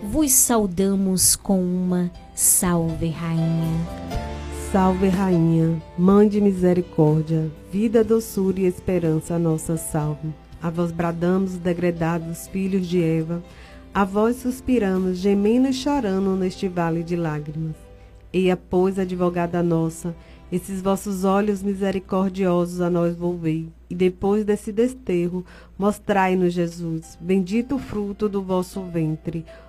vos 0.00 0.30
saudamos 0.30 1.34
com 1.34 1.60
uma 1.60 2.08
salve, 2.36 3.08
Rainha. 3.08 4.27
Salve, 4.70 5.08
Rainha, 5.08 5.82
Mãe 5.96 6.28
de 6.28 6.42
misericórdia, 6.42 7.50
vida, 7.72 8.04
doçura 8.04 8.60
e 8.60 8.66
esperança, 8.66 9.34
a 9.34 9.38
nossa 9.38 9.78
salve. 9.78 10.28
A 10.62 10.68
vós 10.68 10.92
bradamos, 10.92 11.56
degredados 11.56 12.46
filhos 12.48 12.86
de 12.86 13.02
Eva, 13.02 13.42
a 13.94 14.04
vós 14.04 14.36
suspiramos, 14.36 15.16
gemendo 15.16 15.68
e 15.68 15.72
chorando 15.72 16.36
neste 16.36 16.68
vale 16.68 17.02
de 17.02 17.16
lágrimas. 17.16 17.76
Eia, 18.30 18.58
pois, 18.58 18.98
advogada 18.98 19.62
nossa, 19.62 20.14
esses 20.52 20.82
vossos 20.82 21.24
olhos 21.24 21.62
misericordiosos 21.62 22.82
a 22.82 22.90
nós 22.90 23.16
volvei, 23.16 23.70
e 23.88 23.94
depois 23.94 24.44
desse 24.44 24.70
desterro, 24.70 25.46
mostrai-nos 25.78 26.52
Jesus, 26.52 27.16
bendito 27.18 27.76
o 27.76 27.78
fruto 27.78 28.28
do 28.28 28.42
vosso 28.42 28.82
ventre, 28.82 29.46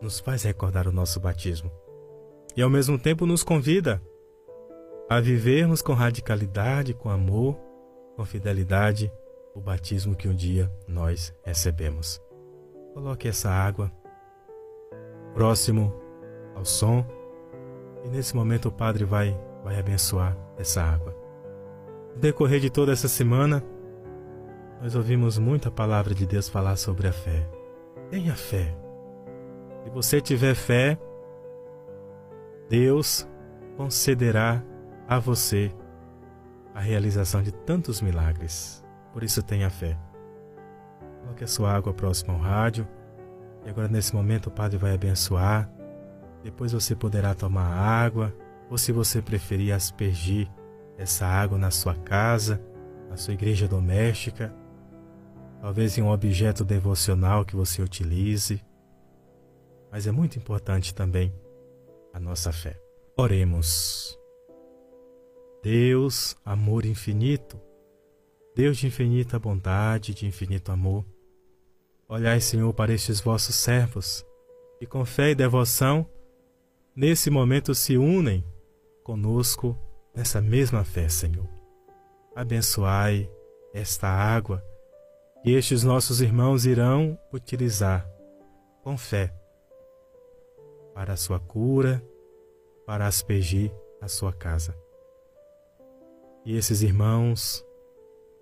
nos 0.00 0.20
faz 0.20 0.42
recordar 0.42 0.86
o 0.86 0.92
nosso 0.92 1.18
batismo 1.20 1.70
e 2.56 2.62
ao 2.62 2.70
mesmo 2.70 2.98
tempo 2.98 3.26
nos 3.26 3.42
convida 3.42 4.02
a 5.08 5.20
vivermos 5.20 5.82
com 5.82 5.92
radicalidade, 5.92 6.94
com 6.94 7.10
amor, 7.10 7.56
com 8.16 8.24
fidelidade 8.24 9.12
o 9.54 9.60
batismo 9.60 10.14
que 10.14 10.28
um 10.28 10.34
dia 10.34 10.70
nós 10.86 11.34
recebemos. 11.44 12.20
Coloque 12.92 13.28
essa 13.28 13.50
água 13.50 13.92
próximo 15.34 15.94
ao 16.54 16.64
som 16.64 17.06
e 18.04 18.08
nesse 18.08 18.34
momento 18.34 18.68
o 18.68 18.72
Padre 18.72 19.04
vai, 19.04 19.38
vai 19.62 19.78
abençoar 19.78 20.36
essa 20.58 20.82
água. 20.82 21.14
No 22.14 22.20
decorrer 22.20 22.60
de 22.60 22.70
toda 22.70 22.92
essa 22.92 23.08
semana, 23.08 23.62
nós 24.80 24.94
ouvimos 24.94 25.38
muita 25.38 25.70
palavra 25.70 26.14
de 26.14 26.26
Deus 26.26 26.48
falar 26.48 26.76
sobre 26.76 27.08
a 27.08 27.12
fé. 27.12 27.48
Tenha 28.10 28.34
fé. 28.34 28.85
Se 29.86 29.90
você 29.90 30.20
tiver 30.20 30.56
fé, 30.56 30.98
Deus 32.68 33.24
concederá 33.76 34.60
a 35.06 35.20
você 35.20 35.72
a 36.74 36.80
realização 36.80 37.40
de 37.40 37.52
tantos 37.52 38.00
milagres. 38.00 38.84
Por 39.12 39.22
isso 39.22 39.44
tenha 39.44 39.70
fé. 39.70 39.96
Coloque 41.20 41.44
a 41.44 41.46
sua 41.46 41.72
água 41.72 41.94
próxima 41.94 42.34
ao 42.34 42.40
rádio. 42.40 42.86
E 43.64 43.70
agora 43.70 43.86
nesse 43.86 44.12
momento 44.12 44.48
o 44.48 44.50
Padre 44.50 44.76
vai 44.76 44.92
abençoar. 44.92 45.70
Depois 46.42 46.72
você 46.72 46.96
poderá 46.96 47.32
tomar 47.32 47.72
água, 47.72 48.34
ou 48.68 48.76
se 48.76 48.90
você 48.90 49.22
preferir 49.22 49.72
aspergir 49.72 50.50
essa 50.98 51.26
água 51.26 51.56
na 51.56 51.70
sua 51.70 51.94
casa, 51.94 52.60
na 53.08 53.16
sua 53.16 53.34
igreja 53.34 53.68
doméstica, 53.68 54.52
talvez 55.60 55.96
em 55.96 56.02
um 56.02 56.10
objeto 56.10 56.64
devocional 56.64 57.44
que 57.44 57.54
você 57.54 57.80
utilize. 57.80 58.60
Mas 59.90 60.06
é 60.06 60.12
muito 60.12 60.38
importante 60.38 60.94
também 60.94 61.32
a 62.12 62.20
nossa 62.20 62.52
fé. 62.52 62.80
Oremos. 63.16 64.18
Deus, 65.62 66.36
amor 66.44 66.86
infinito, 66.86 67.60
Deus 68.54 68.78
de 68.78 68.86
infinita 68.86 69.38
bondade, 69.38 70.14
de 70.14 70.26
infinito 70.26 70.72
amor, 70.72 71.04
olhai, 72.08 72.40
Senhor, 72.40 72.72
para 72.72 72.94
estes 72.94 73.20
vossos 73.20 73.54
servos, 73.54 74.24
que 74.78 74.86
com 74.86 75.04
fé 75.04 75.30
e 75.30 75.34
devoção, 75.34 76.08
nesse 76.94 77.28
momento 77.28 77.74
se 77.74 77.98
unem 77.98 78.42
conosco 79.04 79.76
nessa 80.14 80.40
mesma 80.40 80.84
fé, 80.84 81.06
Senhor. 81.08 81.48
Abençoai 82.34 83.30
esta 83.74 84.08
água 84.08 84.64
que 85.42 85.50
estes 85.50 85.82
nossos 85.82 86.22
irmãos 86.22 86.64
irão 86.64 87.18
utilizar 87.30 88.08
com 88.82 88.96
fé 88.96 89.35
para 90.96 91.12
a 91.12 91.16
sua 91.16 91.38
cura, 91.38 92.02
para 92.86 93.06
aspergir 93.06 93.70
a 94.00 94.08
sua 94.08 94.32
casa. 94.32 94.74
E 96.42 96.56
esses 96.56 96.80
irmãos, 96.80 97.62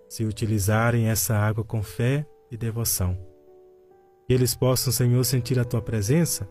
se 0.07 0.23
utilizarem 0.23 1.09
essa 1.09 1.35
água 1.35 1.65
com 1.65 1.83
fé 1.83 2.25
e 2.49 2.55
devoção, 2.55 3.17
que 4.25 4.33
eles 4.33 4.55
possam, 4.55 4.93
Senhor, 4.93 5.21
sentir 5.25 5.59
a 5.59 5.65
tua 5.65 5.81
presença, 5.81 6.47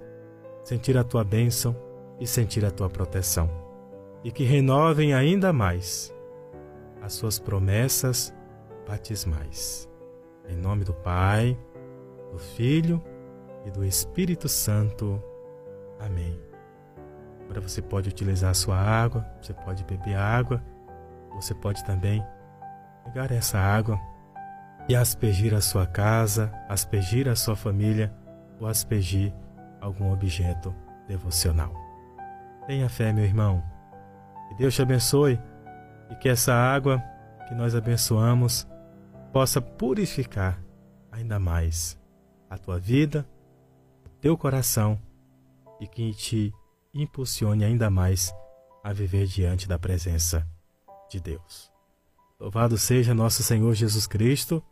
sentir 0.62 0.98
a 0.98 1.02
tua 1.02 1.24
bênção 1.24 1.74
e 2.20 2.26
sentir 2.26 2.66
a 2.66 2.70
tua 2.70 2.90
proteção, 2.90 3.48
e 4.22 4.31
que 4.31 4.44
renovem 4.44 5.14
ainda 5.14 5.55
mais 5.55 6.14
as 7.01 7.14
suas 7.14 7.39
promessas 7.39 8.31
batismais. 8.86 9.89
Em 10.51 10.56
nome 10.56 10.85
do 10.85 10.93
Pai, 10.93 11.59
do 12.31 12.39
Filho 12.39 13.02
e 13.64 13.70
do 13.70 13.82
Espírito 13.82 14.51
Santo. 14.51 15.32
Amém. 16.01 16.39
Agora 17.45 17.61
você 17.61 17.83
pode 17.83 18.09
utilizar 18.09 18.51
a 18.51 18.55
sua 18.55 18.77
água, 18.77 19.27
você 19.41 19.53
pode 19.53 19.85
beber 19.85 20.16
água, 20.16 20.62
você 21.35 21.55
pode 21.55 21.85
também 21.85 22.25
pegar 23.05 23.31
essa 23.31 23.59
água 23.59 24.01
e 24.89 24.97
aspergir 24.97 25.55
a 25.55 25.61
sua 25.61 25.87
casa, 25.87 26.53
aspergir 26.69 27.29
a 27.29 27.37
sua 27.37 27.57
família 27.57 28.12
ou 28.61 28.66
aspergir 28.66 29.33
algum 29.81 30.12
objeto 30.12 30.75
devocional. 31.07 31.73
Tenha 32.66 32.89
fé, 32.89 33.12
meu 33.12 33.25
irmão. 33.25 33.62
Que 34.49 34.55
Deus 34.57 34.75
te 34.75 34.83
abençoe 34.83 35.39
e 36.11 36.15
que 36.16 36.29
essa 36.29 36.55
água 36.55 37.03
que 37.47 37.55
nós 37.55 37.75
abençoamos 37.75 38.66
possa 39.33 39.61
purificar 39.61 40.62
ainda 41.11 41.39
mais 41.39 41.99
a 42.49 42.57
tua 42.57 42.79
vida, 42.79 43.27
o 44.05 44.09
teu 44.21 44.37
coração 44.37 44.99
e 45.85 45.86
que 45.86 46.15
te 46.15 46.52
impulsione 46.93 47.65
ainda 47.65 47.90
mais 47.90 48.32
a 48.82 48.93
viver 48.93 49.27
diante 49.27 49.69
da 49.69 49.78
presença 49.78 50.47
de 51.11 51.20
Deus. 51.20 51.70
Louvado 52.40 52.77
seja 52.78 53.15
nosso 53.15 53.43
Senhor 53.43 53.74
Jesus 53.74 54.06
Cristo, 54.06 54.62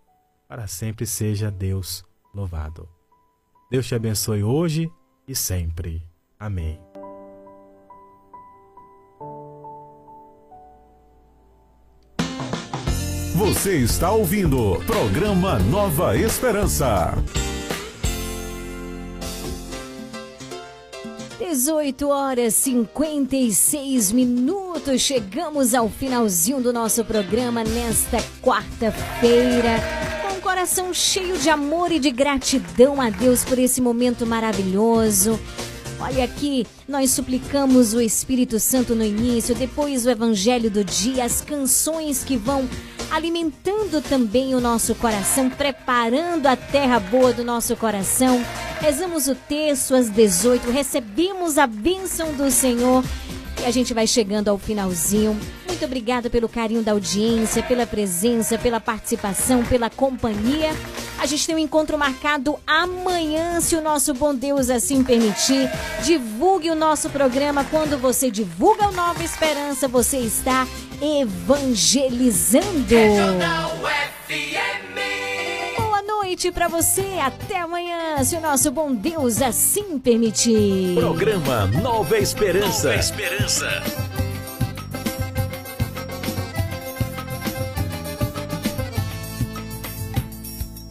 para 0.48 0.66
sempre 0.66 1.06
seja 1.06 1.51
Deus 1.51 2.05
louvado. 2.34 2.89
Deus 3.70 3.86
te 3.86 3.94
abençoe 3.94 4.43
hoje 4.43 4.90
e 5.26 5.34
sempre. 5.34 6.02
Amém. 6.39 6.80
Você 13.36 13.78
está 13.78 14.12
ouvindo 14.12 14.80
programa 14.86 15.59
Nova 15.59 16.16
Esperança. 16.16 17.12
18 21.43 22.09
horas 22.09 22.55
56 22.55 24.12
minutos. 24.12 25.02
Chegamos 25.02 25.74
ao 25.74 25.89
finalzinho 25.89 26.62
do 26.62 26.73
nosso 26.73 27.05
programa 27.05 27.64
nesta 27.64 28.19
quarta-feira. 28.40 29.81
Com 30.23 30.39
o 30.39 30.40
coração 30.40 30.94
cheio 30.94 31.36
de 31.36 31.51
amor 31.51 31.90
e 31.90 31.98
de 31.98 32.12
gratidão 32.12 33.01
a 33.01 33.10
Deus 33.10 33.44
por 33.44 33.59
esse 33.59 33.81
momento 33.81 34.24
maravilhoso. 34.24 35.39
Olha 36.04 36.24
aqui, 36.24 36.66
nós 36.88 37.12
suplicamos 37.12 37.94
o 37.94 38.00
Espírito 38.00 38.58
Santo 38.58 38.92
no 38.92 39.04
início, 39.04 39.54
depois 39.54 40.04
o 40.04 40.10
Evangelho 40.10 40.68
do 40.68 40.82
dia, 40.82 41.24
as 41.24 41.40
canções 41.40 42.24
que 42.24 42.36
vão 42.36 42.68
alimentando 43.08 44.02
também 44.02 44.52
o 44.52 44.60
nosso 44.60 44.96
coração, 44.96 45.48
preparando 45.48 46.48
a 46.48 46.56
terra 46.56 46.98
boa 46.98 47.32
do 47.32 47.44
nosso 47.44 47.76
coração. 47.76 48.44
Rezamos 48.80 49.28
o 49.28 49.36
texto 49.36 49.94
às 49.94 50.10
18, 50.10 50.72
recebemos 50.72 51.56
a 51.56 51.68
bênção 51.68 52.34
do 52.34 52.50
Senhor 52.50 53.04
e 53.62 53.64
a 53.64 53.70
gente 53.70 53.94
vai 53.94 54.09
chegando 54.09 54.48
ao 54.48 54.59
finalzinho. 54.59 55.39
Muito 55.66 55.84
obrigada 55.84 56.28
pelo 56.28 56.48
carinho 56.48 56.82
da 56.82 56.90
audiência, 56.93 57.62
pela 57.62 57.86
presença, 57.86 58.59
pela 58.59 58.80
participação, 58.80 59.64
pela 59.64 59.89
companhia. 59.89 60.70
A 61.18 61.26
gente 61.26 61.47
tem 61.47 61.55
um 61.55 61.59
encontro 61.60 61.97
marcado 61.97 62.59
amanhã, 62.66 63.60
se 63.60 63.76
o 63.76 63.80
nosso 63.80 64.12
bom 64.14 64.34
Deus 64.34 64.68
assim 64.68 65.05
permitir. 65.05 65.70
Divulgue 66.02 66.70
o 66.70 66.74
nosso 66.74 67.09
programa. 67.09 67.64
Quando 67.64 67.97
você 67.97 68.32
divulga 68.32 68.89
o 68.89 68.93
Nova 68.93 69.22
Esperança, 69.22 69.86
você 69.86 70.18
está 70.18 70.66
evangelizando. 71.01 72.66
Boa 73.78 75.11
noite 76.23 76.53
para 76.53 76.69
você. 76.69 77.19
Até 77.20 77.59
amanhã, 77.59 78.23
se 78.23 78.36
o 78.36 78.40
nosso 78.40 78.70
bom 78.70 78.94
Deus 78.94 79.43
assim 79.43 79.99
permitir. 79.99 80.94
Programa 80.94 81.66
Nova 81.66 82.16
Esperança. 82.16 82.89
Nova 82.90 83.01
Esperança. 83.01 83.69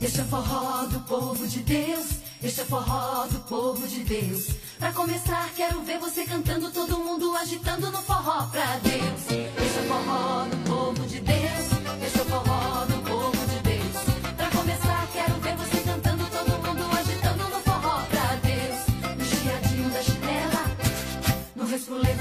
Este 0.01 0.19
é 0.19 0.23
o 0.23 0.25
forró 0.25 0.85
do 0.87 0.99
povo 0.99 1.47
de 1.47 1.59
Deus. 1.59 2.07
Este 2.43 2.59
é 2.59 2.63
o 2.63 2.67
forró 2.67 3.27
do 3.27 3.39
povo 3.39 3.87
de 3.87 4.03
Deus. 4.03 4.49
Pra 4.77 4.91
começar, 4.91 5.49
quero 5.55 5.79
ver 5.81 5.97
você 5.99 6.25
cantando, 6.25 6.71
todo 6.71 6.99
mundo 6.99 7.33
agitando 7.37 7.89
no 7.89 8.01
forró 8.01 8.47
pra 8.47 8.77
Deus. 8.83 9.21
Este 9.29 9.79
é 9.79 9.81
o 9.81 9.87
forró 9.87 10.45
do 10.45 10.57
povo 10.69 11.07
de 11.07 11.21
Deus. 11.21 12.05
Este 12.05 12.19
é 12.19 12.21
o 12.21 12.25
no 21.89 22.20